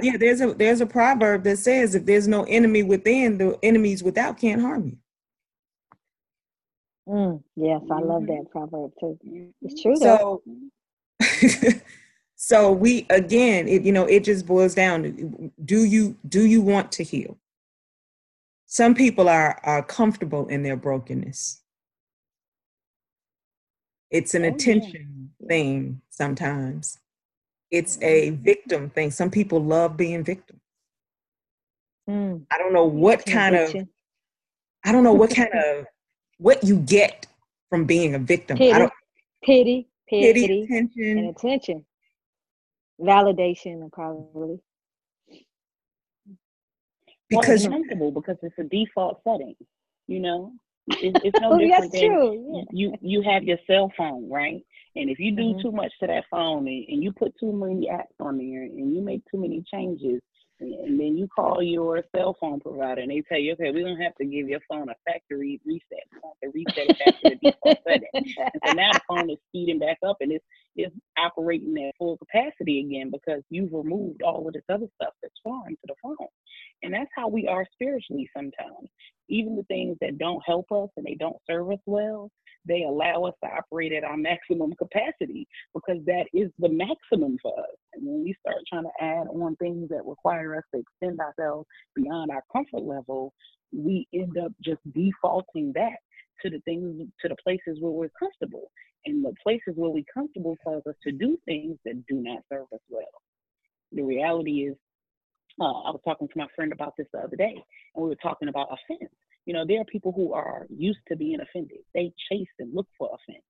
yeah, 0.03 0.17
there's 0.17 0.41
a 0.41 0.55
there's 0.55 0.81
a 0.81 0.87
proverb 0.87 1.45
that 1.45 1.59
says 1.59 1.95
if 1.95 2.07
there's 2.07 2.29
no 2.29 2.45
enemy 2.45 2.83
within, 2.83 3.39
the 3.39 3.59
enemies 3.63 4.03
without 4.03 4.39
can't 4.39 4.61
harm 4.61 4.87
you. 4.87 4.97
Mm, 7.09 7.43
yes, 7.57 7.81
I 7.91 8.01
love 8.01 8.27
that 8.27 8.47
proverb 8.51 8.93
too. 9.01 9.19
It's 9.63 9.83
true. 9.83 9.97
So, 9.97 10.43
so 12.37 12.73
we 12.73 13.07
again, 13.11 13.67
it, 13.67 13.83
you 13.83 13.93
know, 13.93 14.05
it 14.05 14.25
just 14.25 14.47
boils 14.47 14.75
down 14.75 15.03
to 15.03 15.51
do 15.65 15.85
you 15.85 16.17
do 16.29 16.47
you 16.47 16.61
want 16.61 16.93
to 16.93 17.03
heal? 17.03 17.39
Some 18.71 18.95
people 18.95 19.31
are 19.31 19.59
are 19.65 19.83
comfortable 19.83 20.47
in 20.49 20.63
their 20.63 20.77
brokenness. 20.77 21.63
It's 24.11 24.35
an 24.35 24.45
oh, 24.45 24.49
attention 24.49 25.31
thing 25.49 26.03
sometimes. 26.11 26.99
It's 27.71 27.97
a 28.03 28.31
mm-hmm. 28.31 28.43
victim 28.43 28.91
thing. 28.91 29.11
Some 29.11 29.31
people 29.31 29.63
love 29.65 29.97
being 29.97 30.23
victims. 30.23 30.61
Mm. 32.09 32.45
I 32.51 32.59
don't 32.59 32.75
know 32.75 32.85
what 32.85 33.25
kind 33.25 33.57
of 33.57 33.75
I 34.85 34.93
don't 34.93 35.03
know 35.03 35.15
what 35.15 35.31
kind 35.35 35.53
of 35.53 35.87
what 36.37 36.63
you 36.63 36.77
get 36.77 37.27
from 37.71 37.87
being 37.87 38.15
a 38.15 38.19
victim. 38.19 38.59
Pity, 38.59 38.73
I 38.75 38.79
don't, 38.81 38.93
pity, 39.43 39.89
pity, 40.07 40.43
pity 40.43 40.63
attention, 40.65 41.19
and 41.19 41.31
attention, 41.31 41.87
validation, 43.01 43.81
and 43.81 43.91
probably 43.91 44.61
because 47.29 47.63
well, 47.63 47.73
comfortable 47.79 48.11
because 48.13 48.37
it's 48.43 48.59
a 48.59 48.65
default 48.65 49.21
setting. 49.25 49.55
You 50.07 50.21
know, 50.21 50.53
it's, 50.89 51.21
it's 51.25 51.41
no 51.41 51.53
oh, 51.53 51.59
different 51.59 51.93
than 51.93 52.55
yeah. 52.55 52.63
you 52.71 52.95
you 53.01 53.23
have 53.23 53.45
your 53.45 53.59
cell 53.67 53.93
phone, 53.97 54.29
right? 54.31 54.63
And 54.97 55.11
if 55.11 55.19
you 55.19 55.35
do 55.37 55.43
mm-hmm. 55.43 55.61
too 55.61 55.73
much 55.73 55.93
to 56.01 56.07
that 56.07 56.25
phone 56.31 56.67
and, 56.67 56.85
and 56.89 57.03
you 57.03 57.13
put 57.13 57.33
too 57.39 57.53
many 57.53 57.89
apps 57.89 58.19
on 58.21 58.39
there 58.39 58.63
and 58.63 58.95
you 58.95 59.01
make 59.03 59.23
too 59.31 59.39
many 59.41 59.63
changes, 59.73 60.21
and 60.61 60.99
then 60.99 61.17
you 61.17 61.29
call 61.29 61.63
your 61.63 62.03
cell 62.15 62.37
phone 62.41 62.59
provider 62.59 63.01
and 63.01 63.11
they 63.11 63.23
tell 63.29 63.39
you, 63.39 63.53
okay, 63.53 63.71
we're 63.71 63.85
gonna 63.85 64.03
have 64.03 64.17
to 64.17 64.25
give 64.25 64.49
your 64.49 64.61
phone 64.69 64.89
a 64.89 64.95
factory 65.07 65.61
reset. 65.65 65.83
To 66.43 66.51
reset 66.53 66.91
it 66.91 66.99
back 66.99 67.21
to 67.21 67.31
the 67.31 67.51
default 67.51 67.79
setting. 67.87 68.09
And 68.15 68.63
so 68.67 68.73
now 68.73 68.93
the 68.93 69.01
phone 69.09 69.31
is 69.31 69.39
speeding 69.49 69.79
back 69.79 69.99
up 70.07 70.17
and 70.21 70.33
it's 70.33 70.45
it's 70.75 70.95
operating 71.17 71.77
at 71.87 71.95
full 71.97 72.17
capacity 72.19 72.81
again 72.81 73.11
because 73.11 73.43
you've 73.51 73.73
removed 73.73 74.23
all 74.23 74.47
of 74.47 74.53
this 74.53 74.63
other 74.69 74.87
stuff 75.01 75.15
that's 75.23 75.35
foreign 75.43 75.77
to. 75.87 75.88
And 76.89 76.95
that's 76.95 77.11
how 77.15 77.29
we 77.29 77.47
are 77.47 77.67
spiritually 77.75 78.31
sometimes. 78.35 78.89
Even 79.29 79.57
the 79.57 79.63
things 79.65 79.99
that 80.01 80.17
don't 80.17 80.41
help 80.47 80.73
us 80.73 80.89
and 80.97 81.05
they 81.05 81.17
don't 81.21 81.37
serve 81.47 81.71
us 81.71 81.81
well, 81.85 82.31
they 82.65 82.85
allow 82.85 83.25
us 83.25 83.35
to 83.45 83.51
operate 83.51 83.93
at 83.93 84.05
our 84.05 84.17
maximum 84.17 84.73
capacity 84.73 85.47
because 85.75 85.99
that 86.07 86.25
is 86.33 86.51
the 86.59 86.71
maximum 86.71 87.37
for 87.43 87.53
us. 87.61 87.77
And 87.93 88.07
when 88.07 88.25
we 88.25 88.35
start 88.41 88.57
trying 88.71 88.85
to 88.85 89.05
add 89.05 89.27
on 89.27 89.55
things 89.57 89.91
that 89.91 90.07
require 90.07 90.57
us 90.57 90.63
to 90.75 90.81
extend 90.81 91.21
ourselves 91.21 91.67
beyond 91.95 92.31
our 92.31 92.43
comfort 92.51 92.83
level, 92.83 93.35
we 93.71 94.09
end 94.15 94.39
up 94.39 94.53
just 94.65 94.81
defaulting 94.95 95.73
back 95.73 95.99
to 96.41 96.49
the 96.49 96.61
things, 96.61 97.03
to 97.21 97.29
the 97.29 97.37
places 97.45 97.83
where 97.83 97.93
we're 97.93 98.09
comfortable. 98.19 98.71
And 99.05 99.23
the 99.23 99.35
places 99.43 99.75
where 99.77 99.91
we're 99.91 100.05
comfortable 100.15 100.57
cause 100.65 100.81
us 100.89 100.97
to 101.05 101.13
do 101.13 101.37
things 101.45 101.77
that 101.85 102.07
do 102.07 102.15
not 102.15 102.39
serve 102.51 102.69
us 102.73 102.81
well. 102.89 103.05
The 103.93 104.03
reality 104.03 104.69
is, 104.69 104.77
uh, 105.61 105.65
I 105.65 105.91
was 105.91 106.01
talking 106.05 106.29
to 106.29 106.39
my 106.39 106.47
friend 106.55 106.73
about 106.73 106.95
this 106.97 107.07
the 107.13 107.19
other 107.19 107.37
day, 107.37 107.55
and 107.95 108.03
we 108.03 108.09
were 108.09 108.17
talking 108.17 108.49
about 108.49 108.69
offense. 108.71 109.13
You 109.47 109.55
know, 109.55 109.65
there 109.67 109.81
are 109.81 109.85
people 109.85 110.13
who 110.13 110.33
are 110.33 110.67
used 110.69 111.01
to 111.09 111.17
being 111.17 111.41
offended. 111.41 111.79
They 111.95 112.13
chase 112.31 112.49
and 112.59 112.75
look 112.75 112.87
for 112.99 113.11
offense, 113.15 113.45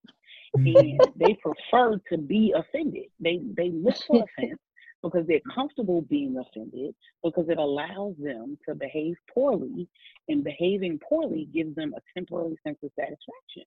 and 0.54 1.00
they 1.16 1.36
prefer 1.42 2.00
to 2.10 2.18
be 2.18 2.54
offended. 2.56 3.06
They 3.20 3.40
they 3.56 3.70
look 3.70 3.96
for 4.06 4.24
offense 4.38 4.60
because 5.02 5.26
they're 5.26 5.40
comfortable 5.54 6.02
being 6.02 6.36
offended 6.38 6.94
because 7.22 7.48
it 7.48 7.58
allows 7.58 8.14
them 8.18 8.58
to 8.68 8.74
behave 8.74 9.16
poorly, 9.32 9.88
and 10.28 10.44
behaving 10.44 11.00
poorly 11.08 11.48
gives 11.52 11.74
them 11.74 11.94
a 11.96 12.18
temporary 12.18 12.56
sense 12.64 12.78
of 12.82 12.90
satisfaction. 12.98 13.64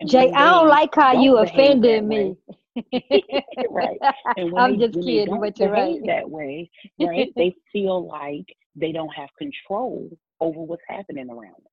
And 0.00 0.08
Jay, 0.08 0.30
I 0.32 0.50
don't 0.50 0.68
like 0.68 0.94
how 0.94 1.12
don't 1.12 1.22
you 1.22 1.38
offended 1.38 2.04
me. 2.04 2.36
right. 3.70 3.98
I'm 4.36 4.78
just 4.78 4.94
kidding, 4.94 5.40
but 5.40 5.58
you're 5.58 5.70
right. 5.70 6.00
That 6.06 6.28
way, 6.28 6.70
right? 7.00 7.32
they 7.36 7.54
feel 7.72 8.06
like 8.06 8.46
they 8.76 8.92
don't 8.92 9.14
have 9.14 9.28
control 9.38 10.08
over 10.40 10.60
what's 10.60 10.82
happening 10.88 11.30
around 11.30 11.54
them. 11.62 11.72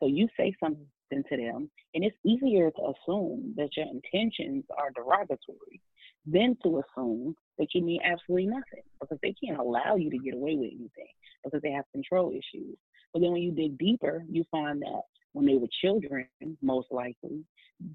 So 0.00 0.06
you 0.06 0.28
say 0.36 0.54
something 0.58 0.86
to 1.12 1.36
them, 1.36 1.70
and 1.94 2.04
it's 2.04 2.16
easier 2.24 2.70
to 2.70 2.92
assume 2.92 3.54
that 3.56 3.76
your 3.76 3.86
intentions 3.86 4.64
are 4.78 4.90
derogatory 4.94 5.80
than 6.26 6.56
to 6.62 6.80
assume 6.80 7.34
that 7.58 7.68
you 7.74 7.82
mean 7.82 8.00
absolutely 8.04 8.46
nothing 8.46 8.82
because 9.00 9.18
they 9.22 9.34
can't 9.44 9.60
allow 9.60 9.96
you 9.96 10.10
to 10.10 10.18
get 10.18 10.34
away 10.34 10.56
with 10.56 10.70
anything 10.70 11.12
because 11.44 11.60
they 11.62 11.70
have 11.70 11.84
control 11.92 12.30
issues. 12.30 12.76
But 13.12 13.20
then 13.20 13.32
when 13.32 13.42
you 13.42 13.52
dig 13.52 13.78
deeper, 13.78 14.24
you 14.28 14.44
find 14.50 14.80
that 14.82 15.02
when 15.32 15.46
they 15.46 15.54
were 15.54 15.68
children, 15.80 16.26
most 16.60 16.88
likely, 16.90 17.44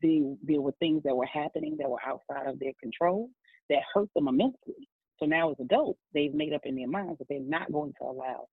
they, 0.02 0.21
there 0.43 0.62
were 0.62 0.73
things 0.80 1.04
that 1.04 1.15
were 1.15 1.26
happening 1.26 1.78
that 1.80 1.89
were 1.89 2.02
outside 2.06 2.47
of 2.47 2.60
their 2.60 2.73
control 2.82 3.30
that 3.69 3.80
hurt 3.93 4.10
them 4.15 4.28
immensely. 4.28 4.88
So 5.19 5.26
now, 5.26 5.52
as 5.52 5.58
adults, 5.60 6.00
they've 6.13 6.34
made 6.34 6.54
up 6.54 6.62
in 6.65 6.76
their 6.76 6.88
minds 6.88 7.17
that 7.19 7.28
they're 7.30 7.39
not 7.39 7.71
going 7.71 7.93
to 8.00 8.08
allow 8.08 8.47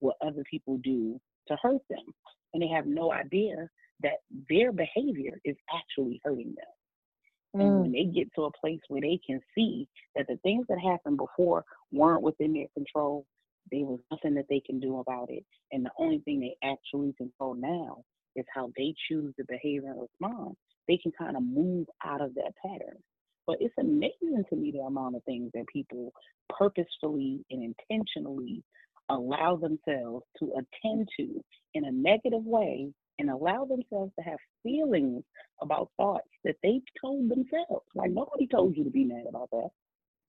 what 0.00 0.16
other 0.24 0.42
people 0.50 0.78
do 0.82 1.20
to 1.48 1.56
hurt 1.62 1.82
them. 1.88 2.04
And 2.52 2.62
they 2.62 2.68
have 2.68 2.86
no 2.86 3.12
idea 3.12 3.68
that 4.02 4.18
their 4.48 4.72
behavior 4.72 5.38
is 5.44 5.56
actually 5.74 6.20
hurting 6.24 6.54
them. 6.56 7.60
Mm. 7.60 7.60
And 7.60 7.80
when 7.80 7.92
they 7.92 8.04
get 8.04 8.28
to 8.34 8.44
a 8.44 8.52
place 8.60 8.80
where 8.88 9.00
they 9.00 9.20
can 9.26 9.40
see 9.54 9.88
that 10.16 10.26
the 10.28 10.36
things 10.42 10.66
that 10.68 10.78
happened 10.78 11.18
before 11.18 11.64
weren't 11.92 12.22
within 12.22 12.52
their 12.52 12.68
control, 12.74 13.26
there 13.70 13.84
was 13.84 14.00
nothing 14.10 14.34
that 14.34 14.46
they 14.48 14.60
can 14.60 14.80
do 14.80 14.98
about 14.98 15.30
it. 15.30 15.44
And 15.72 15.84
the 15.84 15.90
only 15.98 16.20
thing 16.20 16.40
they 16.40 16.56
actually 16.62 17.14
control 17.18 17.54
now 17.54 18.02
is 18.36 18.44
how 18.54 18.70
they 18.76 18.94
choose 19.08 19.34
to 19.36 19.44
behave 19.48 19.84
and 19.84 20.00
respond. 20.00 20.56
They 20.88 20.96
can 20.96 21.12
kind 21.12 21.36
of 21.36 21.42
move 21.42 21.86
out 22.04 22.20
of 22.20 22.34
that 22.34 22.52
pattern. 22.64 22.98
But 23.46 23.58
it's 23.60 23.74
amazing 23.78 24.44
to 24.50 24.56
me 24.56 24.70
the 24.70 24.80
amount 24.80 25.16
of 25.16 25.24
things 25.24 25.50
that 25.54 25.66
people 25.72 26.12
purposefully 26.48 27.44
and 27.50 27.74
intentionally 27.90 28.62
allow 29.08 29.56
themselves 29.56 30.24
to 30.38 30.52
attend 30.52 31.08
to 31.18 31.42
in 31.74 31.84
a 31.84 31.90
negative 31.90 32.44
way 32.44 32.92
and 33.18 33.30
allow 33.30 33.64
themselves 33.64 34.12
to 34.18 34.24
have 34.24 34.38
feelings 34.62 35.22
about 35.60 35.90
thoughts 35.96 36.28
that 36.44 36.56
they 36.62 36.80
told 37.00 37.28
themselves. 37.28 37.84
Like 37.94 38.10
nobody 38.10 38.46
told 38.46 38.76
you 38.76 38.84
to 38.84 38.90
be 38.90 39.04
mad 39.04 39.24
about 39.28 39.50
that. 39.50 39.68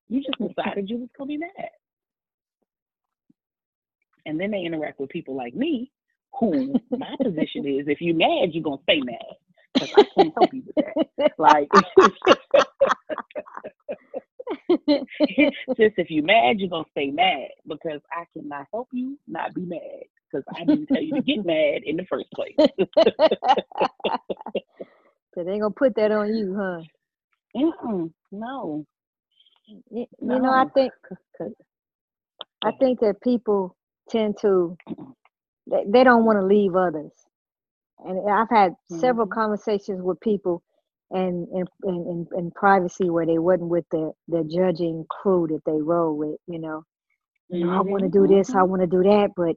You 0.09 0.21
just 0.21 0.37
decided 0.55 0.89
you 0.89 0.97
was 0.97 1.09
gonna 1.17 1.27
be 1.27 1.37
mad. 1.37 1.69
And 4.25 4.39
then 4.39 4.51
they 4.51 4.61
interact 4.61 4.99
with 4.99 5.09
people 5.09 5.35
like 5.35 5.55
me, 5.55 5.91
who 6.39 6.73
my 6.97 7.15
position 7.21 7.65
is 7.67 7.87
if 7.87 8.01
you're 8.01 8.15
mad, 8.15 8.49
you're 8.51 8.63
gonna 8.63 8.81
stay 8.83 9.01
mad. 9.01 9.17
Because 9.73 9.89
I 9.97 10.03
can't 10.15 10.33
help 10.35 10.53
you 10.53 10.63
with 10.65 10.75
that. 10.75 11.31
Like 11.37 11.69
Just 15.77 15.95
if 15.97 16.09
you're 16.09 16.23
mad, 16.23 16.59
you're 16.59 16.69
gonna 16.69 16.85
stay 16.91 17.11
mad 17.11 17.47
because 17.67 18.01
I 18.11 18.25
cannot 18.33 18.67
help 18.71 18.89
you 18.91 19.17
not 19.27 19.53
be 19.53 19.61
mad 19.61 20.03
because 20.31 20.45
I 20.55 20.65
didn't 20.65 20.87
tell 20.87 21.01
you 21.01 21.13
to 21.13 21.21
get 21.21 21.45
mad 21.45 21.81
in 21.85 21.97
the 21.97 22.05
first 22.09 22.27
place. 22.33 22.55
so 25.35 25.43
they 25.43 25.59
gonna 25.59 25.71
put 25.71 25.95
that 25.95 26.11
on 26.11 26.33
you, 26.35 26.55
huh? 26.57 26.81
Mm-mm, 27.55 28.11
no. 28.31 28.85
You, 29.89 30.05
no. 30.19 30.37
know, 30.37 30.51
I 30.51 30.65
think 30.73 30.91
I 32.63 32.71
think 32.79 32.99
that 32.99 33.21
people 33.21 33.75
tend 34.09 34.37
to 34.41 34.77
they, 35.71 35.85
they 35.89 36.05
don't 36.05 36.25
want 36.25 36.39
to 36.41 36.47
leave 36.47 36.75
others. 36.75 37.13
And 38.05 38.29
I've 38.31 38.49
had 38.51 38.75
several 38.89 39.27
Mhm. 39.27 39.27
conversations 39.27 40.01
with 40.03 40.21
people 40.21 40.63
and 41.11 41.47
in, 41.53 41.65
in, 41.85 42.27
in, 42.37 42.51
privacy 42.51 43.09
where 43.11 43.25
they 43.27 43.39
wasn't 43.39 43.69
with 43.69 43.85
the, 43.91 44.13
the 44.29 44.43
judging 44.45 45.05
crew 45.09 45.47
that 45.49 45.61
they 45.65 45.81
roll 45.81 46.17
with, 46.17 46.37
you 46.47 46.59
know. 46.59 46.83
You 47.49 47.59
know, 47.59 47.69
I 47.71 47.81
want 47.81 48.03
to 48.03 48.09
do 48.09 48.27
this, 48.27 48.55
I 48.55 48.63
mhm. 48.63 48.65
want 48.65 48.81
to 48.81 48.87
do 48.87 49.03
that, 49.03 49.31
but 49.37 49.55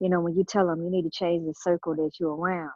you 0.00 0.10
know, 0.10 0.20
when 0.20 0.36
you 0.36 0.44
tell 0.44 0.66
them 0.68 0.82
you 0.82 0.90
need 0.90 1.04
to 1.04 1.10
change 1.10 1.46
the 1.46 1.54
circle 1.56 1.96
that 1.96 2.12
you're 2.20 2.34
around, 2.36 2.72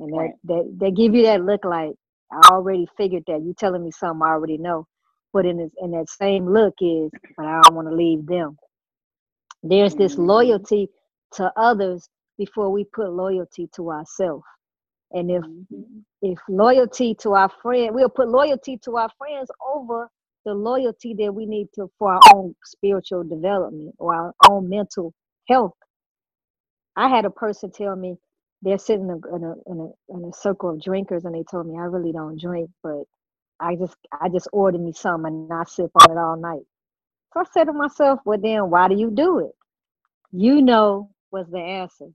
and 0.00 0.12
that, 0.12 0.28
Right. 0.28 0.34
that 0.44 0.76
they 0.80 0.90
give 0.92 1.14
you 1.14 1.24
that 1.24 1.44
look 1.44 1.64
like 1.64 1.92
I 2.32 2.40
already 2.52 2.86
figured 2.96 3.24
that 3.28 3.42
you're 3.44 3.54
telling 3.54 3.84
me 3.84 3.92
something 3.92 4.22
I 4.22 4.30
already 4.32 4.58
know, 4.58 4.86
but 5.32 5.46
in 5.46 5.58
this, 5.58 5.70
in 5.82 5.92
that 5.92 6.10
same 6.10 6.48
look 6.48 6.74
is, 6.80 7.10
but 7.36 7.46
I 7.46 7.60
don't 7.62 7.76
want 7.76 7.88
to 7.88 7.94
leave 7.94 8.26
them. 8.26 8.58
There's 9.62 9.94
this 9.96 10.18
Mhm. 10.18 10.18
loyalty 10.18 10.88
to 11.34 11.52
others 11.56 12.08
before 12.38 12.70
we 12.70 12.84
put 12.84 13.12
loyalty 13.12 13.68
to 13.76 13.90
ourselves. 13.92 14.44
And 15.12 15.30
if 15.30 15.44
Mhm. 15.72 16.04
if 16.22 16.38
loyalty 16.48 17.14
to 17.16 17.34
our 17.34 17.48
friend, 17.62 17.94
we'll 17.94 18.08
put 18.08 18.28
loyalty 18.28 18.78
to 18.84 18.96
our 18.96 19.10
friends 19.18 19.50
over 19.74 20.10
the 20.44 20.54
loyalty 20.54 21.14
that 21.14 21.34
we 21.34 21.46
need 21.46 21.68
to 21.74 21.90
for 21.98 22.14
our 22.14 22.20
own 22.34 22.54
spiritual 22.64 23.24
development 23.24 23.94
or 23.98 24.14
our 24.14 24.34
own 24.50 24.68
mental 24.68 25.12
health. 25.48 25.74
I 26.96 27.08
had 27.08 27.24
a 27.26 27.30
person 27.30 27.70
tell 27.72 27.96
me 27.96 28.16
they're 28.62 28.78
sitting 28.78 29.08
in 29.08 29.10
a, 29.10 29.36
in 29.36 29.44
a 29.44 29.54
in 29.72 29.80
a 29.80 30.14
in 30.16 30.24
a 30.30 30.32
circle 30.34 30.70
of 30.70 30.82
drinkers, 30.82 31.24
and 31.24 31.34
they 31.34 31.44
told 31.44 31.66
me 31.66 31.78
I 31.78 31.84
really 31.84 32.12
don't 32.12 32.40
drink, 32.40 32.70
but 32.82 33.04
I 33.60 33.76
just 33.76 33.96
I 34.20 34.28
just 34.30 34.48
ordered 34.52 34.80
me 34.82 34.92
some 34.92 35.24
and 35.26 35.52
I 35.52 35.64
sip 35.64 35.90
on 35.96 36.12
it 36.12 36.18
all 36.18 36.36
night. 36.36 36.64
So 37.34 37.40
I 37.40 37.44
said 37.52 37.66
to 37.66 37.74
myself, 37.74 38.20
well 38.26 38.38
then 38.40 38.70
why 38.70 38.88
do 38.88 38.96
you 38.96 39.10
do 39.10 39.40
it? 39.40 39.52
You 40.32 40.62
know 40.62 41.11
was 41.32 41.46
the 41.50 41.58
answer. 41.58 42.08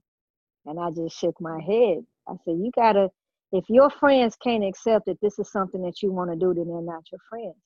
And 0.66 0.78
I 0.78 0.90
just 0.90 1.18
shook 1.18 1.34
my 1.40 1.60
head. 1.60 1.98
I 2.28 2.32
said, 2.44 2.56
you 2.58 2.70
gotta, 2.74 3.08
if 3.52 3.64
your 3.68 3.90
friends 3.90 4.36
can't 4.42 4.64
accept 4.64 5.06
that 5.06 5.20
this 5.20 5.38
is 5.38 5.50
something 5.50 5.82
that 5.82 6.02
you 6.02 6.12
want 6.12 6.30
to 6.30 6.36
do, 6.36 6.54
then 6.54 6.68
they're 6.68 6.82
not 6.82 7.04
your 7.10 7.20
friends. 7.28 7.56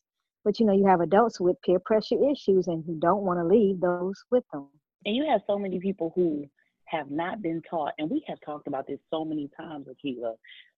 But 0.44 0.58
you 0.58 0.66
know, 0.66 0.72
you 0.72 0.86
have 0.86 1.00
adults 1.00 1.40
with 1.40 1.60
peer 1.64 1.78
pressure 1.78 2.16
issues 2.30 2.66
and 2.66 2.84
who 2.84 2.98
don't 2.98 3.22
want 3.22 3.38
to 3.38 3.44
leave 3.44 3.80
those 3.80 4.22
with 4.30 4.44
them. 4.52 4.68
And 5.04 5.16
you 5.16 5.26
have 5.28 5.40
so 5.46 5.58
many 5.58 5.80
people 5.80 6.12
who 6.14 6.46
have 6.86 7.10
not 7.10 7.42
been 7.42 7.62
taught, 7.68 7.92
and 7.98 8.10
we 8.10 8.24
have 8.28 8.38
talked 8.44 8.66
about 8.66 8.86
this 8.86 9.00
so 9.10 9.24
many 9.24 9.48
times, 9.58 9.86
Akila, 9.86 10.34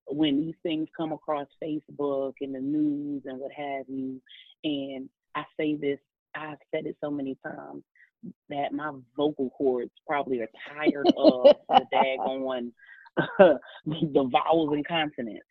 when 0.06 0.40
these 0.40 0.54
things 0.62 0.88
come 0.96 1.12
across 1.12 1.46
Facebook 1.62 2.34
and 2.40 2.54
the 2.54 2.60
news 2.60 3.22
and 3.26 3.38
what 3.38 3.52
have 3.52 3.86
you. 3.88 4.20
And 4.64 5.08
I 5.34 5.44
say 5.58 5.76
this, 5.76 5.98
I've 6.34 6.58
said 6.70 6.86
it 6.86 6.96
so 7.00 7.10
many 7.10 7.36
times 7.44 7.82
that 8.48 8.72
my 8.72 8.92
vocal 9.16 9.50
cords 9.50 9.92
probably 10.06 10.40
are 10.40 10.48
tired 10.74 11.06
of 11.16 11.56
the 11.68 11.84
daggone 11.94 12.72
the 13.86 14.30
vowels 14.32 14.72
and 14.72 14.86
consonants. 14.86 15.46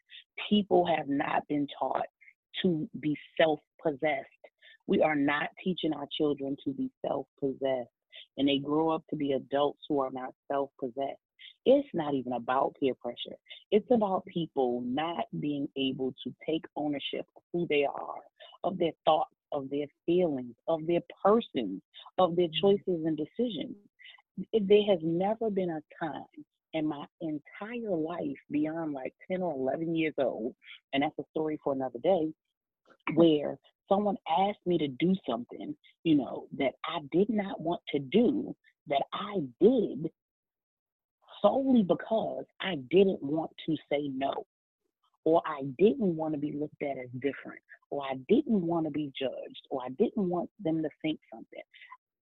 People 0.50 0.86
have 0.86 1.08
not 1.08 1.48
been 1.48 1.68
taught 1.80 2.08
to 2.62 2.90
be 3.00 3.16
self-possessed. 3.40 4.28
We 4.86 5.02
are 5.02 5.16
not 5.16 5.50
teaching 5.64 5.94
our 5.94 6.08
children 6.18 6.58
to 6.66 6.74
be 6.74 6.92
self-possessed 7.06 7.90
and 8.38 8.48
they 8.48 8.58
grow 8.58 8.90
up 8.90 9.04
to 9.10 9.16
be 9.16 9.34
adults 9.34 9.80
who 9.88 10.00
are 10.00 10.12
not 10.12 10.34
self 10.52 10.70
possessed. 10.80 11.20
It's 11.66 11.88
not 11.94 12.14
even 12.14 12.34
about 12.34 12.76
peer 12.80 12.94
pressure. 12.96 13.38
It's 13.72 13.90
about 13.92 14.26
people 14.26 14.82
not 14.86 15.26
being 15.40 15.68
able 15.78 16.14
to 16.24 16.34
take 16.48 16.66
ownership 16.76 17.26
of 17.36 17.44
who 17.52 17.68
they 17.70 17.86
are, 17.86 18.22
of 18.64 18.78
their 18.78 18.92
thoughts, 19.06 19.34
of 19.54 19.70
their 19.70 19.86
feelings, 20.06 20.56
of 20.68 20.86
their 20.88 21.02
persons, 21.24 21.82
of 22.18 22.36
their 22.36 22.48
mm-hmm. 22.48 22.68
choices 22.68 23.06
and 23.06 23.18
decisions. 23.18 23.76
There 24.52 24.84
has 24.90 25.00
never 25.04 25.50
been 25.50 25.70
a 25.70 25.82
time 26.04 26.24
in 26.74 26.88
my 26.88 27.06
entire 27.22 27.96
life 27.96 28.38
beyond 28.50 28.94
like 28.94 29.14
10 29.32 29.42
or 29.42 29.54
11 29.54 29.96
years 29.96 30.16
old, 30.18 30.56
and 30.92 31.04
that's 31.04 31.18
a 31.20 31.24
story 31.30 31.60
for 31.64 31.74
another 31.74 32.00
day, 32.02 32.34
where 33.14 33.58
someone 33.88 34.18
asked 34.28 34.66
me 34.66 34.78
to 34.80 34.88
do 34.88 35.16
something, 35.30 35.76
you 36.04 36.16
know, 36.16 36.48
that 36.58 36.74
I 36.86 37.00
did 37.12 37.30
not 37.30 37.62
want 37.62 37.82
to 37.90 38.00
do, 38.00 38.56
that 38.88 39.04
I 39.14 39.42
did 39.62 40.10
solely 41.42 41.84
because 41.84 42.46
I 42.60 42.76
didn't 42.90 43.22
want 43.22 43.52
to 43.68 43.76
say 43.92 44.10
no, 44.14 44.34
or 45.26 45.42
I 45.46 45.64
didn't 45.78 46.16
want 46.16 46.34
to 46.34 46.40
be 46.40 46.52
looked 46.54 46.82
at 46.84 46.98
as 46.98 47.10
different, 47.14 47.60
or 47.90 48.04
I 48.04 48.16
didn't 48.30 48.62
want 48.66 48.86
to 48.86 48.92
be 48.92 49.12
judged, 49.20 49.68
or 49.70 49.82
I 49.84 49.90
didn't 49.90 50.30
want 50.30 50.50
them 50.60 50.82
to 50.84 50.90
think 51.02 51.20
something. 51.34 51.62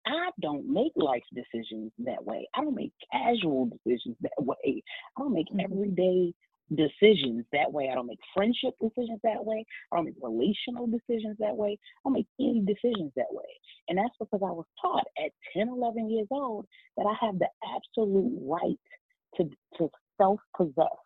I 0.06 0.30
don't 0.42 0.68
make 0.68 0.94
life 0.96 1.24
decisions 1.34 1.92
that 2.00 2.24
way. 2.26 2.48
I 2.56 2.62
don't 2.62 2.76
make 2.76 2.94
casual 3.12 3.68
decisions 3.68 4.18
that 4.22 4.32
way. 4.44 4.84
I 5.18 5.22
don't 5.22 5.34
make 5.34 5.48
Mhm. 5.52 5.64
everyday 5.64 6.34
decisions 6.76 7.46
that 7.52 7.72
way. 7.72 7.90
I 7.92 7.96
don't 7.96 8.08
make 8.08 8.20
friendship 8.34 8.74
decisions 8.82 9.20
that 9.24 9.44
way. 9.46 9.66
I 9.92 9.98
don't 9.98 10.06
make 10.06 10.16
relational 10.22 10.88
decisions 10.88 11.38
that 11.40 11.56
way. 11.56 11.74
I 11.74 12.00
don't 12.06 12.14
make 12.14 12.28
any 12.40 12.62
decisions 12.62 13.12
that 13.16 13.32
way. 13.32 13.46
And 13.90 13.98
that's 13.98 14.16
because 14.20 14.42
I 14.44 14.52
was 14.52 14.66
taught 14.82 15.06
at 15.24 15.32
10, 15.54 15.68
11 15.70 16.10
years 16.10 16.28
old 16.32 16.66
that 16.98 17.06
I 17.06 17.26
have 17.26 17.40
the 17.40 17.50
absolute 17.76 18.40
right 18.42 18.80
to, 19.38 19.50
to 19.78 19.90
self 20.18 20.40
possess, 20.56 20.98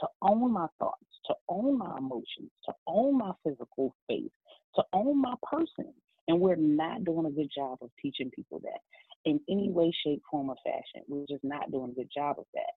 to 0.00 0.08
own 0.22 0.52
my 0.52 0.66
thoughts, 0.78 1.04
to 1.26 1.34
own 1.48 1.78
my 1.78 1.98
emotions, 1.98 2.50
to 2.66 2.72
own 2.86 3.18
my 3.18 3.32
physical 3.44 3.94
space, 4.04 4.30
to 4.76 4.82
own 4.92 5.20
my 5.20 5.34
person. 5.50 5.92
And 6.28 6.40
we're 6.40 6.56
not 6.56 7.04
doing 7.04 7.26
a 7.26 7.30
good 7.30 7.50
job 7.54 7.78
of 7.82 7.90
teaching 8.02 8.30
people 8.34 8.60
that 8.64 8.80
in 9.24 9.40
any 9.48 9.70
way, 9.70 9.92
shape, 10.04 10.22
form, 10.30 10.50
or 10.50 10.56
fashion. 10.64 11.02
We're 11.08 11.26
just 11.28 11.44
not 11.44 11.70
doing 11.70 11.90
a 11.90 11.94
good 11.94 12.10
job 12.14 12.36
of 12.38 12.46
that. 12.54 12.72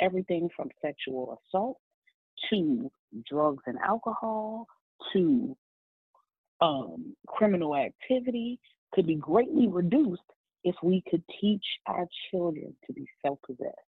Everything 0.00 0.48
from 0.56 0.68
sexual 0.80 1.40
assault 1.48 1.78
to 2.50 2.90
drugs 3.28 3.64
and 3.66 3.78
alcohol 3.84 4.66
to 5.12 5.56
um, 6.60 7.16
criminal 7.26 7.76
activity 7.76 8.58
could 8.92 9.06
be 9.06 9.16
greatly 9.16 9.66
reduced 9.66 10.22
if 10.64 10.74
we 10.82 11.02
could 11.10 11.22
teach 11.40 11.64
our 11.86 12.06
children 12.30 12.74
to 12.86 12.92
be 12.92 13.06
self 13.24 13.38
possessed. 13.44 13.87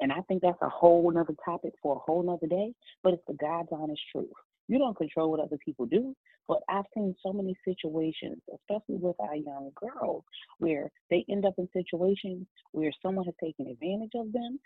And 0.00 0.12
I 0.12 0.20
think 0.22 0.42
that's 0.42 0.60
a 0.62 0.68
whole 0.68 1.10
nother 1.10 1.34
topic 1.44 1.72
for 1.82 1.96
a 1.96 1.98
whole 1.98 2.22
nother 2.22 2.46
day, 2.46 2.72
but 3.02 3.14
it's 3.14 3.22
the 3.26 3.34
God's 3.34 3.68
honest 3.72 4.02
truth. 4.12 4.28
You 4.68 4.78
don't 4.78 4.96
control 4.96 5.30
what 5.30 5.40
other 5.40 5.58
people 5.64 5.86
do, 5.86 6.14
but 6.48 6.60
I've 6.68 6.86
seen 6.94 7.14
so 7.22 7.32
many 7.32 7.56
situations, 7.64 8.38
especially 8.52 8.96
with 8.96 9.16
our 9.20 9.36
young 9.36 9.70
girls, 9.74 10.24
where 10.58 10.90
they 11.10 11.24
end 11.28 11.44
up 11.44 11.54
in 11.58 11.68
situations 11.72 12.46
where 12.72 12.92
someone 13.02 13.26
has 13.26 13.34
taken 13.42 13.66
advantage 13.66 14.12
of 14.14 14.32
them, 14.32 14.58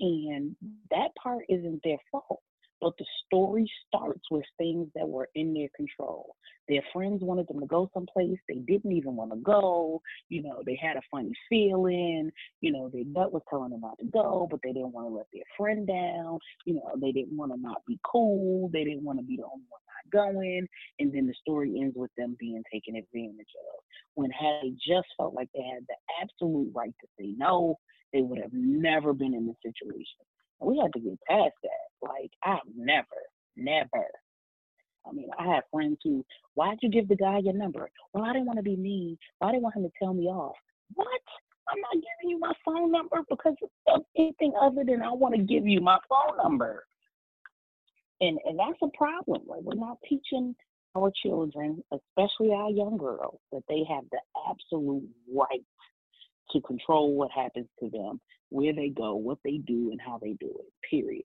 and 0.00 0.56
that 0.90 1.08
part 1.20 1.44
isn't 1.48 1.80
their 1.82 1.98
fault. 2.12 2.42
But 2.80 2.92
the 2.98 3.06
story 3.24 3.70
starts 3.86 4.24
with 4.30 4.44
things 4.58 4.88
that 4.94 5.08
were 5.08 5.28
in 5.34 5.54
their 5.54 5.68
control. 5.74 6.36
Their 6.68 6.82
friends 6.92 7.22
wanted 7.22 7.48
them 7.48 7.60
to 7.60 7.66
go 7.66 7.90
someplace 7.94 8.38
they 8.48 8.58
didn't 8.66 8.92
even 8.92 9.16
want 9.16 9.30
to 9.32 9.38
go. 9.38 10.02
You 10.28 10.42
know, 10.42 10.62
they 10.64 10.78
had 10.80 10.96
a 10.96 11.02
funny 11.10 11.32
feeling. 11.48 12.30
You 12.60 12.72
know, 12.72 12.90
their 12.92 13.04
gut 13.04 13.32
was 13.32 13.42
telling 13.48 13.70
them 13.70 13.80
not 13.80 13.98
to 14.00 14.06
go, 14.06 14.46
but 14.50 14.60
they 14.62 14.72
didn't 14.72 14.92
want 14.92 15.08
to 15.08 15.14
let 15.14 15.26
their 15.32 15.44
friend 15.56 15.86
down. 15.86 16.38
You 16.64 16.74
know, 16.74 16.92
they 17.00 17.12
didn't 17.12 17.36
want 17.36 17.52
to 17.52 17.60
not 17.60 17.82
be 17.86 17.98
cool. 18.04 18.68
They 18.72 18.84
didn't 18.84 19.04
want 19.04 19.18
to 19.18 19.24
be 19.24 19.36
the 19.36 19.44
only 19.44 19.64
one 19.68 19.80
not 19.86 20.12
going. 20.12 20.66
And 20.98 21.12
then 21.12 21.26
the 21.26 21.34
story 21.40 21.80
ends 21.80 21.96
with 21.96 22.10
them 22.16 22.36
being 22.38 22.62
taken 22.72 22.96
advantage 22.96 23.52
of. 23.72 23.82
When 24.14 24.30
had 24.30 24.62
they 24.62 24.70
just 24.86 25.08
felt 25.16 25.34
like 25.34 25.48
they 25.54 25.62
had 25.62 25.84
the 25.88 25.96
absolute 26.22 26.72
right 26.74 26.94
to 27.00 27.06
say 27.18 27.34
no, 27.36 27.78
they 28.12 28.22
would 28.22 28.40
have 28.40 28.52
never 28.52 29.12
been 29.12 29.34
in 29.34 29.46
this 29.46 29.56
situation. 29.62 30.24
We 30.60 30.78
had 30.82 30.92
to 30.94 31.00
get 31.00 31.18
past 31.28 31.54
that. 31.62 31.86
Like, 32.08 32.30
I've 32.44 32.60
never, 32.76 33.06
never. 33.56 34.06
I 35.08 35.12
mean, 35.12 35.28
I 35.38 35.46
have 35.54 35.64
friends 35.72 35.98
who, 36.02 36.24
why'd 36.54 36.78
you 36.82 36.90
give 36.90 37.08
the 37.08 37.16
guy 37.16 37.38
your 37.38 37.54
number? 37.54 37.90
Well, 38.12 38.24
I 38.24 38.32
didn't 38.32 38.46
want 38.46 38.58
to 38.58 38.62
be 38.62 38.76
mean. 38.76 39.18
Well, 39.40 39.48
I 39.48 39.52
didn't 39.52 39.64
want 39.64 39.76
him 39.76 39.84
to 39.84 39.92
tell 40.02 40.14
me 40.14 40.24
off. 40.24 40.56
What? 40.94 41.06
I'm 41.68 41.80
not 41.80 41.94
giving 41.94 42.30
you 42.30 42.38
my 42.38 42.52
phone 42.64 42.92
number 42.92 43.18
because 43.28 43.54
of 43.88 44.02
anything 44.16 44.52
other 44.60 44.84
than 44.84 45.02
I 45.02 45.12
want 45.12 45.34
to 45.34 45.42
give 45.42 45.66
you 45.66 45.80
my 45.80 45.98
phone 46.08 46.36
number. 46.36 46.84
And 48.20 48.38
and 48.44 48.58
that's 48.58 48.78
a 48.82 48.96
problem. 48.96 49.42
Like 49.46 49.62
we're 49.62 49.74
not 49.74 49.98
teaching 50.08 50.54
our 50.96 51.12
children, 51.22 51.82
especially 51.92 52.52
our 52.52 52.70
young 52.70 52.96
girls, 52.96 53.40
that 53.52 53.62
they 53.68 53.82
have 53.88 54.04
the 54.10 54.20
absolute 54.48 55.08
right 55.34 55.64
to 56.52 56.60
control 56.62 57.14
what 57.14 57.30
happens 57.30 57.68
to 57.80 57.90
them, 57.90 58.20
where 58.50 58.72
they 58.72 58.88
go, 58.88 59.14
what 59.14 59.38
they 59.44 59.58
do, 59.58 59.90
and 59.90 60.00
how 60.00 60.18
they 60.20 60.34
do 60.40 60.48
it. 60.48 60.72
Period. 60.88 61.24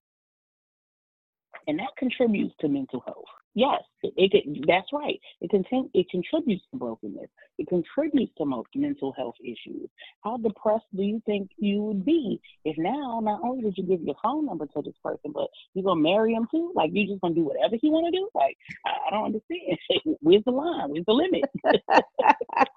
And 1.67 1.77
that 1.79 1.95
contributes 1.97 2.55
to 2.61 2.67
mental 2.67 3.01
health. 3.05 3.25
Yes, 3.53 3.81
it, 4.01 4.13
it 4.15 4.31
can- 4.31 4.61
that's 4.65 4.87
right. 4.93 5.19
It 5.41 5.51
contin- 5.51 5.89
it 5.93 6.09
contributes 6.09 6.63
to 6.71 6.77
brokenness. 6.77 7.29
It 7.57 7.67
contributes 7.67 8.31
to 8.37 8.45
mo- 8.45 8.65
mental 8.75 9.11
health 9.11 9.35
issues. 9.43 9.89
How 10.23 10.37
depressed 10.37 10.85
do 10.95 11.03
you 11.03 11.21
think 11.25 11.51
you 11.57 11.81
would 11.83 12.05
be 12.05 12.39
if 12.63 12.77
now 12.77 13.19
not 13.21 13.41
only 13.43 13.63
did 13.63 13.77
you 13.77 13.83
give 13.83 14.01
your 14.01 14.15
phone 14.23 14.45
number 14.45 14.67
to 14.67 14.81
this 14.81 14.95
person, 15.03 15.31
but 15.33 15.47
you're 15.73 15.83
gonna 15.83 15.99
marry 15.99 16.33
him 16.33 16.47
too? 16.49 16.71
Like 16.75 16.91
you're 16.93 17.07
just 17.07 17.19
gonna 17.21 17.35
do 17.35 17.43
whatever 17.43 17.75
he 17.79 17.89
want 17.89 18.05
to 18.05 18.11
do? 18.17 18.29
Like 18.33 18.57
I, 18.85 18.91
I 19.07 19.11
don't 19.11 19.25
understand. 19.25 19.77
Where's 20.21 20.43
the 20.45 20.51
line? 20.51 20.89
Where's 20.89 21.05
the 21.05 21.13
limit? 21.13 21.43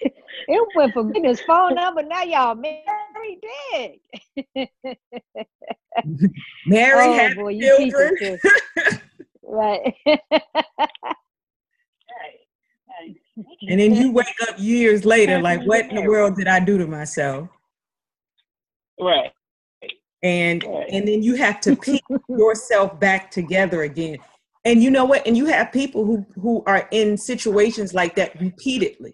it 0.48 0.68
went 0.74 0.92
from 0.92 1.12
getting 1.12 1.28
his 1.28 1.40
phone 1.40 1.74
number. 1.74 2.02
Now 2.02 2.22
y'all 2.22 2.54
married 2.54 3.44
dead. 3.72 4.68
Mary 6.66 7.06
oh 7.06 7.12
had 7.12 7.34
boy, 7.34 7.48
you 7.48 7.76
teach 7.76 7.92
children. 7.92 8.38
Too. 9.46 9.92
right. 10.06 10.16
And 13.68 13.80
then 13.80 13.94
you 13.94 14.12
wake 14.12 14.26
up 14.48 14.56
years 14.58 15.04
later, 15.04 15.40
like, 15.40 15.66
what 15.66 15.86
in 15.86 15.94
the 15.94 16.02
world 16.02 16.36
did 16.36 16.48
I 16.48 16.60
do 16.60 16.78
to 16.78 16.86
myself? 16.86 17.48
Right. 19.00 19.30
And 20.22 20.64
Right. 20.64 20.88
and 20.90 21.06
then 21.06 21.22
you 21.22 21.34
have 21.34 21.60
to 21.62 21.76
pick 21.76 22.02
yourself 22.28 22.98
back 22.98 23.30
together 23.30 23.82
again. 23.82 24.18
And 24.64 24.82
you 24.82 24.90
know 24.90 25.04
what? 25.04 25.26
And 25.26 25.36
you 25.36 25.46
have 25.46 25.70
people 25.70 26.04
who 26.04 26.26
who 26.40 26.64
are 26.66 26.88
in 26.90 27.16
situations 27.16 27.94
like 27.94 28.16
that 28.16 28.40
repeatedly. 28.40 29.12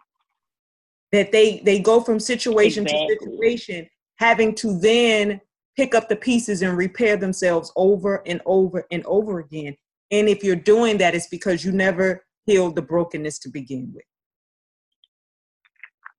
That 1.10 1.32
they 1.32 1.60
they 1.64 1.80
go 1.80 2.00
from 2.00 2.20
situation 2.20 2.84
Exactly. 2.84 3.16
to 3.16 3.24
situation, 3.24 3.88
having 4.16 4.54
to 4.56 4.78
then 4.78 5.40
pick 5.76 5.94
up 5.94 6.08
the 6.08 6.16
pieces 6.16 6.62
and 6.62 6.76
repair 6.76 7.16
themselves 7.16 7.72
over 7.76 8.22
and 8.26 8.40
over 8.46 8.86
and 8.90 9.04
over 9.04 9.40
again. 9.40 9.76
And 10.12 10.28
if 10.28 10.44
you're 10.44 10.54
doing 10.54 10.98
that, 10.98 11.14
it's 11.14 11.26
because 11.26 11.64
you 11.64 11.72
never 11.72 12.24
healed 12.44 12.76
the 12.76 12.82
brokenness 12.82 13.38
to 13.40 13.48
begin 13.48 13.92
with. 13.94 14.04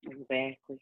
Exactly. 0.06 0.80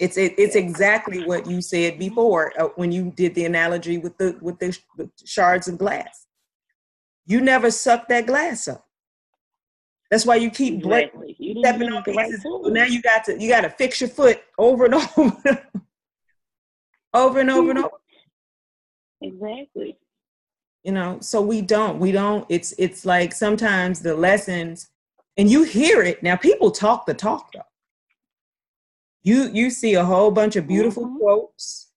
It's 0.00 0.16
it, 0.16 0.34
it's 0.38 0.56
exactly 0.56 1.24
what 1.24 1.46
you 1.46 1.60
said 1.60 2.00
before 2.00 2.52
uh, 2.58 2.68
when 2.74 2.90
you 2.90 3.12
did 3.14 3.34
the 3.36 3.44
analogy 3.44 3.98
with 3.98 4.18
the 4.18 4.36
with 4.40 4.58
the, 4.58 4.76
shards 5.24 5.68
of 5.68 5.78
glass. 5.78 6.26
You 7.26 7.40
never 7.40 7.70
suck 7.70 8.08
that 8.08 8.26
glass 8.26 8.66
up. 8.66 8.84
That's 10.10 10.26
why 10.26 10.36
you 10.36 10.50
keep 10.50 10.82
breaking, 10.82 11.08
Exactly. 11.08 11.36
You 11.38 11.54
didn't 11.54 11.64
stepping 11.64 11.92
on 11.92 12.02
the 12.04 12.12
right 12.12 12.30
pieces. 12.30 12.44
Now 12.64 12.84
you 12.84 13.02
got 13.02 13.24
to 13.24 13.40
you 13.40 13.48
got 13.48 13.60
to 13.60 13.70
fix 13.70 14.00
your 14.00 14.10
foot 14.10 14.42
over 14.58 14.86
and 14.86 14.94
over, 14.94 15.12
over 17.14 17.40
and 17.40 17.50
over 17.50 17.70
and 17.70 17.78
over. 17.84 17.90
Exactly. 19.20 19.96
You 20.84 20.92
know, 20.92 21.18
so 21.20 21.40
we 21.40 21.62
don't 21.62 21.98
we 21.98 22.12
don't. 22.12 22.44
It's 22.50 22.74
it's 22.76 23.06
like 23.06 23.32
sometimes 23.32 24.00
the 24.00 24.14
lessons, 24.14 24.90
and 25.38 25.50
you 25.50 25.62
hear 25.62 26.02
it 26.02 26.22
now. 26.22 26.36
People 26.36 26.70
talk 26.70 27.06
the 27.06 27.14
talk 27.14 27.50
though. 27.52 27.62
You 29.22 29.48
you 29.50 29.70
see 29.70 29.94
a 29.94 30.04
whole 30.04 30.30
bunch 30.30 30.56
of 30.56 30.66
beautiful 30.68 31.06
Mhm. 31.06 31.18
quotes. 31.18 31.90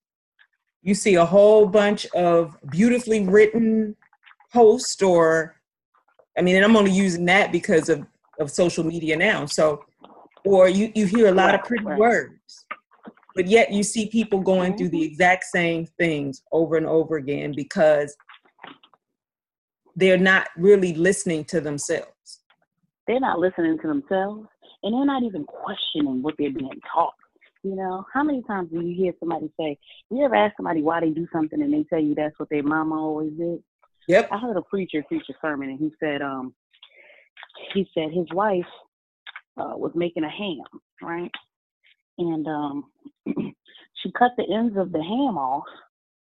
You 0.82 0.96
see 0.96 1.16
a 1.16 1.26
whole 1.26 1.68
bunch 1.68 2.06
of 2.16 2.58
beautifully 2.70 3.28
written 3.28 3.98
posts, 4.54 5.02
or 5.02 5.58
I 6.38 6.42
mean, 6.42 6.56
and 6.56 6.64
I'm 6.64 6.78
only 6.78 6.92
using 6.92 7.26
that 7.26 7.52
because 7.52 7.90
of 7.90 8.08
of 8.40 8.50
social 8.50 8.86
media 8.86 9.18
now. 9.18 9.46
So, 9.48 9.84
or 10.46 10.70
you 10.70 10.94
you 10.96 11.08
hear 11.08 11.28
a 11.28 11.34
lot 11.34 11.56
of 11.56 11.66
pretty 11.66 11.84
right. 11.84 12.00
words, 12.00 12.66
but 13.36 13.48
yet 13.48 13.70
you 13.74 13.84
see 13.84 14.08
people 14.08 14.40
going 14.40 14.78
through 14.78 14.90
the 14.90 15.02
Mhm. 15.02 15.12
exact 15.12 15.44
same 15.44 15.88
things 16.00 16.42
over 16.54 16.78
and 16.78 16.86
over 16.88 17.18
again 17.18 17.52
because 17.54 18.16
they're 19.98 20.18
not 20.18 20.48
really 20.56 20.94
listening 20.94 21.44
to 21.46 21.60
themselves. 21.60 22.44
They're 23.08 23.20
not 23.20 23.40
listening 23.40 23.80
to 23.82 23.88
themselves 23.88 24.48
and 24.84 24.94
they're 24.94 25.06
not 25.06 25.24
even 25.24 25.44
questioning 25.44 26.22
what 26.22 26.36
they're 26.38 26.52
being 26.52 26.80
taught. 26.94 27.16
You 27.64 27.76
know, 27.76 28.06
how 28.14 28.24
many 28.24 28.44
times 28.44 28.70
do 28.72 28.80
you 28.80 28.96
hear 28.96 29.14
somebody 29.20 29.52
say, 29.60 29.78
you 30.12 30.24
ever 30.24 30.36
ask 30.36 30.56
somebody 30.56 30.84
why 30.84 31.00
they 31.02 31.10
do 31.10 31.28
something 31.34 31.62
and 31.62 31.74
they 31.74 31.84
tell 31.90 32.00
you 32.00 32.14
that's 32.14 32.38
what 32.38 32.50
their 32.50 32.62
mama 32.62 32.96
always 32.96 33.34
did? 33.34 33.64
Yep. 34.08 34.30
I 34.32 34.38
heard 34.38 34.56
a 34.56 34.62
preacher 34.62 35.04
preach 35.08 35.26
a 35.30 35.34
sermon 35.42 35.70
and 35.70 35.80
he 35.80 35.92
said, 36.00 36.22
um, 36.22 36.54
he 37.74 37.90
said 37.96 38.12
his 38.14 38.28
wife 38.34 38.66
uh, 39.58 39.74
was 39.76 39.92
making 39.96 40.24
a 40.24 40.30
ham, 40.30 40.82
right? 41.02 41.32
And 42.20 42.48
um, 42.48 42.84
she 43.26 44.12
cut 44.18 44.32
the 44.38 44.46
ends 44.54 44.78
of 44.78 44.92
the 44.92 45.02
ham 45.02 45.38
off 45.38 45.66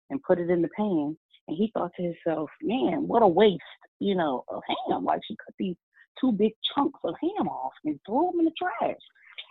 and 0.09 0.23
put 0.23 0.39
it 0.39 0.49
in 0.49 0.63
the 0.63 0.69
pan. 0.75 1.15
And 1.49 1.57
he 1.57 1.71
thought 1.73 1.91
to 1.97 2.03
himself, 2.03 2.47
man, 2.61 3.07
what 3.07 3.23
a 3.23 3.27
waste, 3.27 3.59
you 3.99 4.13
know, 4.13 4.45
of 4.49 4.61
ham. 4.87 5.03
Like 5.03 5.21
she 5.27 5.35
cut 5.35 5.55
these 5.57 5.75
two 6.21 6.31
big 6.31 6.53
chunks 6.75 6.99
of 7.03 7.15
ham 7.19 7.47
off 7.47 7.73
and 7.83 7.99
threw 8.05 8.29
them 8.29 8.39
in 8.39 8.45
the 8.45 8.51
trash. 8.51 8.99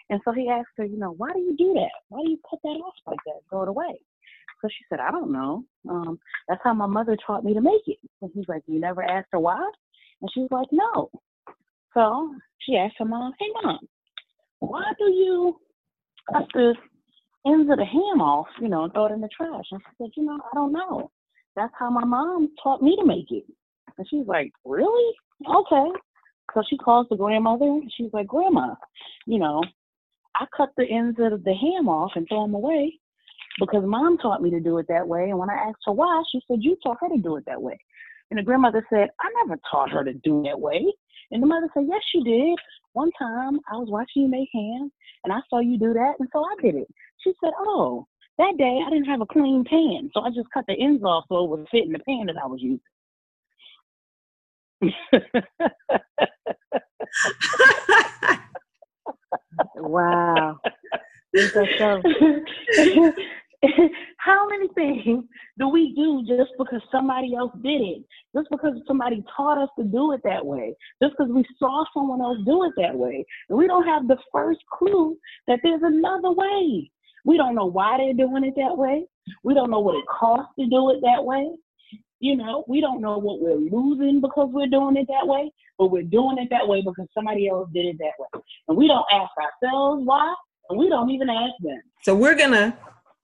And 0.08 0.20
so 0.24 0.30
he 0.32 0.48
asked 0.48 0.68
her, 0.76 0.84
you 0.84 0.96
know, 0.96 1.14
why 1.16 1.32
do 1.32 1.40
you 1.40 1.56
do 1.56 1.74
that? 1.74 1.90
Why 2.08 2.22
do 2.22 2.30
you 2.30 2.38
cut 2.48 2.60
that 2.62 2.68
off 2.68 2.94
like 3.04 3.18
that? 3.26 3.40
Throw 3.50 3.64
it 3.64 3.68
away. 3.68 3.98
So 4.62 4.68
she 4.68 4.84
said, 4.88 5.00
I 5.00 5.10
don't 5.10 5.32
know. 5.32 5.64
Um, 5.90 6.20
that's 6.48 6.60
how 6.62 6.72
my 6.72 6.86
mother 6.86 7.16
taught 7.26 7.44
me 7.44 7.52
to 7.52 7.60
make 7.60 7.82
it. 7.88 7.98
And 8.22 8.30
he's 8.32 8.48
like, 8.48 8.62
you 8.68 8.78
never 8.78 9.02
asked 9.02 9.28
her 9.32 9.40
why? 9.40 9.68
And 10.22 10.30
she 10.32 10.40
was 10.40 10.50
like, 10.52 10.68
no. 10.70 11.10
So 11.94 12.32
she 12.60 12.76
asked 12.76 12.94
her 12.98 13.04
mom, 13.06 13.32
hey 13.40 13.46
mom, 13.60 13.80
why 14.60 14.84
do 14.98 15.04
you 15.04 15.58
cut 16.32 16.46
the 16.54 16.74
ends 17.44 17.68
of 17.70 17.78
the 17.78 17.84
ham 17.84 18.22
off, 18.22 18.46
you 18.60 18.68
know, 18.68 18.84
and 18.84 18.92
throw 18.92 19.06
it 19.06 19.12
in 19.12 19.20
the 19.20 19.28
trash? 19.36 19.64
And 19.72 19.80
she 19.80 20.04
said, 20.04 20.10
you 20.16 20.24
know, 20.24 20.38
I 20.52 20.54
don't 20.54 20.72
know. 20.72 21.10
That's 21.58 21.74
how 21.76 21.90
my 21.90 22.04
mom 22.04 22.50
taught 22.62 22.82
me 22.82 22.94
to 22.94 23.04
make 23.04 23.32
it. 23.32 23.44
And 23.96 24.06
she's 24.08 24.28
like, 24.28 24.52
really? 24.64 25.12
Okay. 25.44 25.90
So 26.54 26.62
she 26.70 26.78
calls 26.78 27.08
the 27.10 27.16
grandmother 27.16 27.64
and 27.64 27.92
she's 27.96 28.12
like, 28.12 28.28
Grandma, 28.28 28.76
you 29.26 29.40
know, 29.40 29.60
I 30.36 30.46
cut 30.56 30.70
the 30.76 30.84
ends 30.88 31.18
of 31.20 31.42
the 31.42 31.54
ham 31.54 31.88
off 31.88 32.12
and 32.14 32.28
throw 32.28 32.42
them 32.42 32.54
away 32.54 33.00
because 33.58 33.82
mom 33.84 34.18
taught 34.18 34.40
me 34.40 34.50
to 34.50 34.60
do 34.60 34.78
it 34.78 34.86
that 34.88 35.08
way. 35.08 35.30
And 35.30 35.38
when 35.38 35.50
I 35.50 35.54
asked 35.54 35.80
her 35.86 35.92
why, 35.92 36.22
she 36.30 36.40
said, 36.46 36.58
You 36.60 36.76
taught 36.80 36.98
her 37.00 37.08
to 37.08 37.20
do 37.20 37.36
it 37.36 37.44
that 37.46 37.60
way. 37.60 37.76
And 38.30 38.38
the 38.38 38.44
grandmother 38.44 38.86
said, 38.88 39.08
I 39.20 39.28
never 39.42 39.60
taught 39.68 39.90
her 39.90 40.04
to 40.04 40.12
do 40.12 40.44
that 40.44 40.60
way. 40.60 40.86
And 41.32 41.42
the 41.42 41.46
mother 41.48 41.68
said, 41.74 41.86
Yes, 41.88 42.02
you 42.14 42.22
did. 42.22 42.56
One 42.92 43.10
time 43.18 43.58
I 43.70 43.76
was 43.76 43.88
watching 43.90 44.22
you 44.22 44.28
make 44.28 44.48
ham 44.54 44.92
and 45.24 45.32
I 45.32 45.40
saw 45.50 45.58
you 45.58 45.76
do 45.76 45.92
that. 45.92 46.14
And 46.20 46.28
so 46.32 46.44
I 46.44 46.62
did 46.62 46.76
it. 46.76 46.88
She 47.24 47.32
said, 47.42 47.50
Oh, 47.58 48.06
that 48.38 48.54
day 48.58 48.80
I 48.86 48.90
didn't 48.90 49.06
have 49.06 49.20
a 49.20 49.26
clean 49.26 49.64
pan. 49.64 50.10
So 50.14 50.20
I 50.22 50.30
just 50.30 50.48
cut 50.54 50.64
the 50.68 50.74
ends 50.80 51.02
off 51.04 51.24
so 51.28 51.44
it 51.44 51.50
would 51.50 51.66
fit 51.70 51.86
in 51.86 51.92
the 51.92 51.98
pan 52.00 52.26
that 52.26 52.36
I 52.42 52.46
was 52.46 52.60
using. 52.62 52.80
Wow. 59.76 60.58
How 64.18 64.46
many 64.48 64.68
things 64.74 65.24
do 65.58 65.68
we 65.68 65.94
do 65.94 66.24
just 66.26 66.52
because 66.58 66.80
somebody 66.92 67.34
else 67.34 67.52
did 67.62 67.80
it? 67.80 68.04
Just 68.36 68.48
because 68.50 68.74
somebody 68.86 69.24
taught 69.36 69.58
us 69.58 69.68
to 69.78 69.84
do 69.84 70.12
it 70.12 70.20
that 70.24 70.44
way? 70.44 70.74
Just 71.02 71.14
because 71.18 71.32
we 71.32 71.44
saw 71.58 71.84
someone 71.92 72.20
else 72.20 72.38
do 72.46 72.64
it 72.64 72.72
that 72.76 72.94
way? 72.94 73.24
And 73.48 73.58
we 73.58 73.66
don't 73.66 73.86
have 73.86 74.06
the 74.06 74.18
first 74.32 74.60
clue 74.72 75.16
that 75.48 75.58
there's 75.62 75.82
another 75.82 76.32
way. 76.32 76.90
We 77.24 77.36
don't 77.36 77.54
know 77.54 77.66
why 77.66 77.98
they're 77.98 78.14
doing 78.14 78.44
it 78.44 78.54
that 78.56 78.76
way. 78.76 79.04
We 79.42 79.54
don't 79.54 79.70
know 79.70 79.80
what 79.80 79.96
it 79.96 80.06
costs 80.06 80.52
to 80.58 80.66
do 80.66 80.90
it 80.90 81.00
that 81.02 81.24
way. 81.24 81.50
You 82.20 82.36
know, 82.36 82.64
we 82.66 82.80
don't 82.80 83.00
know 83.00 83.18
what 83.18 83.40
we're 83.40 83.54
losing 83.54 84.20
because 84.20 84.48
we're 84.52 84.66
doing 84.66 84.96
it 84.96 85.06
that 85.08 85.26
way, 85.26 85.52
but 85.78 85.90
we're 85.90 86.02
doing 86.02 86.38
it 86.38 86.48
that 86.50 86.66
way 86.66 86.82
because 86.82 87.06
somebody 87.14 87.48
else 87.48 87.68
did 87.72 87.86
it 87.86 87.96
that 87.98 88.12
way. 88.18 88.42
And 88.66 88.76
we 88.76 88.88
don't 88.88 89.06
ask 89.12 89.30
ourselves 89.38 90.02
why, 90.04 90.34
and 90.68 90.78
we 90.78 90.88
don't 90.88 91.10
even 91.10 91.30
ask 91.30 91.52
them. 91.60 91.80
So 92.02 92.16
we're 92.16 92.34
gonna 92.34 92.76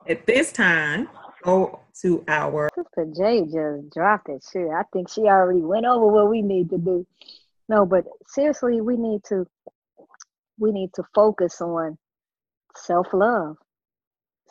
at 0.09 0.27
this 0.27 0.53
time 0.53 1.09
go 1.43 1.81
to 2.03 2.25
our 2.29 2.69
Sister 2.77 3.07
J 3.17 3.43
just 3.43 3.91
dropped 3.93 4.29
it. 4.29 4.45
Shit, 4.53 4.69
I 4.69 4.83
think 4.93 5.11
she 5.11 5.23
already 5.23 5.61
went 5.61 5.87
over 5.87 6.07
what 6.07 6.31
we 6.31 6.43
need 6.43 6.71
to 6.71 6.79
do. 6.79 7.07
No, 7.69 7.87
but 7.87 8.05
seriously, 8.27 8.81
we 8.81 8.97
need 8.97 9.23
to 9.29 9.47
we 10.59 10.73
need 10.73 10.91
to 10.95 11.03
focus 11.15 11.61
on 11.61 11.99
self 12.77 13.09
love, 13.13 13.57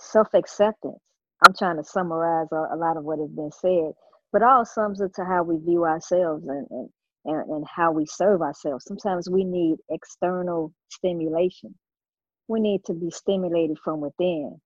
self 0.04 0.30
acceptance. 0.36 1.00
I'm 1.48 1.56
trying 1.56 1.78
to 1.78 1.86
summarize 1.86 2.48
a, 2.54 2.76
a 2.76 2.78
lot 2.78 2.98
of 2.98 3.06
what 3.06 3.20
has 3.20 3.32
been 3.32 3.52
said, 3.52 3.94
but 4.34 4.44
all 4.44 4.66
sums 4.66 5.02
it 5.02 5.14
to 5.16 5.26
how 5.26 5.44
we 5.44 5.58
view 5.58 5.86
ourselves 5.86 6.46
and, 6.48 6.68
and 6.72 6.90
and 7.26 7.50
and 7.52 7.66
how 7.76 7.92
we 7.94 8.06
serve 8.08 8.42
ourselves. 8.42 8.86
Sometimes 8.88 9.30
we 9.30 9.46
need 9.46 9.78
external 9.92 10.74
stimulation. 10.90 11.76
We 12.50 12.62
need 12.62 12.84
to 12.86 12.94
be 12.96 13.12
stimulated 13.12 13.78
from 13.84 14.02
within. 14.02 14.60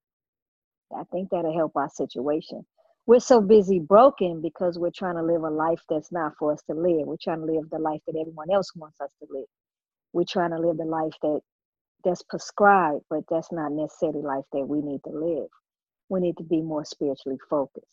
I 0.96 1.04
think 1.12 1.30
that'll 1.32 1.56
help 1.58 1.74
our 1.76 1.90
situation. 1.90 2.66
We're 3.08 3.20
so 3.22 3.42
busy 3.42 3.80
broken 3.80 4.42
because 4.42 4.80
we're 4.80 4.92
trying 4.96 5.16
to 5.16 5.24
live 5.24 5.44
a 5.44 5.50
life 5.50 5.82
that's 5.90 6.12
not 6.12 6.34
for 6.40 6.54
us 6.54 6.62
to 6.70 6.76
live. 6.76 7.08
We're 7.08 7.18
trying 7.22 7.40
to 7.40 7.46
live 7.54 7.70
the 7.72 7.80
life 7.80 8.02
that 8.08 8.18
everyone 8.20 8.52
else 8.52 8.72
wants 8.76 9.02
us 9.02 9.12
to 9.22 9.28
live. 9.32 9.48
We're 10.14 10.26
trying 10.30 10.52
to 10.52 10.60
live 10.60 10.78
the 10.78 10.86
life 10.86 11.14
that 11.24 11.42
that's 12.08 12.24
prescribed, 12.24 13.04
but 13.10 13.24
that's 13.30 13.52
not 13.52 13.72
necessarily 13.72 14.22
life 14.22 14.46
that 14.54 14.66
we 14.66 14.82
need 14.82 15.02
to 15.04 15.12
live. 15.12 15.50
We 16.10 16.22
need 16.22 16.38
to 16.38 16.44
be 16.44 16.62
more 16.62 16.86
spiritually 16.86 17.38
focused. 17.50 17.86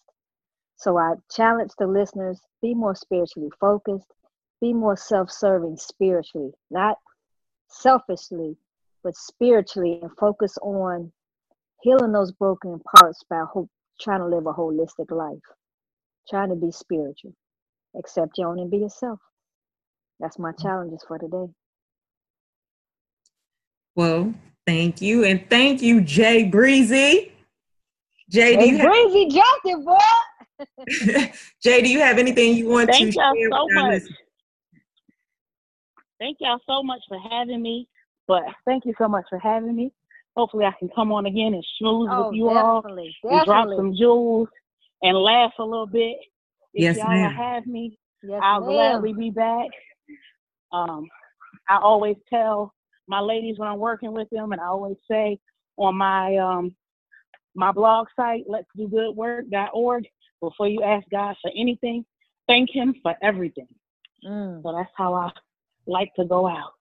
So 0.77 0.97
I 0.97 1.15
challenge 1.31 1.73
the 1.79 1.87
listeners, 1.87 2.41
be 2.63 2.75
more 2.75 2.95
spiritually 2.95 3.51
focused, 3.61 4.07
be 4.61 4.73
more 4.73 4.97
self-serving 4.97 5.77
spiritually, 5.79 6.53
not 6.71 6.99
selfishly, 7.69 8.57
but 9.03 9.17
spiritually, 9.17 9.99
and 10.01 10.11
focus 10.19 10.57
on 10.63 11.13
healing 11.83 12.13
those 12.13 12.33
broken 12.33 12.81
parts 12.97 13.23
by 13.29 13.43
ho- 13.53 13.69
trying 14.01 14.21
to 14.21 14.27
live 14.27 14.47
a 14.47 14.53
holistic 14.53 15.11
life, 15.11 15.43
trying 16.31 16.51
to 16.51 16.57
be 16.57 16.71
spiritual. 16.71 17.35
Accept 17.99 18.39
your 18.39 18.49
own 18.49 18.61
and 18.61 18.71
be 18.71 18.79
yourself. 18.79 19.19
That's 20.21 20.39
my 20.39 20.53
mm-hmm. 20.53 20.63
challenges 20.63 21.05
for 21.07 21.19
today. 21.19 21.53
Well, 23.95 24.33
Thank 24.67 25.03
you. 25.03 25.25
And 25.25 25.45
thank 25.51 25.83
you, 25.83 26.01
Jay 26.01 26.45
Breezy. 26.45 27.33
Jay, 28.31 28.57
do 28.57 28.61
Hey, 28.65 28.69
you 28.71 28.79
have, 28.79 28.87
Breezy 28.91 29.29
dropped 29.29 29.67
it, 29.67 29.85
boy. 29.85 31.29
Jay, 31.63 31.83
do 31.83 31.89
you 31.91 31.99
have 32.01 32.19
anything 32.19 32.55
you 32.57 32.69
want 32.69 32.91
to 32.91 32.99
do? 32.99 33.13
Thank 33.13 33.15
to 33.15 33.21
y'all 33.21 33.35
share 33.35 33.51
so 33.51 33.65
with 33.65 33.75
much. 33.75 33.93
listeners? 33.93 34.19
Thank 36.19 36.39
y'all 36.41 36.61
so 36.67 36.83
much 36.83 37.01
for 37.09 37.19
having 37.31 37.61
me. 37.61 37.87
But 38.27 38.45
thank 38.65 38.87
you 38.87 38.95
so 38.97 39.07
much 39.07 39.25
for 39.29 39.39
having 39.39 39.77
me. 39.77 39.93
Hopefully, 40.35 40.65
I 40.65 40.73
can 40.79 40.89
come 40.95 41.13
on 41.13 41.27
again 41.27 41.53
and 41.53 41.63
schmooze 41.81 42.09
Oh, 42.11 42.29
with 42.29 42.35
you 42.37 42.49
all 42.49 42.81
definitely, 42.81 43.15
and 43.25 43.45
drop 43.45 43.69
some 43.77 43.95
jewels 43.95 44.49
and 45.03 45.17
laugh 45.19 45.53
a 45.59 45.63
little 45.63 45.87
bit. 45.87 46.17
If 46.73 46.83
Yes, 46.83 46.97
y'all 46.97 47.11
ma'am. 47.11 47.31
have 47.31 47.67
me, 47.67 47.99
Yes, 48.23 48.41
I'll 48.43 48.61
ma'am. 48.63 48.73
gladly 48.73 49.13
be 49.13 49.31
back. 49.31 49.69
Um, 50.73 51.07
I 51.69 51.77
always 51.77 52.17
tell 52.31 52.73
my 53.07 53.21
ladies 53.21 53.59
when 53.59 53.69
I'm 53.69 53.79
working 53.79 54.13
with 54.13 54.29
them, 54.31 54.53
and 54.53 54.61
I 54.61 54.67
always 54.67 54.97
say 55.11 55.39
on 55.77 55.97
my 55.97 56.37
um, 56.37 56.75
my 57.55 57.73
blog 57.73 58.07
site, 58.17 58.45
let's 58.49 58.67
do 58.77 58.89
good 58.89 59.13
work.org, 59.17 60.05
before 60.41 60.69
you 60.69 60.83
ask 60.83 61.07
God 61.11 61.37
for 61.41 61.51
anything, 61.57 62.05
thank 62.49 62.71
Him 62.71 62.95
for 63.03 63.15
everything. 63.23 63.69
Mm. 64.25 64.63
So 64.63 64.73
that's 64.77 64.91
how 64.97 65.15
I 65.15 65.31
like 65.87 66.15
to 66.15 66.25
go 66.25 66.47
out. 66.47 66.73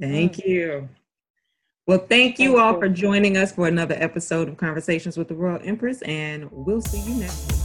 Thank 0.00 0.44
you. 0.44 0.88
Well, 1.86 2.06
thank 2.08 2.38
you 2.38 2.52
Thank 2.52 2.60
all 2.60 2.72
you. 2.74 2.78
for 2.78 2.88
joining 2.88 3.36
us 3.36 3.52
for 3.52 3.66
another 3.66 3.96
episode 3.98 4.48
of 4.48 4.56
Conversations 4.56 5.16
with 5.16 5.28
the 5.28 5.34
Royal 5.34 5.60
Empress, 5.62 6.02
and 6.02 6.48
we'll 6.52 6.80
see 6.80 7.00
you 7.00 7.20
next 7.20 7.50
week. 7.50 7.59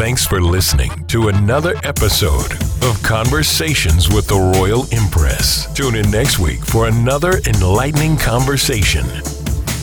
Thanks 0.00 0.24
for 0.26 0.40
listening 0.40 0.90
to 1.08 1.28
another 1.28 1.74
episode 1.84 2.50
of 2.82 2.98
Conversations 3.02 4.08
with 4.08 4.26
the 4.26 4.54
Royal 4.56 4.86
Empress. 4.94 5.70
Tune 5.74 5.94
in 5.94 6.10
next 6.10 6.38
week 6.38 6.64
for 6.64 6.88
another 6.88 7.32
enlightening 7.46 8.16
conversation. 8.16 9.04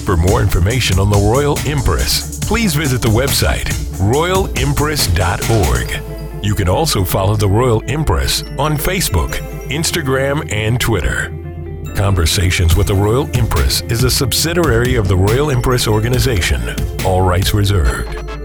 For 0.05 0.17
more 0.17 0.41
information 0.41 0.97
on 0.97 1.11
the 1.11 1.17
Royal 1.17 1.55
Empress, 1.67 2.39
please 2.39 2.73
visit 2.73 3.03
the 3.03 3.09
website 3.09 3.65
royalempress.org. 4.11 6.43
You 6.43 6.55
can 6.55 6.67
also 6.67 7.03
follow 7.03 7.35
the 7.35 7.47
Royal 7.47 7.83
Empress 7.87 8.41
on 8.57 8.75
Facebook, 8.75 9.33
Instagram, 9.69 10.51
and 10.51 10.81
Twitter. 10.81 11.29
Conversations 11.95 12.75
with 12.75 12.87
the 12.87 12.95
Royal 12.95 13.29
Empress 13.37 13.81
is 13.81 14.03
a 14.03 14.09
subsidiary 14.09 14.95
of 14.95 15.07
the 15.07 15.15
Royal 15.15 15.51
Empress 15.51 15.87
Organization. 15.87 16.59
All 17.05 17.21
rights 17.21 17.53
reserved. 17.53 18.36